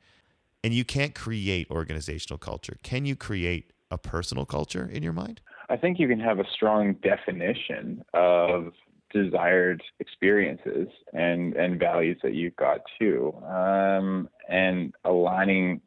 And 0.65 0.73
you 0.73 0.85
can't 0.85 1.15
create 1.15 1.71
organizational 1.71 2.39
culture. 2.39 2.79
Can 2.83 3.05
you 3.05 3.15
create 3.15 3.73
a 3.91 3.99
personal 3.99 4.47
culture 4.47 4.89
in 4.91 5.03
your 5.03 5.13
mind? 5.13 5.41
I 5.69 5.77
think 5.77 5.99
you 5.99 6.09
can 6.09 6.21
have 6.21 6.39
a 6.39 6.45
strong 6.51 6.95
definition 6.95 8.03
of 8.15 8.73
desired 9.13 9.83
experiences 10.01 10.89
and, 11.13 11.55
and 11.55 11.79
values 11.79 12.19
that 12.23 12.35
you've 12.35 12.57
got 12.57 12.81
too, 12.99 13.33
um, 13.47 14.29
and 14.49 14.95
aligning 15.05 15.81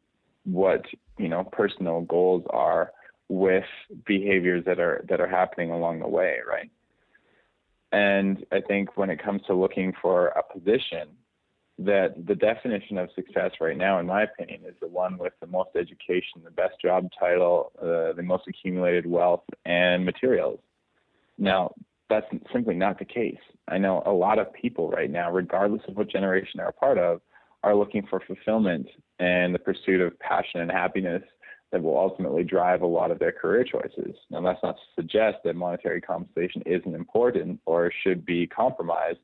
what 0.44 0.84
you 1.18 1.28
know 1.28 1.44
personal 1.44 2.00
goals 2.02 2.44
are 2.50 2.92
with 3.28 3.64
behaviors 4.06 4.64
that 4.64 4.80
are 4.80 5.04
that 5.08 5.20
are 5.20 5.28
happening 5.28 5.70
along 5.70 6.00
the 6.00 6.08
way, 6.08 6.38
right? 6.48 6.70
And 7.92 8.44
I 8.52 8.60
think 8.60 8.96
when 8.96 9.10
it 9.10 9.22
comes 9.22 9.42
to 9.46 9.54
looking 9.54 9.92
for 10.00 10.28
a 10.28 10.42
position, 10.42 11.08
that 11.78 12.26
the 12.26 12.34
definition 12.34 12.98
of 12.98 13.08
success 13.14 13.52
right 13.60 13.76
now, 13.76 13.98
in 13.98 14.06
my 14.06 14.22
opinion, 14.22 14.62
is 14.66 14.74
the 14.80 14.86
one 14.86 15.16
with 15.18 15.32
the 15.40 15.46
most 15.46 15.70
education, 15.76 16.42
the 16.44 16.50
best 16.50 16.74
job 16.80 17.08
title, 17.18 17.72
uh, 17.80 18.12
the 18.12 18.22
most 18.22 18.44
accumulated 18.46 19.06
wealth, 19.06 19.44
and 19.64 20.04
materials. 20.04 20.60
Now, 21.38 21.74
that's 22.10 22.26
simply 22.52 22.74
not 22.74 22.98
the 22.98 23.04
case. 23.04 23.38
I 23.68 23.78
know 23.78 24.02
a 24.04 24.12
lot 24.12 24.38
of 24.38 24.52
people 24.52 24.90
right 24.90 25.10
now, 25.10 25.30
regardless 25.30 25.82
of 25.88 25.96
what 25.96 26.10
generation 26.10 26.54
they're 26.56 26.68
a 26.68 26.72
part 26.72 26.98
of, 26.98 27.20
are 27.62 27.74
looking 27.74 28.06
for 28.08 28.20
fulfillment 28.26 28.86
and 29.18 29.54
the 29.54 29.58
pursuit 29.58 30.00
of 30.00 30.18
passion 30.18 30.60
and 30.60 30.70
happiness 30.70 31.22
that 31.72 31.82
will 31.82 31.96
ultimately 31.96 32.42
drive 32.42 32.82
a 32.82 32.86
lot 32.86 33.10
of 33.10 33.18
their 33.18 33.32
career 33.32 33.64
choices. 33.64 34.16
Now, 34.28 34.40
that's 34.40 34.62
not 34.62 34.76
to 34.76 34.82
suggest 34.96 35.38
that 35.44 35.54
monetary 35.54 36.00
compensation 36.00 36.62
isn't 36.66 36.94
important 36.94 37.60
or 37.64 37.92
should 38.02 38.26
be 38.26 38.46
compromised, 38.46 39.20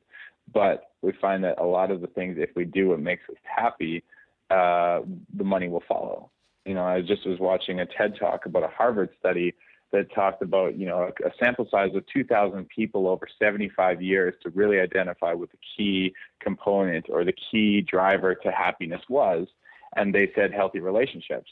but 0.53 0.91
we 1.01 1.11
find 1.19 1.43
that 1.43 1.59
a 1.59 1.65
lot 1.65 1.91
of 1.91 1.99
the 1.99 2.07
things, 2.07 2.37
if 2.39 2.51
we 2.55 2.63
do 2.63 2.89
what 2.89 3.01
makes 3.01 3.23
us 3.29 3.35
happy, 3.43 4.03
uh, 4.49 5.01
the 5.35 5.43
money 5.43 5.67
will 5.67 5.83
follow. 5.87 6.31
You 6.65 6.73
know, 6.73 6.83
I 6.83 7.01
just 7.01 7.27
was 7.27 7.39
watching 7.39 7.81
a 7.81 7.85
TED 7.85 8.15
talk 8.17 8.45
about 8.45 8.63
a 8.63 8.69
Harvard 8.69 9.09
study 9.19 9.53
that 9.91 10.13
talked 10.13 10.41
about, 10.41 10.77
you 10.77 10.85
know, 10.85 11.11
a, 11.25 11.31
sample 11.39 11.67
size 11.71 11.91
of 11.95 12.03
2,000 12.13 12.67
people 12.67 13.07
over 13.07 13.27
75 13.39 14.01
years 14.01 14.33
to 14.43 14.49
really 14.49 14.79
identify 14.79 15.33
what 15.33 15.49
the 15.51 15.57
key 15.75 16.13
component 16.41 17.05
or 17.09 17.23
the 17.23 17.33
key 17.51 17.81
driver 17.81 18.35
to 18.35 18.51
happiness 18.51 19.01
was. 19.09 19.47
And 19.95 20.13
they 20.13 20.31
said 20.35 20.53
healthy 20.53 20.79
relationships. 20.79 21.49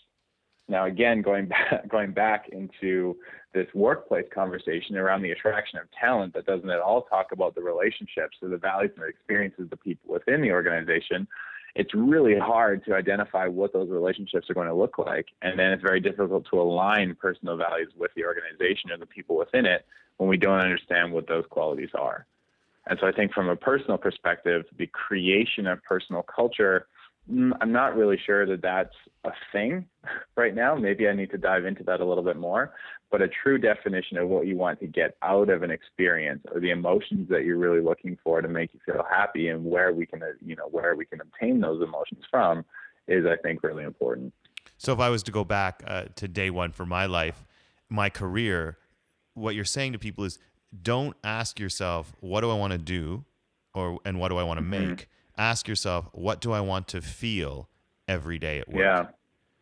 Now, 0.67 0.85
again, 0.85 1.21
going 1.21 1.47
back, 1.49 1.87
going 1.87 2.11
back 2.11 2.49
into 2.51 3.15
this 3.53 3.67
workplace 3.73 4.25
conversation 4.33 4.97
around 4.97 5.21
the 5.21 5.31
attraction 5.31 5.79
of 5.79 5.85
talent 5.99 6.33
that 6.33 6.45
doesn't 6.45 6.69
at 6.69 6.81
all 6.81 7.03
talk 7.03 7.27
about 7.31 7.55
the 7.55 7.61
relationships 7.61 8.37
or 8.41 8.49
the 8.49 8.57
values 8.57 8.91
and 8.95 9.03
the 9.05 9.09
experiences 9.09 9.61
of 9.61 9.69
the 9.69 9.77
people 9.77 10.11
within 10.11 10.41
the 10.41 10.51
organization, 10.51 11.25
it's 11.75 11.93
really 11.93 12.39
hard 12.39 12.85
to 12.85 12.95
identify 12.95 13.47
what 13.47 13.73
those 13.73 13.89
relationships 13.89 14.49
are 14.49 14.53
going 14.53 14.69
to 14.69 14.73
look 14.73 14.97
like. 14.97 15.27
And 15.41 15.59
then 15.59 15.71
it's 15.73 15.83
very 15.83 15.99
difficult 15.99 16.47
to 16.51 16.59
align 16.59 17.15
personal 17.15 17.57
values 17.57 17.91
with 17.97 18.11
the 18.15 18.23
organization 18.23 18.91
or 18.91 18.97
the 18.97 19.05
people 19.05 19.35
within 19.37 19.65
it 19.65 19.85
when 20.17 20.29
we 20.29 20.37
don't 20.37 20.59
understand 20.59 21.11
what 21.11 21.27
those 21.27 21.43
qualities 21.49 21.89
are. 21.93 22.25
And 22.87 22.97
so 23.01 23.07
I 23.07 23.11
think 23.11 23.33
from 23.33 23.49
a 23.49 23.55
personal 23.55 23.97
perspective, 23.97 24.63
the 24.77 24.87
creation 24.87 25.67
of 25.67 25.83
personal 25.83 26.23
culture 26.23 26.87
I'm 27.27 27.71
not 27.71 27.95
really 27.95 28.19
sure 28.23 28.45
that 28.45 28.61
that's 28.61 28.93
a 29.23 29.31
thing 29.51 29.85
right 30.37 30.53
now. 30.53 30.75
Maybe 30.75 31.07
I 31.07 31.13
need 31.13 31.31
to 31.31 31.37
dive 31.37 31.65
into 31.65 31.83
that 31.83 31.99
a 31.99 32.05
little 32.05 32.23
bit 32.23 32.37
more. 32.37 32.73
But 33.11 33.21
a 33.21 33.27
true 33.27 33.57
definition 33.57 34.17
of 34.17 34.27
what 34.29 34.45
you 34.45 34.57
want 34.57 34.79
to 34.81 34.87
get 34.87 35.15
out 35.21 35.49
of 35.49 35.63
an 35.63 35.71
experience 35.71 36.43
or 36.51 36.59
the 36.59 36.71
emotions 36.71 37.29
that 37.29 37.45
you're 37.45 37.57
really 37.57 37.81
looking 37.81 38.17
for 38.23 38.41
to 38.41 38.47
make 38.47 38.73
you 38.73 38.79
feel 38.85 39.05
happy 39.09 39.49
and 39.49 39.63
where 39.63 39.93
we 39.93 40.05
can, 40.05 40.21
uh, 40.21 40.27
you 40.43 40.55
know, 40.55 40.67
where 40.69 40.95
we 40.95 41.05
can 41.05 41.21
obtain 41.21 41.61
those 41.61 41.81
emotions 41.81 42.25
from 42.29 42.65
is, 43.07 43.25
I 43.25 43.37
think, 43.37 43.63
really 43.63 43.83
important. 43.83 44.33
So 44.77 44.91
if 44.93 44.99
I 44.99 45.09
was 45.09 45.23
to 45.23 45.31
go 45.31 45.43
back 45.43 45.83
uh, 45.87 46.05
to 46.15 46.27
day 46.27 46.49
one 46.49 46.71
for 46.71 46.85
my 46.85 47.05
life, 47.05 47.45
my 47.89 48.09
career, 48.09 48.77
what 49.33 49.55
you're 49.55 49.65
saying 49.65 49.93
to 49.93 49.99
people 49.99 50.25
is 50.25 50.37
don't 50.81 51.15
ask 51.23 51.59
yourself, 51.59 52.13
what 52.19 52.41
do 52.41 52.51
I 52.51 52.55
want 52.55 52.73
to 52.73 52.79
do? 52.79 53.23
Or, 53.73 53.99
and 54.05 54.19
what 54.19 54.29
do 54.29 54.37
I 54.37 54.43
want 54.43 54.57
to 54.57 54.65
mm-hmm. 54.65 54.89
make? 54.89 55.09
Ask 55.37 55.67
yourself, 55.67 56.07
what 56.13 56.41
do 56.41 56.51
I 56.51 56.61
want 56.61 56.87
to 56.89 57.01
feel 57.01 57.69
every 58.07 58.39
day 58.39 58.59
at 58.59 58.67
work? 58.67 58.81
Yeah, 58.81 59.05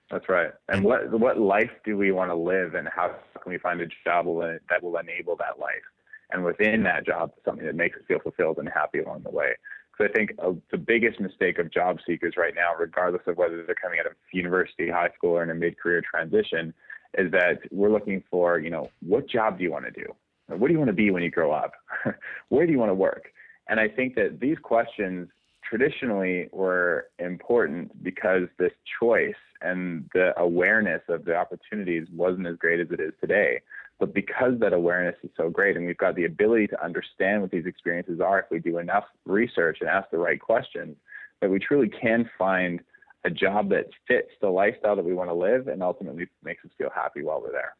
that's 0.10 0.30
right. 0.30 0.52
And, 0.68 0.78
and 0.78 0.86
what 0.86 1.20
what 1.20 1.40
life 1.40 1.72
do 1.84 1.98
we 1.98 2.12
want 2.12 2.32
to 2.32 2.36
live, 2.36 2.76
and 2.76 2.88
how 2.88 3.16
can 3.42 3.52
we 3.52 3.58
find 3.58 3.82
a 3.82 3.88
job 4.04 4.26
that 4.70 4.84
will 4.84 4.98
enable 4.98 5.36
that 5.38 5.60
life? 5.60 5.84
And 6.32 6.44
within 6.44 6.84
that 6.84 7.06
job, 7.06 7.32
something 7.46 7.66
that 7.66 7.76
makes 7.76 7.98
us 7.98 8.04
feel 8.08 8.20
fulfilled 8.20 8.58
and 8.58 8.68
happy 8.68 9.00
along 9.00 9.24
the 9.24 9.30
way. 9.30 9.54
Because 9.92 10.12
I 10.12 10.18
think 10.18 10.32
uh, 10.44 10.54
the 10.72 10.78
biggest 10.78 11.20
mistake 11.20 11.60
of 11.60 11.72
job 11.72 12.00
seekers 12.08 12.34
right 12.38 12.56
now, 12.56 12.72
regardless 12.78 13.22
of 13.28 13.38
whether 13.38 13.64
they're 13.64 13.76
coming 13.76 14.00
out 14.00 14.08
of 14.08 14.14
university, 14.32 14.90
high 14.90 15.10
school, 15.16 15.32
or 15.32 15.44
in 15.44 15.52
a 15.52 15.56
mid-career 15.56 16.02
transition, 16.10 16.74
is 17.16 17.32
that 17.32 17.60
we're 17.72 17.92
looking 17.92 18.24
for, 18.32 18.58
you 18.58 18.72
know, 18.72 18.90
what 19.02 19.30
job 19.30 19.60
do 19.60 19.64
you 19.64 19.72
want 19.72 19.86
to 19.86 19.92
do? 19.92 20.08
What 20.48 20.68
do 20.68 20.74
you 20.74 20.80
want 20.80 20.90
to 20.90 20.96
be 20.96 21.12
when 21.12 21.22
you 21.22 21.30
grow 21.30 21.52
up? 21.52 21.74
Where 22.50 22.66
do 22.66 22.72
you 22.72 22.80
want 22.80 22.90
to 22.90 22.96
work? 22.96 23.26
And 23.68 23.80
I 23.80 23.88
think 23.88 24.16
that 24.16 24.40
these 24.40 24.58
questions 24.62 25.30
traditionally 25.68 26.50
were 26.52 27.08
important 27.20 28.04
because 28.04 28.44
this 28.58 28.72
choice 29.00 29.34
and 29.62 30.10
the 30.14 30.38
awareness 30.40 31.02
of 31.10 31.26
the 31.26 31.36
opportunities 31.36 32.08
wasn't 32.14 32.48
as 32.48 32.58
great 32.58 32.80
as 32.80 32.88
it 32.92 33.00
is 33.00 33.14
today. 33.22 33.62
But 34.00 34.14
because 34.14 34.60
that 34.60 34.74
awareness 34.74 35.16
is 35.24 35.30
so 35.38 35.50
great 35.50 35.78
and 35.78 35.86
we've 35.86 35.98
got 35.98 36.16
the 36.16 36.26
ability 36.26 36.68
to 36.68 36.84
understand 36.84 37.42
what 37.42 37.52
these 37.52 37.66
experiences 37.66 38.20
are 38.20 38.40
if 38.40 38.46
we 38.52 38.60
do 38.60 38.78
enough 38.78 39.06
research 39.26 39.78
and 39.82 39.90
ask 39.90 40.10
the 40.12 40.18
right 40.18 40.40
questions, 40.40 40.98
that 41.42 41.50
we 41.50 41.60
truly 41.60 41.90
can 41.90 42.30
find 42.38 42.82
a 43.26 43.30
job 43.30 43.70
that 43.70 43.88
fits 44.08 44.30
the 44.42 44.50
lifestyle 44.50 44.96
that 44.96 45.06
we 45.06 45.14
want 45.14 45.30
to 45.30 45.34
live 45.34 45.68
and 45.68 45.82
ultimately 45.82 46.28
makes 46.44 46.66
us 46.66 46.72
feel 46.78 46.90
happy 46.94 47.24
while 47.24 47.42
we're 47.42 47.52
there. 47.52 47.76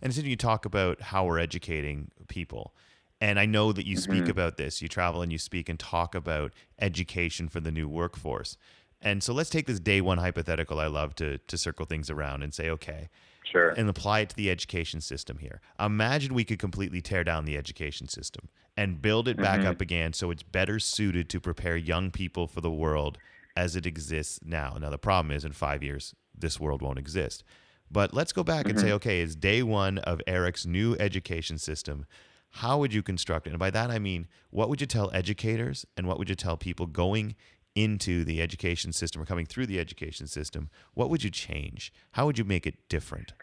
And 0.00 0.14
so 0.14 0.22
you 0.22 0.36
talk 0.36 0.64
about 0.64 1.00
how 1.00 1.24
we're 1.26 1.38
educating 1.38 2.10
people. 2.28 2.74
And 3.20 3.38
I 3.38 3.46
know 3.46 3.72
that 3.72 3.86
you 3.86 3.96
speak 3.96 4.22
mm-hmm. 4.22 4.30
about 4.30 4.56
this. 4.56 4.82
You 4.82 4.88
travel 4.88 5.22
and 5.22 5.32
you 5.32 5.38
speak 5.38 5.68
and 5.68 5.78
talk 5.78 6.14
about 6.14 6.52
education 6.78 7.48
for 7.48 7.60
the 7.60 7.72
new 7.72 7.88
workforce. 7.88 8.56
And 9.00 9.22
so 9.22 9.32
let's 9.32 9.50
take 9.50 9.66
this 9.66 9.80
day 9.80 10.00
one 10.00 10.18
hypothetical 10.18 10.80
I 10.80 10.86
love 10.86 11.14
to 11.16 11.38
to 11.38 11.58
circle 11.58 11.86
things 11.86 12.10
around 12.10 12.42
and 12.42 12.52
say, 12.52 12.70
okay, 12.70 13.08
sure, 13.44 13.70
and 13.70 13.88
apply 13.88 14.20
it 14.20 14.30
to 14.30 14.36
the 14.36 14.50
education 14.50 15.00
system 15.00 15.38
here. 15.38 15.60
Imagine 15.78 16.34
we 16.34 16.44
could 16.44 16.58
completely 16.58 17.00
tear 17.00 17.24
down 17.24 17.44
the 17.44 17.56
education 17.56 18.08
system 18.08 18.48
and 18.76 19.00
build 19.00 19.28
it 19.28 19.36
back 19.36 19.60
mm-hmm. 19.60 19.68
up 19.68 19.80
again 19.80 20.12
so 20.12 20.30
it's 20.30 20.42
better 20.42 20.78
suited 20.78 21.28
to 21.30 21.40
prepare 21.40 21.76
young 21.76 22.10
people 22.10 22.46
for 22.46 22.60
the 22.60 22.70
world 22.70 23.18
as 23.56 23.76
it 23.76 23.86
exists 23.86 24.40
now. 24.44 24.76
Now 24.78 24.90
the 24.90 24.98
problem 24.98 25.34
is 25.34 25.44
in 25.44 25.52
5 25.52 25.82
years 25.82 26.14
this 26.36 26.60
world 26.60 26.82
won't 26.82 26.98
exist. 26.98 27.44
But 27.90 28.12
let's 28.12 28.32
go 28.32 28.42
back 28.42 28.60
mm-hmm. 28.60 28.70
and 28.70 28.80
say, 28.80 28.86
mm-hmm. 28.86 28.96
okay, 28.96 29.20
it's 29.20 29.36
day 29.36 29.62
one 29.62 29.98
of 29.98 30.20
Eric's 30.26 30.66
new 30.66 30.96
education 30.98 31.58
system 31.58 32.06
how 32.50 32.78
would 32.78 32.92
you 32.92 33.02
construct 33.02 33.46
it? 33.46 33.50
And 33.50 33.58
by 33.58 33.70
that 33.70 33.90
I 33.90 33.98
mean, 33.98 34.28
what 34.50 34.68
would 34.68 34.80
you 34.80 34.86
tell 34.86 35.10
educators 35.12 35.84
and 35.96 36.06
what 36.06 36.18
would 36.18 36.28
you 36.28 36.34
tell 36.34 36.56
people 36.56 36.86
going 36.86 37.34
into 37.74 38.24
the 38.24 38.40
education 38.40 38.92
system 38.92 39.20
or 39.20 39.26
coming 39.26 39.46
through 39.46 39.66
the 39.66 39.78
education 39.78 40.26
system? 40.26 40.70
What 40.94 41.10
would 41.10 41.22
you 41.22 41.30
change? 41.30 41.92
How 42.12 42.26
would 42.26 42.38
you 42.38 42.44
make 42.44 42.66
it 42.66 42.88
different? 42.88 43.34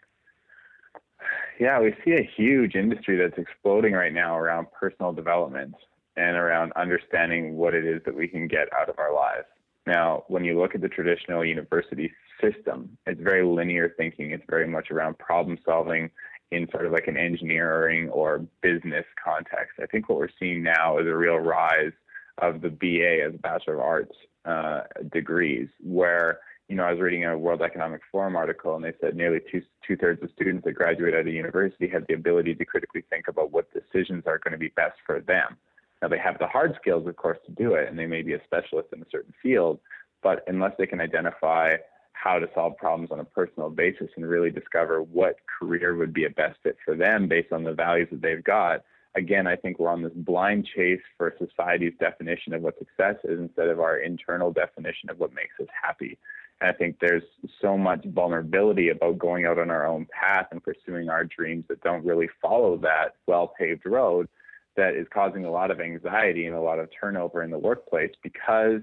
Yeah, 1.60 1.80
we 1.80 1.94
see 2.04 2.14
a 2.14 2.30
huge 2.36 2.76
industry 2.76 3.16
that's 3.16 3.38
exploding 3.38 3.94
right 3.94 4.12
now 4.12 4.38
around 4.38 4.68
personal 4.72 5.14
development 5.14 5.76
and 6.18 6.36
around 6.36 6.74
understanding 6.76 7.56
what 7.56 7.74
it 7.74 7.86
is 7.86 8.02
that 8.06 8.16
we 8.16 8.28
can 8.28 8.48
get 8.48 8.68
out 8.74 8.90
of 8.90 8.98
our 9.00 9.14
lives. 9.14 9.46
Now, 9.86 10.24
when 10.28 10.44
you 10.44 10.60
look 10.60 10.76
at 10.76 10.82
the 10.82 10.90
traditional 10.90 11.46
university 11.46 12.12
system, 12.42 12.98
it's 13.06 13.22
very 13.22 13.46
linear 13.46 13.94
thinking. 13.98 14.32
It's 14.32 14.44
very 14.50 14.68
much 14.68 14.92
around 14.92 15.18
problem 15.20 15.58
solving 15.66 16.10
in 16.54 16.70
sort 16.72 16.86
of 16.86 16.92
like 16.92 17.08
an 17.08 17.18
engineering 17.18 18.10
or 18.10 18.46
business 18.62 19.06
context. 19.24 19.80
I 19.82 19.86
think 19.88 20.10
what 20.10 20.20
we're 20.20 20.30
seeing 20.40 20.64
now 20.64 21.00
is 21.00 21.08
a 21.08 21.16
real 21.16 21.38
rise 21.38 21.94
of 22.40 22.62
the 22.62 22.70
BA 22.70 23.24
as 23.26 23.36
a 23.36 23.38
Bachelor 23.38 23.76
of 23.76 23.80
Arts 23.82 24.16
uh, 24.46 24.82
degrees, 25.12 25.68
where 25.82 26.40
you 26.68 26.76
know 26.76 26.84
I 26.84 26.92
was 26.92 27.02
reading 27.02 27.26
a 27.26 27.38
World 27.38 27.62
Economic 27.62 28.02
Forum 28.12 28.36
article, 28.36 28.76
and 28.76 28.84
they 28.84 28.94
said 29.02 29.16
nearly 29.16 29.40
two 29.52 29.62
two 29.86 29.98
thirds 29.98 30.22
of 30.24 30.30
students 30.32 30.64
that 30.66 30.74
graduate 30.74 31.14
out 31.14 31.22
of 31.22 31.28
university 31.28 31.88
have 31.88 32.06
the 32.08 32.14
ability 32.14 32.56
to 32.56 32.66
critically 32.66 33.04
think 33.10 33.28
about 33.28 33.52
what 33.52 33.72
decisions 33.74 34.24
are 34.26 34.40
going 34.40 34.52
to 34.52 34.58
be 34.58 34.70
best 34.70 34.98
for 35.06 35.22
them. 35.22 35.58
Now 36.02 36.08
they 36.10 36.18
have 36.18 36.38
the 36.40 36.48
hard 36.48 36.76
skills, 36.82 37.08
of 37.08 37.16
course, 37.16 37.38
to 37.46 37.52
do 37.52 37.76
it, 37.76 37.88
and 37.90 37.98
they 37.98 38.06
may 38.06 38.22
be 38.22 38.34
a 38.34 38.44
specialist 38.44 38.90
in 38.94 39.02
a 39.02 39.10
certain 39.12 39.34
field, 39.42 39.80
but 40.22 40.44
unless 40.48 40.74
they 40.78 40.86
can 40.86 41.00
identify 41.00 41.76
how 42.14 42.40
to 42.40 42.50
solve 42.54 42.78
problems 42.78 43.12
on 43.12 43.20
a 43.20 43.26
personal 43.26 43.70
basis 43.70 44.10
and 44.16 44.28
really 44.28 44.50
discover 44.50 45.02
what 45.02 45.36
career 45.60 45.96
would 45.96 46.14
be 46.14 46.26
a 46.26 46.30
best 46.30 46.58
fit 46.64 46.78
for 46.86 46.96
them 46.96 47.28
based 47.28 47.52
on 47.52 47.64
the 47.64 47.74
values 47.74 48.08
that 48.12 48.22
they've 48.22 48.44
got. 48.44 48.84
Again, 49.16 49.46
I 49.46 49.56
think 49.56 49.78
we're 49.78 49.90
on 49.90 50.02
this 50.02 50.14
blind 50.16 50.68
chase 50.76 51.02
for 51.18 51.36
society's 51.38 51.94
definition 52.00 52.54
of 52.54 52.62
what 52.62 52.80
success 52.80 53.16
is 53.24 53.40
instead 53.40 53.68
of 53.68 53.80
our 53.80 53.98
internal 53.98 54.52
definition 54.52 55.10
of 55.10 55.20
what 55.20 55.34
makes 55.34 55.54
us 55.60 55.68
happy. 55.84 56.18
And 56.62 56.70
I 56.70 56.74
think 56.74 56.98
there's 57.00 57.24
so 57.62 57.78
much 57.78 58.06
vulnerability 58.06 58.90
about 58.90 59.20
going 59.20 59.46
out 59.46 59.60
on 59.60 59.70
our 59.70 59.86
own 59.86 60.08
path 60.08 60.48
and 60.52 60.64
pursuing 60.64 61.10
our 61.10 61.26
dreams 61.26 61.66
that 61.68 61.84
don't 61.84 62.06
really 62.06 62.30
follow 62.42 62.78
that 62.78 63.16
well 63.28 63.54
paved 63.60 63.86
road 63.86 64.30
that 64.76 64.96
is 64.96 65.06
causing 65.14 65.46
a 65.46 65.52
lot 65.52 65.72
of 65.72 65.80
anxiety 65.80 66.48
and 66.48 66.56
a 66.56 66.62
lot 66.62 66.80
of 66.80 66.90
turnover 67.00 67.44
in 67.44 67.52
the 67.52 67.58
workplace 67.58 68.12
because 68.24 68.82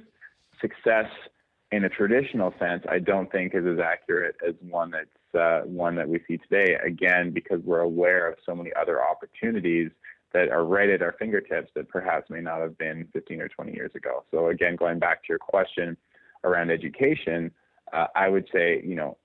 success 0.61 1.07
in 1.73 1.85
a 1.85 1.89
traditional 1.89 2.53
sense, 2.59 2.85
I 2.89 2.99
don't 2.99 3.31
think 3.31 3.55
is 3.55 3.65
as 3.65 3.79
accurate 3.79 4.37
as 4.47 4.55
one 4.61 4.91
that's 4.91 5.41
uh, 5.41 5.65
one 5.65 5.95
that 5.97 6.09
we 6.09 6.21
see 6.27 6.39
today. 6.39 6.77
Again, 6.85 7.31
because 7.31 7.61
we're 7.65 7.81
aware 7.81 8.29
of 8.29 8.37
so 8.45 8.55
many 8.55 8.73
other 8.81 9.01
opportunities 9.03 9.91
that 10.33 10.49
are 10.51 10.65
right 10.65 10.89
at 10.89 11.03
our 11.03 11.15
fingertips 11.19 11.71
that 11.75 11.89
perhaps 11.89 12.31
may 12.31 12.41
not 12.41 12.61
have 12.61 12.77
been 12.79 13.09
15 13.13 13.41
or 13.41 13.49
20 13.49 13.73
years 13.73 13.91
ago. 13.95 14.25
So 14.31 14.49
again, 14.49 14.77
going 14.77 14.99
back 14.99 15.23
to 15.23 15.27
your 15.29 15.39
question 15.39 15.97
around 16.45 16.71
education, 16.71 17.51
uh, 17.93 18.07
I 18.15 18.29
would 18.29 18.49
say, 18.53 18.83
you 18.85 18.95
know, 18.95 19.17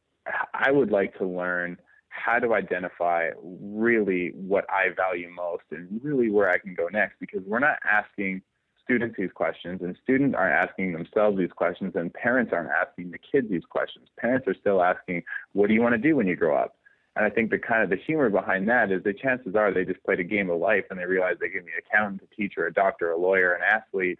I 0.53 0.71
would 0.71 0.91
like 0.91 1.17
to 1.19 1.25
learn 1.25 1.77
how 2.09 2.39
to 2.39 2.53
identify 2.53 3.29
really 3.43 4.31
what 4.35 4.65
I 4.69 4.89
value 4.95 5.29
most 5.29 5.63
and 5.71 5.99
really 6.03 6.31
where 6.31 6.49
I 6.49 6.57
can 6.57 6.73
go 6.73 6.87
next 6.91 7.15
because 7.19 7.41
we're 7.45 7.59
not 7.59 7.77
asking 7.83 8.41
students 8.85 9.15
these 9.17 9.31
questions, 9.33 9.81
and 9.81 9.97
students 10.01 10.35
aren't 10.37 10.53
asking 10.53 10.93
themselves 10.93 11.37
these 11.37 11.51
questions, 11.51 11.93
and 11.95 12.13
parents 12.13 12.53
aren't 12.53 12.69
asking 12.69 13.11
the 13.11 13.17
kids 13.17 13.49
these 13.49 13.65
questions. 13.69 14.07
Parents 14.17 14.47
are 14.47 14.53
still 14.53 14.81
asking, 14.81 15.23
"What 15.51 15.67
do 15.67 15.73
you 15.73 15.81
want 15.81 15.93
to 15.93 15.97
do 15.97 16.15
when 16.15 16.27
you 16.27 16.37
grow 16.37 16.55
up?" 16.55 16.77
And 17.15 17.25
I 17.25 17.29
think 17.29 17.49
the 17.49 17.57
kind 17.57 17.83
of 17.83 17.89
the 17.89 17.95
humor 17.95 18.29
behind 18.29 18.67
that 18.69 18.91
is 18.91 19.03
the 19.03 19.13
chances 19.13 19.55
are 19.55 19.73
they 19.73 19.85
just 19.85 20.03
played 20.03 20.19
a 20.19 20.23
game 20.23 20.49
of 20.49 20.59
life 20.59 20.85
and 20.89 20.99
they 20.99 21.05
realize 21.05 21.37
they 21.39 21.49
can 21.49 21.65
be 21.65 21.71
an 21.71 21.81
accountant, 21.85 22.21
a 22.23 22.35
teacher, 22.35 22.67
a 22.67 22.73
doctor, 22.73 23.11
a 23.11 23.17
lawyer, 23.17 23.53
an 23.53 23.61
athlete, 23.61 24.19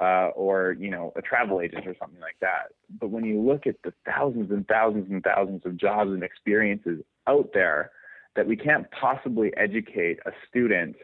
uh, 0.00 0.28
or 0.34 0.76
you 0.78 0.90
know 0.90 1.12
a 1.16 1.22
travel 1.22 1.60
agent 1.60 1.86
or 1.86 1.94
something 1.98 2.20
like 2.20 2.36
that. 2.40 2.72
But 3.00 3.10
when 3.10 3.24
you 3.24 3.40
look 3.40 3.66
at 3.66 3.76
the 3.82 3.92
thousands 4.04 4.50
and 4.50 4.66
thousands 4.66 5.10
and 5.10 5.22
thousands 5.22 5.62
of 5.64 5.76
jobs 5.76 6.10
and 6.10 6.22
experiences 6.22 7.02
out 7.26 7.50
there, 7.54 7.90
that 8.36 8.46
we 8.46 8.56
can't 8.56 8.86
possibly 8.90 9.52
educate 9.56 10.18
a 10.26 10.32
student 10.48 10.96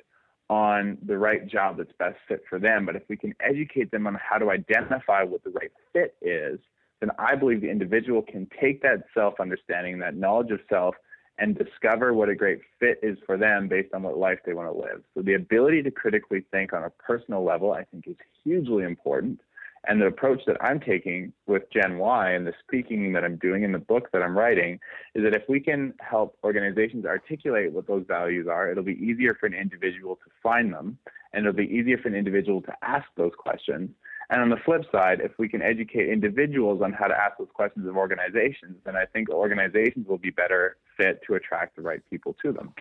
on 0.50 0.98
the 1.06 1.16
right 1.16 1.46
job 1.46 1.78
that's 1.78 1.92
best 1.98 2.18
fit 2.26 2.42
for 2.50 2.58
them. 2.58 2.84
But 2.84 2.96
if 2.96 3.04
we 3.08 3.16
can 3.16 3.34
educate 3.40 3.92
them 3.92 4.08
on 4.08 4.16
how 4.16 4.36
to 4.36 4.50
identify 4.50 5.22
what 5.22 5.44
the 5.44 5.50
right 5.50 5.70
fit 5.92 6.16
is, 6.20 6.58
then 6.98 7.10
I 7.18 7.36
believe 7.36 7.60
the 7.60 7.70
individual 7.70 8.20
can 8.20 8.48
take 8.60 8.82
that 8.82 9.04
self 9.14 9.34
understanding, 9.38 10.00
that 10.00 10.16
knowledge 10.16 10.50
of 10.50 10.58
self, 10.68 10.96
and 11.38 11.56
discover 11.56 12.12
what 12.12 12.28
a 12.28 12.34
great 12.34 12.60
fit 12.80 12.98
is 13.00 13.16
for 13.24 13.36
them 13.38 13.68
based 13.68 13.94
on 13.94 14.02
what 14.02 14.18
life 14.18 14.40
they 14.44 14.52
want 14.52 14.70
to 14.70 14.78
live. 14.78 15.02
So 15.14 15.22
the 15.22 15.34
ability 15.34 15.84
to 15.84 15.90
critically 15.90 16.44
think 16.50 16.72
on 16.72 16.82
a 16.82 16.90
personal 16.90 17.44
level, 17.44 17.72
I 17.72 17.84
think, 17.84 18.08
is 18.08 18.16
hugely 18.42 18.82
important. 18.82 19.40
And 19.86 20.00
the 20.00 20.06
approach 20.06 20.42
that 20.46 20.58
I'm 20.60 20.78
taking 20.78 21.32
with 21.46 21.62
Gen 21.72 21.98
Y 21.98 22.32
and 22.32 22.46
the 22.46 22.52
speaking 22.66 23.12
that 23.14 23.24
I'm 23.24 23.36
doing 23.36 23.62
in 23.62 23.72
the 23.72 23.78
book 23.78 24.10
that 24.12 24.22
I'm 24.22 24.36
writing 24.36 24.78
is 25.14 25.24
that 25.24 25.34
if 25.34 25.42
we 25.48 25.58
can 25.58 25.94
help 26.00 26.36
organizations 26.44 27.06
articulate 27.06 27.72
what 27.72 27.86
those 27.86 28.04
values 28.06 28.46
are, 28.46 28.70
it'll 28.70 28.84
be 28.84 29.02
easier 29.02 29.34
for 29.40 29.46
an 29.46 29.54
individual 29.54 30.16
to 30.16 30.30
find 30.42 30.72
them 30.72 30.98
and 31.32 31.46
it'll 31.46 31.56
be 31.56 31.64
easier 31.64 31.96
for 31.96 32.08
an 32.08 32.14
individual 32.14 32.60
to 32.62 32.72
ask 32.82 33.06
those 33.16 33.32
questions. 33.38 33.90
And 34.28 34.42
on 34.42 34.50
the 34.50 34.58
flip 34.64 34.84
side, 34.92 35.20
if 35.20 35.32
we 35.38 35.48
can 35.48 35.62
educate 35.62 36.08
individuals 36.08 36.82
on 36.82 36.92
how 36.92 37.06
to 37.06 37.14
ask 37.14 37.38
those 37.38 37.48
questions 37.52 37.88
of 37.88 37.96
organizations, 37.96 38.76
then 38.84 38.96
I 38.96 39.06
think 39.06 39.30
organizations 39.30 40.06
will 40.06 40.18
be 40.18 40.30
better 40.30 40.76
fit 40.96 41.20
to 41.26 41.34
attract 41.34 41.76
the 41.76 41.82
right 41.82 42.00
people 42.10 42.36
to 42.42 42.52
them. 42.52 42.72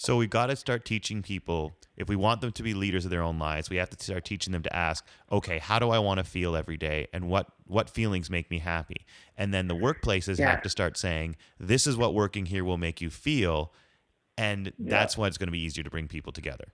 So 0.00 0.16
we've 0.16 0.30
got 0.30 0.46
to 0.46 0.54
start 0.54 0.84
teaching 0.84 1.22
people 1.22 1.72
if 1.96 2.08
we 2.08 2.14
want 2.14 2.40
them 2.40 2.52
to 2.52 2.62
be 2.62 2.72
leaders 2.72 3.04
of 3.04 3.10
their 3.10 3.20
own 3.20 3.40
lives, 3.40 3.68
we 3.68 3.78
have 3.78 3.90
to 3.90 4.00
start 4.00 4.24
teaching 4.24 4.52
them 4.52 4.62
to 4.62 4.74
ask, 4.74 5.04
okay, 5.32 5.58
how 5.58 5.80
do 5.80 5.90
I 5.90 5.98
want 5.98 6.18
to 6.18 6.24
feel 6.24 6.54
every 6.54 6.76
day 6.76 7.08
and 7.12 7.28
what 7.28 7.48
what 7.66 7.90
feelings 7.90 8.30
make 8.30 8.48
me 8.48 8.60
happy? 8.60 9.04
And 9.36 9.52
then 9.52 9.66
the 9.66 9.74
workplaces 9.74 10.38
yeah. 10.38 10.50
have 10.50 10.62
to 10.62 10.70
start 10.70 10.96
saying, 10.96 11.34
this 11.58 11.88
is 11.88 11.96
what 11.96 12.14
working 12.14 12.46
here 12.46 12.64
will 12.64 12.78
make 12.78 13.00
you 13.00 13.10
feel 13.10 13.72
and 14.36 14.66
yeah. 14.78 14.88
that's 14.88 15.18
it's 15.18 15.36
going 15.36 15.48
to 15.48 15.52
be 15.52 15.60
easier 15.60 15.82
to 15.82 15.90
bring 15.90 16.06
people 16.06 16.32
together. 16.32 16.72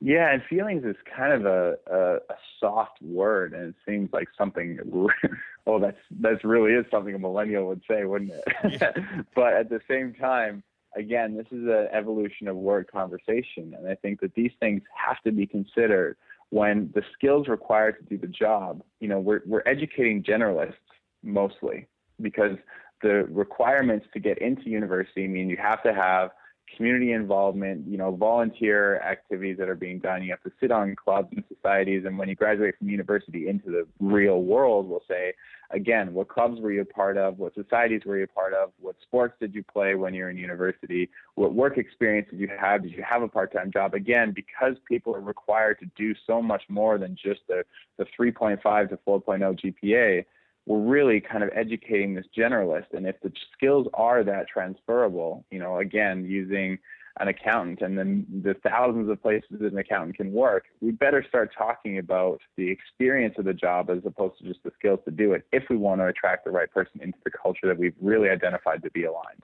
Yeah, 0.00 0.32
and 0.32 0.42
feelings 0.50 0.84
is 0.84 0.96
kind 1.16 1.32
of 1.32 1.46
a, 1.46 1.76
a, 1.86 2.16
a 2.16 2.36
soft 2.60 3.00
word, 3.00 3.54
and 3.54 3.68
it 3.68 3.74
seems 3.88 4.10
like 4.12 4.26
something. 4.36 4.78
oh, 5.66 5.78
that's 5.78 5.96
that's 6.20 6.44
really 6.44 6.72
is 6.72 6.84
something 6.90 7.14
a 7.14 7.18
millennial 7.18 7.68
would 7.68 7.82
say, 7.88 8.04
wouldn't 8.04 8.32
it? 8.32 8.80
Yeah. 8.80 8.92
but 9.34 9.54
at 9.54 9.70
the 9.70 9.80
same 9.88 10.12
time, 10.12 10.64
again, 10.96 11.36
this 11.36 11.46
is 11.52 11.64
an 11.64 11.88
evolution 11.92 12.48
of 12.48 12.56
word 12.56 12.90
conversation. 12.90 13.74
And 13.76 13.88
I 13.88 13.94
think 13.94 14.20
that 14.20 14.34
these 14.34 14.52
things 14.60 14.82
have 14.94 15.22
to 15.22 15.32
be 15.32 15.46
considered 15.46 16.16
when 16.50 16.90
the 16.94 17.02
skills 17.12 17.48
required 17.48 17.96
to 17.98 18.04
do 18.04 18.18
the 18.18 18.32
job, 18.32 18.82
you 19.00 19.08
know, 19.08 19.18
we're, 19.18 19.42
we're 19.46 19.62
educating 19.66 20.22
generalists 20.22 20.74
mostly 21.22 21.86
because 22.20 22.56
the 23.02 23.24
requirements 23.30 24.06
to 24.14 24.20
get 24.20 24.38
into 24.38 24.70
university 24.70 25.26
mean 25.28 25.50
you 25.50 25.56
have 25.56 25.82
to 25.82 25.92
have 25.92 26.30
community 26.74 27.12
involvement, 27.12 27.86
you 27.86 27.96
know, 27.96 28.14
volunteer 28.14 29.00
activities 29.00 29.56
that 29.58 29.68
are 29.68 29.76
being 29.76 29.98
done. 29.98 30.22
You 30.22 30.30
have 30.30 30.42
to 30.42 30.52
sit 30.60 30.70
on 30.70 30.96
clubs 30.96 31.28
and 31.34 31.44
societies. 31.54 32.04
And 32.04 32.18
when 32.18 32.28
you 32.28 32.34
graduate 32.34 32.76
from 32.78 32.88
university 32.88 33.48
into 33.48 33.70
the 33.70 33.86
real 34.00 34.42
world, 34.42 34.88
we'll 34.88 35.02
say, 35.08 35.34
again, 35.70 36.12
what 36.12 36.28
clubs 36.28 36.60
were 36.60 36.72
you 36.72 36.82
a 36.82 36.84
part 36.84 37.16
of? 37.16 37.38
What 37.38 37.54
societies 37.54 38.02
were 38.04 38.18
you 38.18 38.24
a 38.24 38.28
part 38.28 38.52
of? 38.52 38.72
What 38.80 38.96
sports 39.02 39.34
did 39.40 39.54
you 39.54 39.62
play 39.62 39.94
when 39.94 40.14
you're 40.14 40.30
in 40.30 40.36
university? 40.36 41.08
What 41.34 41.54
work 41.54 41.78
experience 41.78 42.28
did 42.30 42.40
you 42.40 42.48
have? 42.58 42.82
Did 42.82 42.92
you 42.92 43.02
have 43.02 43.22
a 43.22 43.28
part-time 43.28 43.70
job? 43.72 43.94
Again, 43.94 44.32
because 44.32 44.76
people 44.86 45.14
are 45.14 45.20
required 45.20 45.78
to 45.80 45.86
do 45.96 46.14
so 46.26 46.42
much 46.42 46.62
more 46.68 46.98
than 46.98 47.16
just 47.16 47.40
the, 47.48 47.64
the 47.96 48.06
3.5 48.18 48.88
to 48.90 48.96
4.0 49.06 49.74
GPA, 49.84 50.24
we're 50.66 50.80
really 50.80 51.20
kind 51.20 51.44
of 51.44 51.50
educating 51.54 52.14
this 52.14 52.26
generalist. 52.36 52.92
And 52.92 53.06
if 53.06 53.20
the 53.22 53.32
skills 53.56 53.86
are 53.94 54.24
that 54.24 54.48
transferable, 54.48 55.44
you 55.50 55.60
know, 55.60 55.78
again, 55.78 56.24
using 56.24 56.78
an 57.18 57.28
accountant 57.28 57.80
and 57.80 57.96
then 57.96 58.26
the 58.42 58.54
thousands 58.68 59.08
of 59.08 59.22
places 59.22 59.48
that 59.50 59.72
an 59.72 59.78
accountant 59.78 60.16
can 60.16 60.32
work, 60.32 60.64
we 60.80 60.90
better 60.90 61.24
start 61.26 61.50
talking 61.56 61.98
about 61.98 62.40
the 62.56 62.68
experience 62.68 63.36
of 63.38 63.44
the 63.44 63.54
job 63.54 63.88
as 63.88 63.98
opposed 64.04 64.38
to 64.38 64.44
just 64.44 64.62
the 64.64 64.72
skills 64.78 64.98
to 65.04 65.10
do 65.10 65.32
it 65.32 65.46
if 65.52 65.62
we 65.70 65.76
want 65.76 66.00
to 66.00 66.06
attract 66.06 66.44
the 66.44 66.50
right 66.50 66.70
person 66.70 67.00
into 67.00 67.18
the 67.24 67.30
culture 67.30 67.66
that 67.66 67.78
we've 67.78 67.94
really 68.02 68.28
identified 68.28 68.82
to 68.82 68.90
be 68.90 69.04
aligned. 69.04 69.42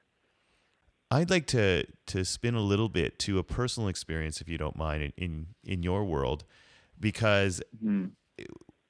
I'd 1.11 1.31
like 1.31 1.47
to 1.49 1.85
to 2.07 2.25
spin 2.25 2.55
a 2.55 2.61
little 2.61 2.89
bit 2.89 3.18
to 3.20 3.39
a 3.39 3.45
personal 3.45 3.89
experience, 3.89 4.41
if 4.41 4.49
you 4.49 4.57
don't 4.57 4.77
mind, 4.77 5.03
in 5.03 5.12
in, 5.16 5.47
in 5.62 5.83
your 5.83 6.05
world, 6.05 6.45
because 6.99 7.62
mm-hmm 7.77 8.07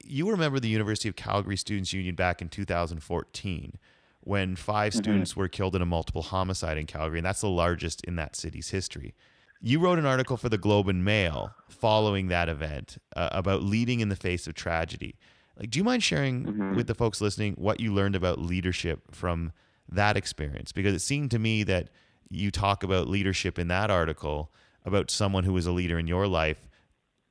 you 0.03 0.29
remember 0.29 0.59
the 0.59 0.69
University 0.69 1.09
of 1.09 1.15
Calgary 1.15 1.57
Students 1.57 1.93
Union 1.93 2.15
back 2.15 2.41
in 2.41 2.49
2014 2.49 3.77
when 4.21 4.55
5 4.55 4.91
mm-hmm. 4.91 4.97
students 4.97 5.35
were 5.35 5.47
killed 5.47 5.75
in 5.75 5.81
a 5.81 5.85
multiple 5.85 6.21
homicide 6.21 6.77
in 6.77 6.85
Calgary, 6.85 7.19
and 7.19 7.25
that's 7.25 7.41
the 7.41 7.49
largest 7.49 8.03
in 8.05 8.15
that 8.15 8.35
city's 8.35 8.69
history. 8.69 9.13
You 9.61 9.79
wrote 9.79 9.99
an 9.99 10.05
article 10.05 10.37
for 10.37 10.49
the 10.49 10.57
Globe 10.57 10.89
and 10.89 11.05
Mail 11.05 11.53
following 11.69 12.27
that 12.27 12.49
event 12.49 12.97
uh, 13.15 13.29
about 13.31 13.63
leading 13.63 14.01
in 14.01 14.09
the 14.09 14.15
face 14.15 14.45
of 14.47 14.55
tragedy. 14.55 15.15
Like, 15.57 15.69
do 15.69 15.79
you 15.79 15.83
mind 15.83 16.03
sharing 16.03 16.45
mm-hmm. 16.45 16.75
with 16.75 16.87
the 16.87 16.95
folks 16.95 17.21
listening 17.21 17.53
what 17.53 17.79
you 17.79 17.93
learned 17.93 18.15
about 18.15 18.39
leadership 18.39 19.01
from 19.11 19.53
that 19.89 20.17
experience? 20.17 20.71
Because 20.71 20.93
it 20.93 20.99
seemed 20.99 21.31
to 21.31 21.39
me 21.39 21.63
that 21.63 21.89
you 22.29 22.51
talk 22.51 22.83
about 22.83 23.07
leadership 23.07 23.59
in 23.59 23.67
that 23.69 23.91
article 23.91 24.51
about 24.85 25.11
someone 25.11 25.43
who 25.43 25.53
was 25.53 25.65
a 25.65 25.71
leader 25.71 25.99
in 25.99 26.07
your 26.07 26.27
life 26.27 26.67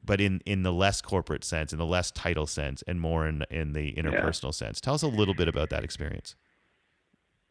but 0.05 0.21
in 0.21 0.41
in 0.47 0.63
the 0.63 0.73
less 0.73 1.01
corporate 1.01 1.45
sense, 1.45 1.73
in 1.73 1.79
the 1.79 1.87
less 1.87 2.11
title 2.11 2.47
sense, 2.47 2.83
and 2.83 3.01
more 3.01 3.27
in 3.27 3.45
in 3.51 3.73
the 3.73 3.95
interpersonal 3.95 4.47
yeah. 4.47 4.67
sense. 4.67 4.81
Tell 4.81 4.95
us 4.95 5.03
a 5.03 5.09
little 5.09 5.35
bit 5.35 5.49
about 5.49 5.71
that 5.71 5.85
experience. 5.85 6.35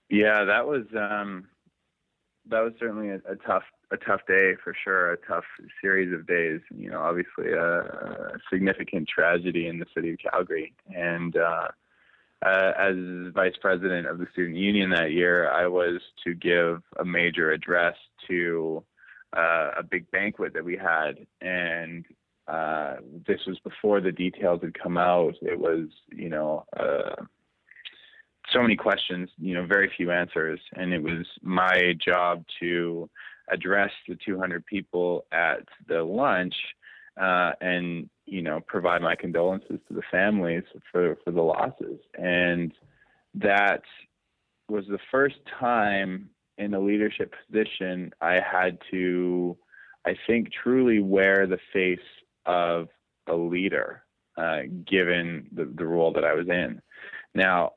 Yeah, 0.10 0.43
that 0.43 0.68
was 0.68 0.84
um, 0.97 1.47
that 2.49 2.62
was 2.62 2.74
certainly 2.80 3.10
a, 3.10 3.22
a, 3.30 3.36
tough 3.45 3.64
a 3.91 3.97
tough 3.97 4.22
day 4.28 4.56
for 4.64 4.76
sure. 4.84 5.14
A 5.14 5.18
tough 5.18 5.45
series 5.82 6.14
of 6.14 6.28
days. 6.28 6.60
You 6.76 6.89
know, 6.89 7.02
obviously 7.02 7.54
a, 7.54 7.80
a 7.80 8.39
significant 8.52 9.08
tragedy 9.08 9.68
in 9.68 9.80
the 9.80 9.86
city 9.95 10.12
of 10.12 10.18
Calgary, 10.20 10.74
and 10.93 11.36
uh, 11.38 11.70
uh, 12.45 12.72
as 12.78 12.95
vice 13.34 13.56
president 13.62 14.08
of 14.08 14.18
the 14.18 14.28
student 14.34 14.58
union 14.58 14.89
that 14.89 15.12
year, 15.12 15.49
I 15.52 15.68
was 15.68 16.02
to 16.26 16.34
give 16.34 16.82
a 16.99 17.06
major 17.06 17.52
address 17.52 17.95
to 18.28 18.84
uh, 19.38 19.72
a 19.78 19.84
big 19.84 20.10
banquet 20.12 20.54
that 20.54 20.66
we 20.66 20.76
had, 20.76 21.26
and 21.39 22.06
uh, 22.52 22.97
this 23.26 23.39
was 23.47 23.58
before 23.60 24.02
the 24.02 24.12
details 24.12 24.60
had 24.62 24.78
come 24.78 24.97
out. 24.97 25.36
It 25.41 25.58
was, 25.58 25.88
you 26.12 26.28
know, 26.28 26.66
uh, 26.78 27.16
so 28.52 28.62
many 28.62 28.76
questions, 28.76 29.30
you 29.38 29.54
know, 29.54 29.66
very 29.66 29.89
few 29.95 30.12
answers. 30.12 30.60
And 30.74 30.93
it 30.93 31.02
was 31.02 31.26
my 31.41 31.93
job 32.06 32.43
to 32.60 33.10
address 33.49 33.91
the 34.06 34.18
200 34.26 34.66
people 34.66 35.26
at 35.32 35.62
the 35.88 36.04
lunch 36.04 36.56
uh, 37.20 37.52
and, 37.62 38.10
you 38.26 38.41
know, 38.41 38.60
provide 38.68 39.02
my 39.02 39.16
condolences 39.16 39.80
to 39.88 39.93
the 39.93 40.04
families 40.12 40.64
for, 40.91 41.18
for 41.24 41.32
the 41.32 41.41
losses. 41.41 41.99
And 42.16 42.74
that 43.36 43.84
was 44.68 44.86
the 44.89 44.99
first 45.10 45.38
time 45.58 46.30
in 46.58 46.74
a 46.74 46.80
leadership 46.82 47.34
position 47.47 48.12
I 48.20 48.39
had 48.41 48.78
to, 48.91 49.58
I 50.06 50.16
think, 50.28 50.49
truly 50.64 50.99
wear 50.99 51.47
the 51.47 51.60
face 51.72 51.99
of 52.46 52.88
a 53.28 53.36
leader, 53.36 54.04
uh, 54.38 54.62
given 54.86 55.48
the, 55.52 55.66
the 55.76 55.86
role 55.86 56.14
that 56.14 56.24
I 56.24 56.34
was 56.34 56.48
in. 56.48 56.82
Now, 57.34 57.74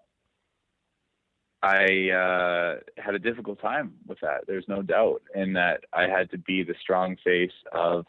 I 1.62 2.11
uh, 2.11 3.03
had 3.03 3.15
a 3.15 3.19
difficult 3.19 3.61
time 3.61 3.95
with 4.07 4.19
that. 4.21 4.47
There's 4.47 4.69
no 4.69 4.83
doubt, 4.83 5.23
in 5.35 5.55
that 5.55 5.85
I 5.93 6.03
had 6.03 6.31
to 6.33 6.39
be 6.39 6.62
the 6.62 6.75
strong 6.81 7.17
face 7.25 7.53
of 7.73 8.05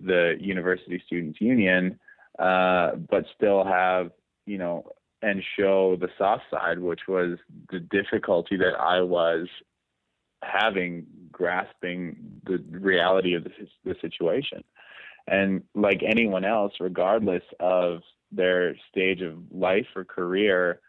the 0.00 0.36
University 0.40 1.00
Students 1.06 1.40
Union, 1.40 1.98
uh, 2.38 2.96
but 3.08 3.24
still 3.36 3.64
have, 3.64 4.10
you 4.46 4.58
know, 4.58 4.84
and 5.22 5.42
show 5.56 5.96
the 6.00 6.08
soft 6.16 6.44
side, 6.50 6.78
which 6.78 7.02
was 7.08 7.38
the 7.70 7.80
difficulty 7.80 8.56
that 8.56 8.74
I 8.78 9.00
was 9.00 9.46
having 10.42 11.06
grasping 11.32 12.16
the 12.44 12.62
reality 12.70 13.34
of 13.34 13.44
the, 13.44 13.50
the 13.84 13.94
situation. 14.00 14.62
And 15.30 15.62
like 15.74 16.02
anyone 16.02 16.44
else, 16.44 16.72
regardless 16.80 17.42
of 17.60 18.00
their 18.32 18.76
stage 18.90 19.20
of 19.20 19.34
life 19.50 19.86
or 19.94 20.04
career, 20.04 20.80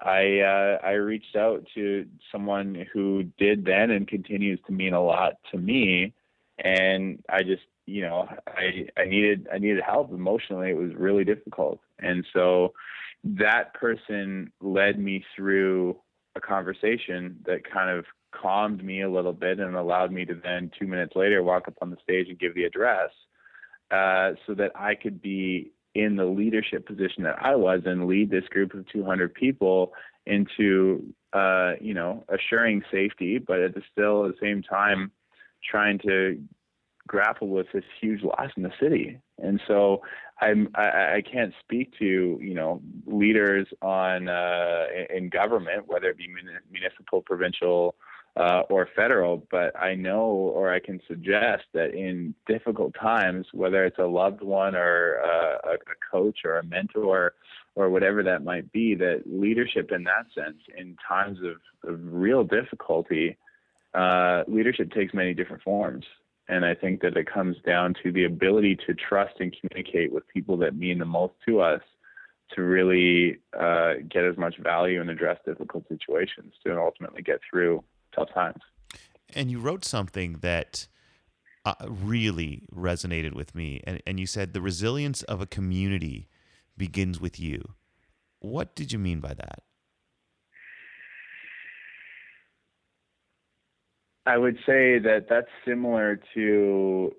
I 0.00 0.40
uh, 0.40 0.86
I 0.86 0.92
reached 0.92 1.34
out 1.34 1.66
to 1.74 2.06
someone 2.30 2.86
who 2.92 3.24
did 3.38 3.64
then 3.64 3.90
and 3.90 4.06
continues 4.06 4.60
to 4.66 4.72
mean 4.72 4.92
a 4.92 5.02
lot 5.02 5.34
to 5.50 5.58
me, 5.58 6.14
and 6.62 7.22
I 7.28 7.42
just 7.42 7.64
you 7.86 8.02
know 8.02 8.28
I 8.46 8.86
I 8.96 9.06
needed 9.06 9.48
I 9.52 9.58
needed 9.58 9.82
help 9.84 10.12
emotionally. 10.12 10.70
It 10.70 10.76
was 10.76 10.94
really 10.94 11.24
difficult, 11.24 11.80
and 11.98 12.24
so 12.32 12.74
that 13.24 13.74
person 13.74 14.52
led 14.60 15.00
me 15.00 15.24
through 15.34 15.96
a 16.36 16.40
conversation 16.40 17.36
that 17.46 17.68
kind 17.68 17.90
of 17.90 18.04
calmed 18.30 18.84
me 18.84 19.02
a 19.02 19.10
little 19.10 19.32
bit 19.32 19.58
and 19.58 19.74
allowed 19.74 20.12
me 20.12 20.24
to 20.24 20.34
then 20.34 20.70
two 20.78 20.86
minutes 20.86 21.16
later 21.16 21.42
walk 21.42 21.66
up 21.66 21.74
on 21.82 21.90
the 21.90 21.96
stage 22.02 22.28
and 22.28 22.38
give 22.38 22.54
the 22.54 22.64
address 22.64 23.10
uh, 23.90 24.32
so 24.46 24.54
that 24.54 24.72
I 24.74 24.94
could 24.94 25.20
be 25.20 25.72
in 25.94 26.16
the 26.16 26.24
leadership 26.24 26.86
position 26.86 27.24
that 27.24 27.36
I 27.40 27.56
was 27.56 27.82
and 27.84 28.06
lead 28.06 28.30
this 28.30 28.44
group 28.50 28.74
of 28.74 28.86
200 28.88 29.34
people 29.34 29.92
into, 30.26 31.12
uh, 31.32 31.72
you 31.80 31.94
know, 31.94 32.24
assuring 32.28 32.82
safety, 32.92 33.38
but 33.38 33.60
at 33.60 33.74
the 33.74 33.82
still 33.90 34.26
at 34.26 34.32
the 34.32 34.38
same 34.40 34.62
time 34.62 35.10
trying 35.68 35.98
to 36.00 36.40
grapple 37.06 37.48
with 37.48 37.66
this 37.72 37.84
huge 38.00 38.22
loss 38.22 38.50
in 38.56 38.62
the 38.62 38.72
city. 38.80 39.18
And 39.38 39.60
so 39.66 40.02
I'm, 40.40 40.68
I, 40.74 41.16
I 41.16 41.22
can't 41.22 41.54
speak 41.60 41.92
to, 41.98 42.38
you 42.40 42.54
know, 42.54 42.82
leaders 43.06 43.66
on, 43.82 44.28
uh, 44.28 44.84
in 45.12 45.30
government, 45.30 45.88
whether 45.88 46.10
it 46.10 46.18
be 46.18 46.28
municipal, 46.70 47.22
provincial, 47.22 47.96
uh, 48.38 48.62
or 48.70 48.88
federal, 48.94 49.44
but 49.50 49.76
I 49.76 49.94
know 49.94 50.20
or 50.20 50.72
I 50.72 50.78
can 50.78 51.00
suggest 51.08 51.64
that 51.74 51.92
in 51.94 52.34
difficult 52.46 52.94
times, 52.94 53.46
whether 53.52 53.84
it's 53.84 53.98
a 53.98 54.04
loved 54.04 54.42
one 54.42 54.76
or 54.76 55.20
uh, 55.24 55.70
a, 55.70 55.74
a 55.74 55.96
coach 56.12 56.38
or 56.44 56.58
a 56.58 56.64
mentor 56.64 57.34
or 57.74 57.90
whatever 57.90 58.22
that 58.22 58.44
might 58.44 58.70
be, 58.72 58.94
that 58.94 59.22
leadership 59.26 59.90
in 59.92 60.04
that 60.04 60.26
sense, 60.34 60.58
in 60.76 60.96
times 61.06 61.38
of, 61.40 61.90
of 61.90 61.98
real 62.02 62.44
difficulty, 62.44 63.36
uh, 63.94 64.44
leadership 64.46 64.92
takes 64.92 65.12
many 65.12 65.34
different 65.34 65.62
forms. 65.62 66.04
And 66.48 66.64
I 66.64 66.74
think 66.74 67.02
that 67.02 67.16
it 67.16 67.30
comes 67.30 67.56
down 67.66 67.94
to 68.02 68.12
the 68.12 68.24
ability 68.24 68.78
to 68.86 68.94
trust 68.94 69.34
and 69.40 69.54
communicate 69.60 70.12
with 70.12 70.26
people 70.28 70.56
that 70.58 70.76
mean 70.76 70.98
the 70.98 71.04
most 71.04 71.34
to 71.46 71.60
us 71.60 71.82
to 72.54 72.62
really 72.62 73.38
uh, 73.58 73.94
get 74.08 74.24
as 74.24 74.38
much 74.38 74.56
value 74.58 75.00
and 75.00 75.10
address 75.10 75.38
difficult 75.44 75.86
situations 75.88 76.54
to 76.64 76.78
ultimately 76.78 77.22
get 77.22 77.40
through 77.50 77.84
tough 78.18 78.34
times. 78.34 78.62
And 79.34 79.50
you 79.50 79.60
wrote 79.60 79.84
something 79.84 80.38
that 80.40 80.86
uh, 81.64 81.74
really 81.86 82.62
resonated 82.74 83.34
with 83.34 83.54
me. 83.54 83.80
And, 83.84 84.02
and 84.06 84.18
you 84.18 84.26
said 84.26 84.52
the 84.52 84.62
resilience 84.62 85.22
of 85.22 85.40
a 85.40 85.46
community 85.46 86.28
begins 86.76 87.20
with 87.20 87.38
you. 87.38 87.74
What 88.40 88.74
did 88.74 88.92
you 88.92 88.98
mean 88.98 89.20
by 89.20 89.34
that? 89.34 89.62
I 94.26 94.36
would 94.36 94.56
say 94.66 94.98
that 94.98 95.26
that's 95.28 95.48
similar 95.66 96.20
to 96.34 97.12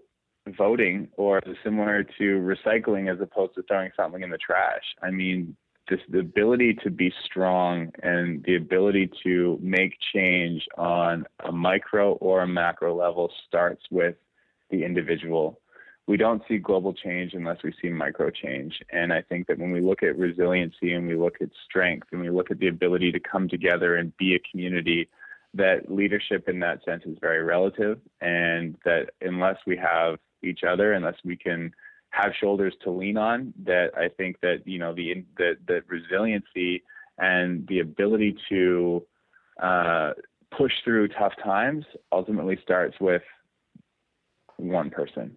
voting 0.58 1.10
or 1.18 1.42
similar 1.64 2.04
to 2.04 2.24
recycling 2.24 3.12
as 3.12 3.20
opposed 3.20 3.56
to 3.56 3.64
throwing 3.64 3.90
something 3.98 4.22
in 4.22 4.30
the 4.30 4.38
trash. 4.38 4.84
I 5.02 5.10
mean, 5.10 5.56
this 5.90 6.00
the 6.10 6.20
ability 6.20 6.76
to 6.84 6.90
be 6.90 7.12
strong 7.26 7.92
and 8.04 8.44
the 8.44 8.56
ability 8.56 9.12
to 9.24 9.58
make 9.62 9.94
change 10.14 10.64
on 10.78 11.26
a 11.46 11.52
micro 11.52 12.14
or 12.14 12.42
a 12.42 12.48
macro 12.48 12.96
level 12.96 13.32
starts 13.48 13.82
with 13.92 14.16
the 14.70 14.84
individual. 14.84 15.60
We 16.08 16.18
don't 16.18 16.42
see 16.48 16.58
global 16.58 16.94
change 16.94 17.34
unless 17.34 17.58
we 17.64 17.74
see 17.82 17.90
micro 17.90 18.32
change. 18.32 18.80
And 18.92 19.14
I 19.14 19.22
think 19.22 19.48
that 19.48 19.60
when 19.60 19.72
we 19.72 19.82
look 19.82 20.02
at 20.02 20.18
resiliency 20.18 20.94
and 20.94 21.08
we 21.08 21.16
look 21.16 21.36
at 21.42 21.50
strength 21.68 22.08
and 22.12 22.22
we 22.22 22.30
look 22.30 22.50
at 22.50 22.60
the 22.60 22.68
ability 22.68 23.12
to 23.12 23.20
come 23.20 23.48
together 23.48 23.96
and 23.96 24.16
be 24.18 24.36
a 24.36 24.40
community, 24.52 25.10
that 25.54 25.92
leadership 25.92 26.48
in 26.48 26.60
that 26.60 26.84
sense 26.84 27.04
is 27.06 27.18
very 27.22 27.44
relative. 27.44 28.00
And 28.22 28.76
that 28.86 29.12
unless 29.22 29.58
we 29.68 29.78
have 29.78 30.18
each 30.44 30.64
other, 30.64 30.94
unless 30.94 31.18
we 31.24 31.36
can 31.36 31.74
have 32.12 32.32
shoulders 32.40 32.74
to 32.84 32.92
lean 32.92 33.18
on, 33.18 33.54
that 33.66 33.92
I 33.96 34.10
think 34.10 34.40
that, 34.42 34.66
you 34.66 34.80
know, 34.80 34.94
the, 34.94 35.26
the, 35.38 35.58
the 35.68 35.82
resiliency 35.88 36.84
and 37.18 37.68
the 37.68 37.80
ability 37.80 38.38
to 38.50 39.06
uh, 39.62 40.12
push 40.58 40.72
through 40.84 41.10
tough 41.10 41.34
times 41.44 41.86
ultimately 42.12 42.58
starts 42.64 42.96
with 43.00 43.22
one 44.58 44.90
person. 44.90 45.36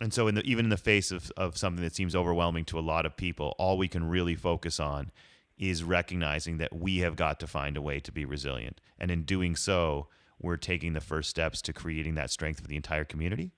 And 0.00 0.12
so, 0.12 0.26
in 0.26 0.34
the, 0.34 0.42
even 0.42 0.66
in 0.66 0.70
the 0.70 0.76
face 0.76 1.12
of, 1.12 1.30
of 1.36 1.56
something 1.56 1.84
that 1.84 1.94
seems 1.94 2.16
overwhelming 2.16 2.64
to 2.66 2.78
a 2.78 2.80
lot 2.80 3.06
of 3.06 3.16
people, 3.16 3.54
all 3.58 3.76
we 3.76 3.88
can 3.88 4.08
really 4.08 4.34
focus 4.34 4.80
on 4.80 5.10
is 5.58 5.84
recognizing 5.84 6.56
that 6.58 6.74
we 6.74 6.98
have 6.98 7.14
got 7.14 7.38
to 7.40 7.46
find 7.46 7.76
a 7.76 7.82
way 7.82 8.00
to 8.00 8.10
be 8.10 8.24
resilient. 8.24 8.80
And 8.98 9.10
in 9.10 9.22
doing 9.22 9.54
so, 9.54 10.08
we're 10.40 10.56
taking 10.56 10.94
the 10.94 11.00
first 11.00 11.30
steps 11.30 11.62
to 11.62 11.72
creating 11.72 12.14
that 12.14 12.30
strength 12.30 12.60
for 12.60 12.66
the 12.66 12.76
entire 12.76 13.04
community. 13.04 13.52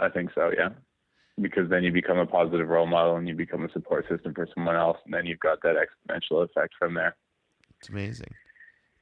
I 0.00 0.08
think 0.08 0.30
so, 0.34 0.50
yeah. 0.56 0.70
Because 1.40 1.70
then 1.70 1.82
you 1.82 1.92
become 1.92 2.18
a 2.18 2.26
positive 2.26 2.68
role 2.68 2.86
model 2.86 3.16
and 3.16 3.28
you 3.28 3.34
become 3.34 3.64
a 3.64 3.72
support 3.72 4.06
system 4.08 4.34
for 4.34 4.46
someone 4.54 4.76
else. 4.76 4.98
And 5.04 5.14
then 5.14 5.26
you've 5.26 5.40
got 5.40 5.62
that 5.62 5.76
exponential 5.76 6.44
effect 6.44 6.74
from 6.78 6.94
there. 6.94 7.16
It's 7.78 7.88
amazing. 7.88 8.34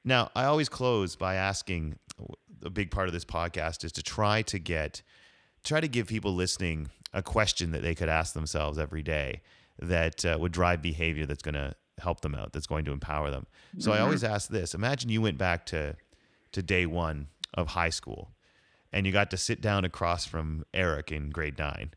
Now, 0.04 0.30
I 0.34 0.44
always 0.44 0.68
close 0.68 1.16
by 1.16 1.34
asking 1.34 1.98
a 2.64 2.70
big 2.70 2.90
part 2.90 3.08
of 3.08 3.12
this 3.12 3.24
podcast 3.24 3.84
is 3.84 3.92
to 3.92 4.02
try 4.02 4.42
to 4.42 4.58
get 4.58 5.02
try 5.64 5.80
to 5.80 5.88
give 5.88 6.06
people 6.06 6.34
listening 6.34 6.88
a 7.12 7.22
question 7.22 7.72
that 7.72 7.82
they 7.82 7.94
could 7.94 8.08
ask 8.08 8.32
themselves 8.32 8.78
every 8.78 9.02
day 9.02 9.42
that 9.80 10.24
uh, 10.24 10.36
would 10.40 10.52
drive 10.52 10.80
behavior 10.80 11.26
that's 11.26 11.42
going 11.42 11.54
to 11.54 11.74
help 11.98 12.20
them 12.20 12.34
out 12.34 12.52
that's 12.52 12.66
going 12.66 12.84
to 12.84 12.92
empower 12.92 13.30
them 13.30 13.46
so 13.78 13.90
mm-hmm. 13.90 14.00
i 14.00 14.02
always 14.02 14.24
ask 14.24 14.48
this 14.48 14.72
imagine 14.72 15.10
you 15.10 15.20
went 15.20 15.36
back 15.36 15.66
to 15.66 15.94
to 16.52 16.62
day 16.62 16.86
one 16.86 17.26
of 17.54 17.68
high 17.68 17.90
school 17.90 18.30
and 18.92 19.06
you 19.06 19.12
got 19.12 19.30
to 19.30 19.36
sit 19.36 19.60
down 19.60 19.84
across 19.84 20.26
from 20.26 20.64
eric 20.74 21.12
in 21.12 21.30
grade 21.30 21.58
nine 21.58 21.90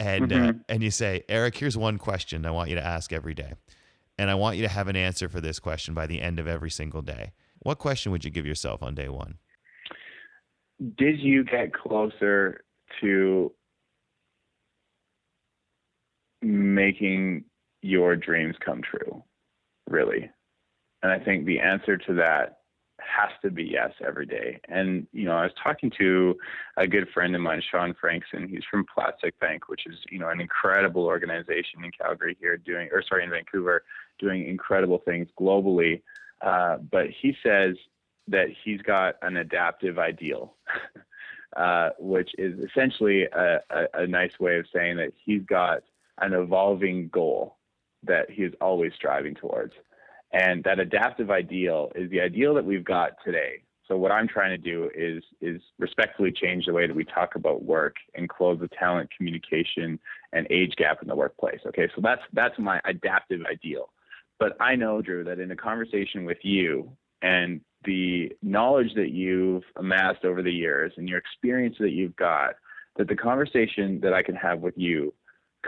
and 0.00 0.32
uh, 0.32 0.36
mm-hmm. 0.36 0.48
uh, 0.50 0.62
and 0.68 0.82
you 0.82 0.90
say 0.90 1.22
eric 1.28 1.56
here's 1.56 1.76
one 1.76 1.98
question 1.98 2.44
i 2.46 2.50
want 2.50 2.68
you 2.68 2.74
to 2.74 2.84
ask 2.84 3.12
every 3.12 3.34
day 3.34 3.54
and 4.18 4.30
i 4.30 4.34
want 4.34 4.56
you 4.56 4.62
to 4.62 4.68
have 4.68 4.88
an 4.88 4.96
answer 4.96 5.28
for 5.28 5.40
this 5.40 5.58
question 5.58 5.94
by 5.94 6.06
the 6.06 6.20
end 6.20 6.38
of 6.38 6.46
every 6.46 6.70
single 6.70 7.02
day 7.02 7.32
what 7.60 7.78
question 7.78 8.12
would 8.12 8.24
you 8.24 8.30
give 8.30 8.46
yourself 8.46 8.82
on 8.82 8.94
day 8.94 9.08
one 9.08 9.38
did 10.96 11.20
you 11.20 11.44
get 11.44 11.72
closer 11.72 12.64
to 13.00 13.52
making 16.42 17.44
your 17.82 18.16
dreams 18.16 18.56
come 18.64 18.82
true, 18.82 19.22
really? 19.88 20.30
And 21.02 21.12
I 21.12 21.18
think 21.18 21.44
the 21.44 21.60
answer 21.60 21.96
to 21.96 22.14
that 22.14 22.58
has 23.04 23.30
to 23.42 23.50
be 23.50 23.64
yes 23.64 23.92
every 24.06 24.26
day. 24.26 24.60
And, 24.68 25.06
you 25.12 25.24
know, 25.24 25.36
I 25.36 25.42
was 25.42 25.52
talking 25.62 25.90
to 25.98 26.36
a 26.76 26.86
good 26.86 27.08
friend 27.12 27.34
of 27.34 27.40
mine, 27.40 27.62
Shaun 27.70 27.94
Frankson. 28.00 28.48
He's 28.48 28.64
from 28.70 28.84
Plastic 28.92 29.38
Bank, 29.40 29.68
which 29.68 29.86
is, 29.86 29.96
you 30.10 30.18
know, 30.18 30.28
an 30.28 30.40
incredible 30.40 31.04
organization 31.04 31.84
in 31.84 31.90
Calgary 31.92 32.36
here 32.40 32.56
doing, 32.56 32.88
or 32.92 33.02
sorry, 33.02 33.24
in 33.24 33.30
Vancouver, 33.30 33.84
doing 34.18 34.46
incredible 34.46 34.98
things 35.04 35.28
globally. 35.38 36.02
Uh, 36.40 36.78
but 36.90 37.06
he 37.10 37.36
says 37.42 37.76
that 38.28 38.48
he's 38.64 38.80
got 38.82 39.16
an 39.22 39.36
adaptive 39.36 39.98
ideal. 39.98 40.54
Uh, 41.56 41.90
which 42.00 42.30
is 42.36 42.58
essentially 42.58 43.26
a, 43.26 43.60
a, 43.70 43.84
a, 44.02 44.06
nice 44.08 44.32
way 44.40 44.58
of 44.58 44.66
saying 44.74 44.96
that 44.96 45.12
he's 45.24 45.42
got 45.44 45.84
an 46.20 46.32
evolving 46.32 47.06
goal 47.10 47.58
that 48.02 48.28
he 48.28 48.42
is 48.42 48.52
always 48.60 48.92
striving 48.96 49.36
towards. 49.36 49.72
And 50.34 50.64
that 50.64 50.80
adaptive 50.80 51.30
ideal 51.30 51.92
is 51.94 52.10
the 52.10 52.20
ideal 52.20 52.54
that 52.54 52.64
we've 52.64 52.84
got 52.84 53.12
today. 53.24 53.62
So 53.86 53.96
what 53.96 54.10
I'm 54.10 54.26
trying 54.26 54.50
to 54.50 54.58
do 54.58 54.90
is 54.94 55.22
is 55.40 55.60
respectfully 55.78 56.32
change 56.32 56.66
the 56.66 56.72
way 56.72 56.86
that 56.86 56.96
we 56.96 57.04
talk 57.04 57.36
about 57.36 57.62
work 57.62 57.96
and 58.14 58.28
close 58.28 58.58
the 58.58 58.68
talent 58.68 59.10
communication 59.16 60.00
and 60.32 60.46
age 60.50 60.72
gap 60.76 61.02
in 61.02 61.08
the 61.08 61.14
workplace. 61.14 61.60
Okay, 61.66 61.88
so 61.94 62.00
that's 62.02 62.22
that's 62.32 62.58
my 62.58 62.80
adaptive 62.84 63.42
ideal. 63.48 63.90
But 64.40 64.56
I 64.60 64.74
know, 64.74 65.00
Drew, 65.00 65.22
that 65.24 65.38
in 65.38 65.52
a 65.52 65.56
conversation 65.56 66.24
with 66.24 66.38
you 66.42 66.90
and 67.22 67.60
the 67.84 68.32
knowledge 68.42 68.92
that 68.96 69.10
you've 69.10 69.62
amassed 69.76 70.24
over 70.24 70.42
the 70.42 70.50
years 70.50 70.92
and 70.96 71.08
your 71.08 71.18
experience 71.18 71.76
that 71.78 71.90
you've 71.90 72.16
got, 72.16 72.54
that 72.96 73.06
the 73.06 73.14
conversation 73.14 74.00
that 74.00 74.12
I 74.12 74.22
can 74.22 74.34
have 74.34 74.60
with 74.60 74.74
you 74.76 75.12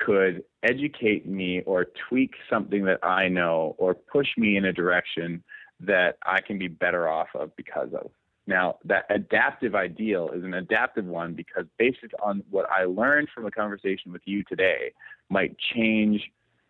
could 0.04 0.44
educate 0.62 1.26
me 1.26 1.62
or 1.62 1.86
tweak 2.08 2.32
something 2.50 2.84
that 2.84 3.04
I 3.04 3.28
know 3.28 3.74
or 3.78 3.94
push 3.94 4.28
me 4.36 4.56
in 4.56 4.64
a 4.64 4.72
direction 4.72 5.42
that 5.80 6.16
I 6.24 6.40
can 6.40 6.58
be 6.58 6.68
better 6.68 7.08
off 7.08 7.28
of 7.34 7.54
because 7.56 7.88
of. 7.94 8.10
Now, 8.46 8.78
that 8.84 9.06
adaptive 9.10 9.74
ideal 9.74 10.30
is 10.32 10.44
an 10.44 10.54
adaptive 10.54 11.04
one 11.04 11.34
because 11.34 11.64
based 11.78 11.98
on 12.22 12.42
what 12.50 12.66
I 12.70 12.84
learned 12.84 13.28
from 13.34 13.46
a 13.46 13.50
conversation 13.50 14.12
with 14.12 14.22
you 14.24 14.44
today 14.44 14.92
might 15.28 15.56
change 15.74 16.20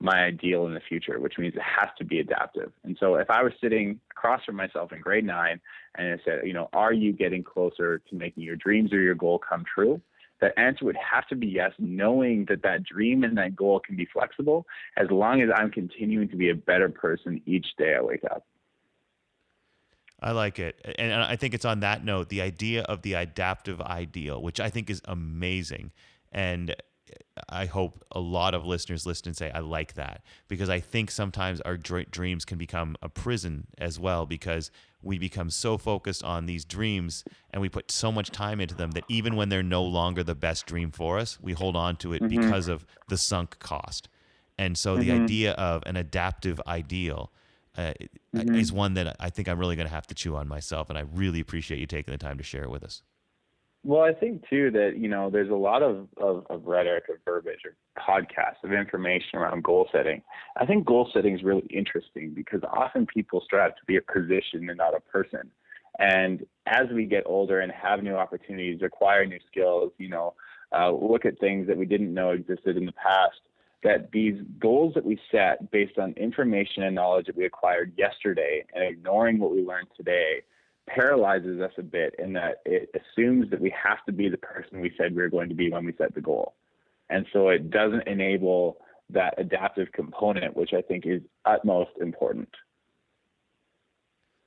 my 0.01 0.25
ideal 0.25 0.67
in 0.67 0.75
the 0.75 0.81
future, 0.81 1.19
which 1.21 1.39
means 1.39 1.55
it 1.55 1.63
has 1.63 1.89
to 1.99 2.05
be 2.05 2.21
adaptive. 2.21 2.73
And 2.85 2.97
so 3.01 3.17
if 3.17 3.31
I 3.31 3.43
was 3.43 3.53
sitting 3.61 3.99
across 4.11 4.45
from 4.45 4.57
myself 4.57 4.93
in 4.93 5.01
grade 5.01 5.25
nine 5.25 5.61
and 5.97 6.13
I 6.13 6.23
said, 6.25 6.41
you 6.45 6.53
know, 6.53 6.69
are 6.73 6.93
you 6.93 7.13
getting 7.13 7.43
closer 7.43 7.99
to 8.11 8.15
making 8.15 8.43
your 8.43 8.57
dreams 8.57 8.93
or 8.93 9.01
your 9.01 9.15
goal 9.15 9.39
come 9.39 9.65
true? 9.73 10.01
That 10.41 10.53
answer 10.59 10.85
would 10.85 10.97
have 10.97 11.27
to 11.29 11.37
be 11.37 11.47
yes, 11.47 11.73
knowing 11.79 12.45
that 12.49 12.63
that 12.63 12.85
dream 12.85 13.25
and 13.25 13.37
that 13.39 13.57
goal 13.57 13.81
can 13.81 13.97
be 13.97 14.07
flexible 14.13 14.67
as 14.97 15.11
long 15.11 15.41
as 15.41 15.49
I'm 15.55 15.71
continuing 15.71 16.29
to 16.29 16.37
be 16.37 16.51
a 16.51 16.55
better 16.55 16.89
person 16.89 17.41
each 17.47 17.67
day 17.79 17.95
I 17.99 18.03
wake 18.03 18.25
up. 18.25 18.45
I 20.21 20.33
like 20.33 20.59
it. 20.59 20.81
And 20.99 21.13
I 21.13 21.37
think 21.37 21.55
it's 21.55 21.65
on 21.65 21.81
that 21.81 22.05
note, 22.05 22.31
the 22.31 22.41
idea 22.41 22.83
of 22.83 23.03
the 23.03 23.15
adaptive 23.15 23.81
ideal, 23.81 24.43
which 24.43 24.61
I 24.61 24.71
think 24.71 24.89
is 24.89 25.03
amazing. 25.05 25.93
And 26.33 26.75
I 27.49 27.67
hope 27.67 28.05
a 28.13 28.21
lot 28.21 28.55
of 28.55 28.65
listeners 28.65 29.07
listen 29.07 29.29
and 29.29 29.37
say, 29.37 29.51
I 29.51 29.61
like 29.61 29.95
that. 29.95 30.23
Because 30.49 30.71
I 30.71 30.81
think 30.81 31.11
sometimes 31.11 31.61
our 31.61 31.77
dreams 31.77 32.45
can 32.45 32.59
become 32.59 32.97
a 33.03 33.09
prison 33.09 33.67
as 33.79 34.01
well 34.01 34.27
because 34.27 34.71
we 35.07 35.19
become 35.19 35.51
so 35.51 35.79
focused 35.79 36.25
on 36.25 36.47
these 36.47 36.65
dreams 36.65 37.25
and 37.51 37.63
we 37.63 37.69
put 37.69 37.91
so 37.91 38.11
much 38.11 38.31
time 38.31 38.61
into 38.61 38.75
them 38.75 38.91
that 38.93 39.05
even 39.09 39.37
when 39.37 39.49
they're 39.49 39.63
no 39.63 39.83
longer 39.83 40.23
the 40.23 40.35
best 40.35 40.67
dream 40.67 40.91
for 40.91 41.19
us, 41.19 41.39
we 41.41 41.53
hold 41.53 41.77
on 41.77 41.97
to 41.97 42.13
it 42.13 42.23
mm-hmm. 42.23 42.41
because 42.41 42.69
of 42.69 42.85
the 43.09 43.17
sunk 43.17 43.59
cost. 43.59 44.09
And 44.59 44.77
so 44.77 44.97
mm-hmm. 44.97 45.09
the 45.09 45.13
idea 45.13 45.53
of 45.53 45.83
an 45.87 45.97
adaptive 45.97 46.61
ideal 46.67 47.31
uh, 47.77 47.93
mm-hmm. 48.35 48.55
is 48.55 48.73
one 48.73 48.95
that 48.95 49.17
I 49.21 49.31
think 49.31 49.49
I'm 49.49 49.59
really 49.59 49.77
going 49.77 49.89
to 49.89 49.95
have 49.95 50.07
to 50.09 50.15
chew 50.15 50.37
on 50.37 50.49
myself. 50.49 50.89
And 50.91 50.99
I 50.99 51.03
really 51.03 51.41
appreciate 51.41 51.79
you 51.79 51.87
taking 51.87 52.13
the 52.13 52.19
time 52.19 52.39
to 52.39 52.45
share 52.45 52.65
it 52.65 52.71
with 52.71 52.83
us. 52.83 53.03
Well, 53.87 54.03
I 54.03 54.13
think 54.13 54.43
too 54.51 54.73
that 54.73 54.95
you 54.97 55.07
know 55.07 55.31
there's 55.31 55.49
a 55.49 55.55
lot 55.55 55.81
of, 55.81 56.09
of, 56.17 56.45
of 56.51 56.67
rhetoric, 56.67 57.05
of 57.09 57.19
verbiage, 57.25 57.61
or 57.65 57.77
podcasts, 57.97 58.65
of 58.65 58.73
information 58.73 59.39
around 59.39 59.63
goal 59.63 59.89
setting. 59.93 60.23
I 60.57 60.67
think 60.67 60.85
goal 60.85 61.09
setting 61.15 61.37
is 61.37 61.45
really 61.45 61.69
interesting 61.71 62.33
because 62.35 62.63
often 62.65 63.07
people 63.07 63.41
strive 63.45 63.77
to 63.77 63.85
be 63.87 63.97
a 63.97 64.03
position 64.03 64.69
and 64.69 64.77
not 64.77 64.97
a 64.97 65.01
person. 65.01 65.53
And 66.01 66.45
as 66.67 66.89
we 66.93 67.05
get 67.05 67.23
older 67.27 67.61
and 67.61 67.71
have 67.71 68.03
new 68.03 68.17
opportunities, 68.17 68.81
acquire 68.83 69.25
new 69.25 69.39
skills, 69.47 69.93
you 69.99 70.09
know, 70.09 70.35
uh, 70.77 70.91
look 70.91 71.25
at 71.25 71.39
things 71.39 71.69
that 71.69 71.79
we 71.79 71.87
didn't 71.87 72.13
know 72.13 72.31
existed 72.31 72.77
in 72.77 72.87
the 72.87 72.93
past, 72.93 73.39
that 73.85 74.11
these 74.11 74.35
goals 74.59 74.95
that 74.95 75.05
we 75.05 75.17
set 75.31 75.71
based 75.71 75.97
on 75.97 76.13
information 76.15 76.83
and 76.83 76.97
knowledge 76.97 77.27
that 77.27 77.37
we 77.37 77.45
acquired 77.45 77.93
yesterday 77.97 78.65
and 78.75 78.83
ignoring 78.83 79.39
what 79.39 79.53
we 79.53 79.63
learned 79.63 79.87
today 79.97 80.43
paralyzes 80.87 81.61
us 81.61 81.73
a 81.79 81.83
bit 81.83 82.15
in 82.19 82.33
that 82.35 82.63
it 82.65 82.91
assumes 82.95 83.51
that 83.51 83.61
we 83.61 83.71
have 83.71 84.05
to 84.07 84.13
be 84.13 84.29
the 84.29 84.37
person 84.37 84.81
we 84.81 84.93
said 84.97 85.15
we 85.15 85.23
were 85.23 85.29
going 85.29 85.49
to 85.49 85.55
be 85.55 85.71
when 85.71 85.85
we 85.85 85.93
set 85.99 86.15
the 86.15 86.21
goal. 86.21 86.55
And 87.11 87.27
so 87.33 87.49
it 87.49 87.71
doesn't 87.71 88.07
enable 88.07 88.79
that 89.11 89.35
adaptive 89.39 89.93
component, 89.93 90.57
which 90.57 90.73
I 90.73 90.83
think 90.83 91.07
is 91.07 91.23
utmost 91.45 91.91
important. 92.01 92.49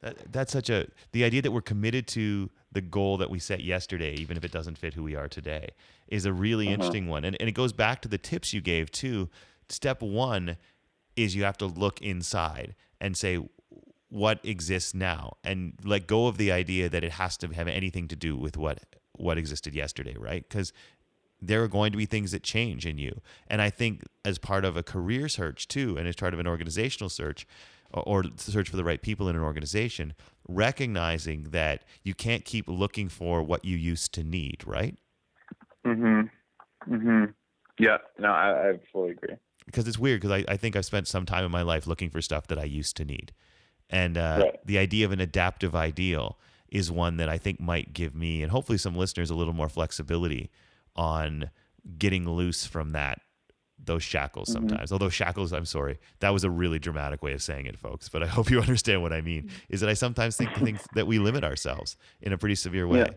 That, 0.01 0.31
that's 0.31 0.53
such 0.53 0.69
a 0.69 0.87
the 1.11 1.23
idea 1.23 1.41
that 1.41 1.51
we're 1.51 1.61
committed 1.61 2.07
to 2.09 2.49
the 2.71 2.81
goal 2.81 3.17
that 3.17 3.29
we 3.29 3.39
set 3.39 3.61
yesterday, 3.61 4.13
even 4.13 4.37
if 4.37 4.45
it 4.45 4.51
doesn't 4.51 4.77
fit 4.77 4.93
who 4.93 5.03
we 5.03 5.15
are 5.15 5.27
today, 5.27 5.69
is 6.07 6.25
a 6.25 6.33
really 6.33 6.67
uh-huh. 6.67 6.75
interesting 6.75 7.07
one. 7.07 7.25
And, 7.25 7.35
and 7.39 7.49
it 7.49 7.53
goes 7.53 7.73
back 7.73 8.01
to 8.01 8.07
the 8.07 8.17
tips 8.17 8.53
you 8.53 8.61
gave 8.61 8.91
too. 8.91 9.29
Step 9.67 10.01
one 10.01 10.57
is 11.15 11.35
you 11.35 11.43
have 11.43 11.57
to 11.57 11.65
look 11.65 12.01
inside 12.01 12.75
and 13.01 13.17
say, 13.17 13.39
what 14.09 14.39
exists 14.43 14.93
now 14.93 15.37
and 15.43 15.73
let 15.83 16.07
go 16.07 16.27
of 16.27 16.37
the 16.37 16.51
idea 16.51 16.89
that 16.89 17.03
it 17.03 17.13
has 17.13 17.37
to 17.37 17.47
have 17.49 17.67
anything 17.67 18.07
to 18.07 18.15
do 18.15 18.35
with 18.35 18.57
what 18.57 18.79
what 19.13 19.37
existed 19.37 19.75
yesterday 19.75 20.15
right? 20.17 20.47
Because 20.47 20.73
there 21.41 21.63
are 21.63 21.67
going 21.67 21.91
to 21.91 21.97
be 21.97 22.05
things 22.05 22.31
that 22.31 22.43
change 22.43 22.85
in 22.85 22.97
you. 22.97 23.21
And 23.47 23.61
i 23.61 23.69
think 23.69 24.03
as 24.25 24.37
part 24.37 24.65
of 24.65 24.75
a 24.75 24.83
career 24.83 25.29
search 25.29 25.67
too 25.67 25.95
and 25.97 26.07
as 26.07 26.15
part 26.15 26.33
of 26.33 26.39
an 26.39 26.47
organizational 26.47 27.09
search 27.09 27.47
or 27.91 28.23
search 28.35 28.69
for 28.69 28.77
the 28.77 28.83
right 28.83 29.01
people 29.01 29.29
in 29.29 29.35
an 29.35 29.41
organization 29.41 30.13
recognizing 30.47 31.45
that 31.45 31.83
you 32.03 32.13
can't 32.13 32.45
keep 32.45 32.67
looking 32.67 33.09
for 33.09 33.41
what 33.41 33.65
you 33.65 33.77
used 33.77 34.13
to 34.13 34.23
need 34.23 34.63
right? 34.65 34.97
Mm-hmm. 35.85 36.93
Mm-hmm. 36.93 37.25
yeah. 37.77 37.97
No 38.17 38.29
i, 38.29 38.69
I 38.69 38.79
fully 38.91 39.11
agree. 39.11 39.35
Because 39.65 39.87
it's 39.87 39.99
weird 39.99 40.21
because 40.21 40.43
I, 40.43 40.51
I 40.51 40.57
think 40.57 40.75
i've 40.75 40.85
spent 40.85 41.07
some 41.07 41.25
time 41.25 41.45
in 41.45 41.51
my 41.51 41.61
life 41.61 41.85
looking 41.85 42.09
for 42.09 42.21
stuff 42.21 42.47
that 42.47 42.57
i 42.57 42.63
used 42.63 42.97
to 42.97 43.05
need 43.05 43.33
and 43.89 44.17
uh, 44.17 44.39
right. 44.43 44.59
the 44.65 44.77
idea 44.77 45.05
of 45.05 45.11
an 45.11 45.19
adaptive 45.19 45.75
ideal 45.75 46.37
is 46.69 46.91
one 46.91 47.17
that 47.17 47.29
I 47.29 47.37
think 47.37 47.59
might 47.59 47.93
give 47.93 48.15
me 48.15 48.43
and 48.43 48.51
hopefully 48.51 48.77
some 48.77 48.95
listeners 48.95 49.29
a 49.29 49.35
little 49.35 49.53
more 49.53 49.69
flexibility 49.69 50.51
on 50.95 51.49
getting 51.97 52.29
loose 52.29 52.65
from 52.65 52.91
that 52.91 53.21
those 53.83 54.03
shackles 54.03 54.49
mm-hmm. 54.49 54.67
sometimes. 54.67 54.87
Mm-hmm. 54.87 54.93
Although 54.93 55.09
shackles, 55.09 55.53
I'm 55.53 55.65
sorry, 55.65 55.99
that 56.19 56.29
was 56.29 56.43
a 56.43 56.49
really 56.49 56.79
dramatic 56.79 57.23
way 57.23 57.33
of 57.33 57.41
saying 57.41 57.65
it, 57.65 57.77
folks. 57.77 58.09
But 58.09 58.23
I 58.23 58.27
hope 58.37 58.49
you 58.49 58.59
understand 58.59 59.01
what 59.01 59.13
I 59.13 59.21
mean. 59.21 59.43
Mm-hmm. 59.43 59.55
Is 59.69 59.81
that 59.81 59.89
I 59.89 59.93
sometimes 59.93 60.37
think 60.37 60.53
think 60.55 60.79
that 60.93 61.07
we 61.07 61.19
limit 61.19 61.43
ourselves 61.43 61.97
in 62.21 62.33
a 62.33 62.37
pretty 62.37 62.55
severe 62.55 62.87
way. 62.87 62.99
Yeah. 62.99 63.09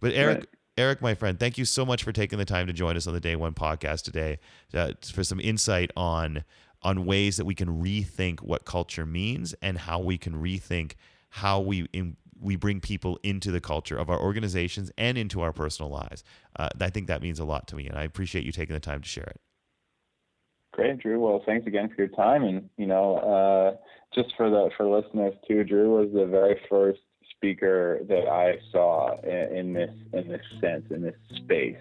But 0.00 0.12
Eric. 0.12 0.38
Right. 0.38 0.48
Eric, 0.76 1.00
my 1.00 1.14
friend, 1.14 1.38
thank 1.38 1.56
you 1.56 1.64
so 1.64 1.86
much 1.86 2.02
for 2.02 2.10
taking 2.10 2.36
the 2.36 2.44
time 2.44 2.66
to 2.66 2.72
join 2.72 2.96
us 2.96 3.06
on 3.06 3.14
the 3.14 3.20
Day 3.20 3.36
One 3.36 3.54
podcast 3.54 4.02
today 4.02 4.40
uh, 4.74 4.90
for 5.04 5.22
some 5.22 5.38
insight 5.38 5.92
on 5.96 6.42
on 6.84 7.06
ways 7.06 7.38
that 7.38 7.46
we 7.46 7.54
can 7.54 7.82
rethink 7.82 8.40
what 8.40 8.64
culture 8.64 9.06
means 9.06 9.54
and 9.62 9.78
how 9.78 9.98
we 9.98 10.18
can 10.18 10.34
rethink 10.34 10.92
how 11.30 11.58
we 11.58 11.88
in, 11.92 12.16
we 12.40 12.54
bring 12.56 12.80
people 12.80 13.18
into 13.22 13.50
the 13.50 13.60
culture 13.60 13.96
of 13.96 14.10
our 14.10 14.20
organizations 14.20 14.92
and 14.98 15.16
into 15.16 15.40
our 15.40 15.52
personal 15.52 15.90
lives. 15.90 16.22
Uh, 16.56 16.68
I 16.80 16.90
think 16.90 17.08
that 17.08 17.22
means 17.22 17.40
a 17.40 17.44
lot 17.44 17.66
to 17.68 17.76
me, 17.76 17.88
and 17.88 17.98
I 17.98 18.04
appreciate 18.04 18.44
you 18.44 18.52
taking 18.52 18.74
the 18.74 18.80
time 18.80 19.00
to 19.00 19.08
share 19.08 19.24
it. 19.24 19.40
Great, 20.72 20.98
Drew. 20.98 21.20
Well, 21.20 21.42
thanks 21.46 21.66
again 21.66 21.88
for 21.88 21.94
your 21.96 22.08
time, 22.08 22.44
and 22.44 22.68
you 22.76 22.86
know, 22.86 23.16
uh, 23.18 23.76
just 24.14 24.34
for 24.36 24.50
the 24.50 24.70
for 24.76 24.86
listeners 24.86 25.34
too, 25.48 25.64
Drew 25.64 25.98
was 25.98 26.12
the 26.12 26.26
very 26.26 26.60
first 26.68 27.00
speaker 27.30 28.00
that 28.08 28.28
I 28.28 28.58
saw 28.70 29.16
in, 29.22 29.56
in 29.56 29.72
this 29.72 29.90
in 30.12 30.28
this 30.28 30.42
sense 30.60 30.84
in 30.90 31.02
this 31.02 31.14
space 31.36 31.76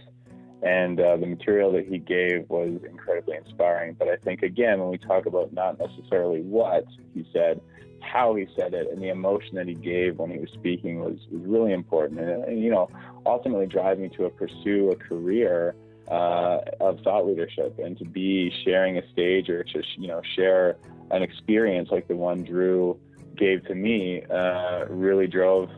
and 0.64 0.99
uh, 0.99 1.18
the 1.18 1.26
material 1.26 1.72
that 1.74 1.86
he 1.88 1.97
gave 1.97 2.49
was 2.49 2.80
incredibly 2.88 3.36
inspiring. 3.38 3.95
But 3.97 4.07
I 4.07 4.16
think 4.16 4.43
again, 4.43 4.80
when 4.80 4.89
we 4.89 4.97
talk 4.97 5.26
about 5.26 5.51
not 5.53 5.78
necessarily 5.80 6.41
what 6.41 6.86
he 7.14 7.28
said, 7.34 7.61
how 7.99 8.36
he 8.36 8.47
said 8.55 8.74
it, 8.74 8.88
and 8.91 9.01
the 9.01 9.09
emotion 9.09 9.55
that 9.55 9.68
he 9.68 9.74
gave 9.74 10.18
when 10.18 10.32
he 10.32 10.39
was 10.39 10.49
speaking 10.53 10.99
was, 10.99 11.18
was 11.32 11.41
really 11.45 11.74
important. 11.74 12.20
And, 12.20 12.43
and 12.45 12.64
you 12.64 12.70
know, 12.72 12.89
ultimately 13.26 13.66
drive 13.66 13.99
me 13.99 14.09
to 14.09 14.26
a 14.26 14.30
pursue 14.30 14.91
a 14.91 14.95
career 14.95 15.76
uh, 16.09 16.59
of 16.80 16.99
thought 17.01 17.26
leadership 17.26 17.78
and 17.80 17.97
to 17.97 18.05
be 18.05 18.51
sharing 18.64 18.97
a 18.97 19.11
stage 19.11 19.49
or 19.49 19.64
to 19.64 19.82
you 19.97 20.07
know 20.07 20.22
share 20.36 20.78
an 21.11 21.24
experience 21.24 21.89
like 21.91 22.07
the 22.07 22.16
one 22.16 22.43
Drew 22.43 22.99
gave 23.36 23.65
to 23.65 23.75
me 23.75 24.23
uh, 24.29 24.86
really 24.89 25.27
drove 25.27 25.69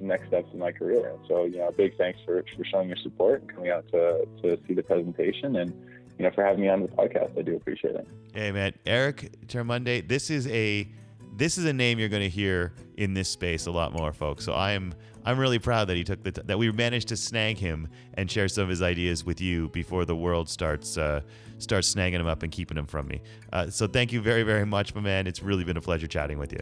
next 0.00 0.28
steps 0.28 0.48
in 0.52 0.58
my 0.58 0.72
career. 0.72 1.12
So, 1.28 1.44
you 1.44 1.58
know, 1.58 1.70
big 1.70 1.96
thanks 1.96 2.18
for, 2.24 2.44
for 2.56 2.64
showing 2.64 2.88
your 2.88 2.96
support 2.98 3.42
and 3.42 3.54
coming 3.54 3.70
out 3.70 3.86
to, 3.92 4.26
to 4.42 4.58
see 4.66 4.74
the 4.74 4.82
presentation 4.82 5.56
and, 5.56 5.72
you 6.18 6.24
know, 6.24 6.30
for 6.34 6.44
having 6.44 6.62
me 6.62 6.68
on 6.68 6.82
the 6.82 6.88
podcast. 6.88 7.38
I 7.38 7.42
do 7.42 7.56
appreciate 7.56 7.94
it. 7.94 8.08
Hey, 8.32 8.52
man. 8.52 8.72
Eric 8.86 9.32
Termuende, 9.46 10.06
this 10.08 10.30
is 10.30 10.46
a 10.48 10.88
this 11.36 11.58
is 11.58 11.64
a 11.64 11.72
name 11.72 11.98
you're 11.98 12.08
going 12.08 12.22
to 12.22 12.28
hear 12.28 12.72
in 12.96 13.12
this 13.12 13.28
space 13.28 13.66
a 13.66 13.70
lot 13.70 13.92
more, 13.92 14.12
folks. 14.12 14.44
So 14.44 14.52
I 14.52 14.72
am 14.72 14.94
I'm 15.24 15.38
really 15.38 15.58
proud 15.58 15.88
that 15.88 15.96
he 15.96 16.04
took 16.04 16.22
the 16.22 16.32
t- 16.32 16.42
that 16.44 16.58
we 16.58 16.70
managed 16.70 17.08
to 17.08 17.16
snag 17.16 17.58
him 17.58 17.88
and 18.14 18.30
share 18.30 18.46
some 18.46 18.64
of 18.64 18.68
his 18.68 18.82
ideas 18.82 19.24
with 19.24 19.40
you 19.40 19.68
before 19.70 20.04
the 20.04 20.14
world 20.14 20.48
starts 20.48 20.96
uh, 20.96 21.22
starts 21.58 21.92
snagging 21.92 22.20
him 22.20 22.26
up 22.26 22.42
and 22.42 22.52
keeping 22.52 22.76
him 22.76 22.86
from 22.86 23.08
me. 23.08 23.20
Uh, 23.52 23.68
so 23.68 23.86
thank 23.86 24.12
you 24.12 24.20
very 24.20 24.44
very 24.44 24.64
much, 24.64 24.94
my 24.94 25.00
man. 25.00 25.26
It's 25.26 25.42
really 25.42 25.64
been 25.64 25.76
a 25.76 25.80
pleasure 25.80 26.06
chatting 26.06 26.38
with 26.38 26.52
you. 26.52 26.60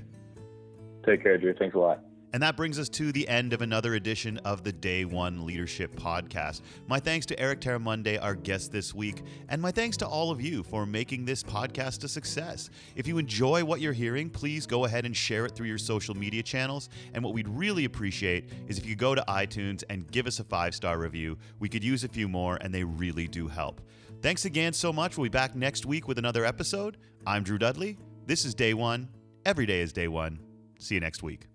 Take 1.04 1.22
care, 1.22 1.38
Drew. 1.38 1.54
Thanks 1.54 1.74
a 1.74 1.78
lot. 1.78 2.00
And 2.34 2.42
that 2.42 2.56
brings 2.56 2.78
us 2.78 2.88
to 2.90 3.12
the 3.12 3.28
end 3.28 3.52
of 3.52 3.60
another 3.60 3.94
edition 3.94 4.38
of 4.38 4.64
the 4.64 4.72
Day 4.72 5.04
One 5.04 5.44
Leadership 5.44 5.94
Podcast. 5.94 6.62
My 6.86 6.98
thanks 6.98 7.26
to 7.26 7.38
Eric 7.38 7.60
Termuende, 7.60 8.18
our 8.22 8.34
guest 8.34 8.72
this 8.72 8.94
week, 8.94 9.22
and 9.50 9.60
my 9.60 9.70
thanks 9.70 9.98
to 9.98 10.06
all 10.06 10.30
of 10.30 10.40
you 10.40 10.62
for 10.62 10.86
making 10.86 11.26
this 11.26 11.42
podcast 11.42 12.04
a 12.04 12.08
success. 12.08 12.70
If 12.96 13.06
you 13.06 13.18
enjoy 13.18 13.64
what 13.64 13.82
you're 13.82 13.92
hearing, 13.92 14.30
please 14.30 14.66
go 14.66 14.86
ahead 14.86 15.04
and 15.04 15.14
share 15.14 15.44
it 15.44 15.54
through 15.54 15.66
your 15.66 15.76
social 15.76 16.14
media 16.14 16.42
channels. 16.42 16.88
And 17.12 17.22
what 17.22 17.34
we'd 17.34 17.48
really 17.48 17.84
appreciate 17.84 18.48
is 18.66 18.78
if 18.78 18.86
you 18.86 18.96
go 18.96 19.14
to 19.14 19.22
iTunes 19.28 19.84
and 19.90 20.10
give 20.10 20.26
us 20.26 20.40
a 20.40 20.44
five 20.44 20.74
star 20.74 20.98
review. 20.98 21.36
We 21.58 21.68
could 21.68 21.84
use 21.84 22.02
a 22.02 22.08
few 22.08 22.28
more, 22.28 22.56
and 22.62 22.74
they 22.74 22.84
really 22.84 23.28
do 23.28 23.46
help. 23.46 23.82
Thanks 24.22 24.46
again 24.46 24.72
so 24.72 24.90
much. 24.90 25.18
We'll 25.18 25.24
be 25.24 25.28
back 25.28 25.54
next 25.54 25.84
week 25.84 26.08
with 26.08 26.16
another 26.16 26.46
episode. 26.46 26.96
I'm 27.26 27.42
Drew 27.42 27.58
Dudley. 27.58 27.98
This 28.24 28.46
is 28.46 28.54
Day 28.54 28.72
One. 28.72 29.10
Every 29.44 29.66
day 29.66 29.80
is 29.80 29.92
Day 29.92 30.08
One. 30.08 30.38
See 30.82 30.96
you 30.96 31.00
next 31.00 31.22
week. 31.22 31.46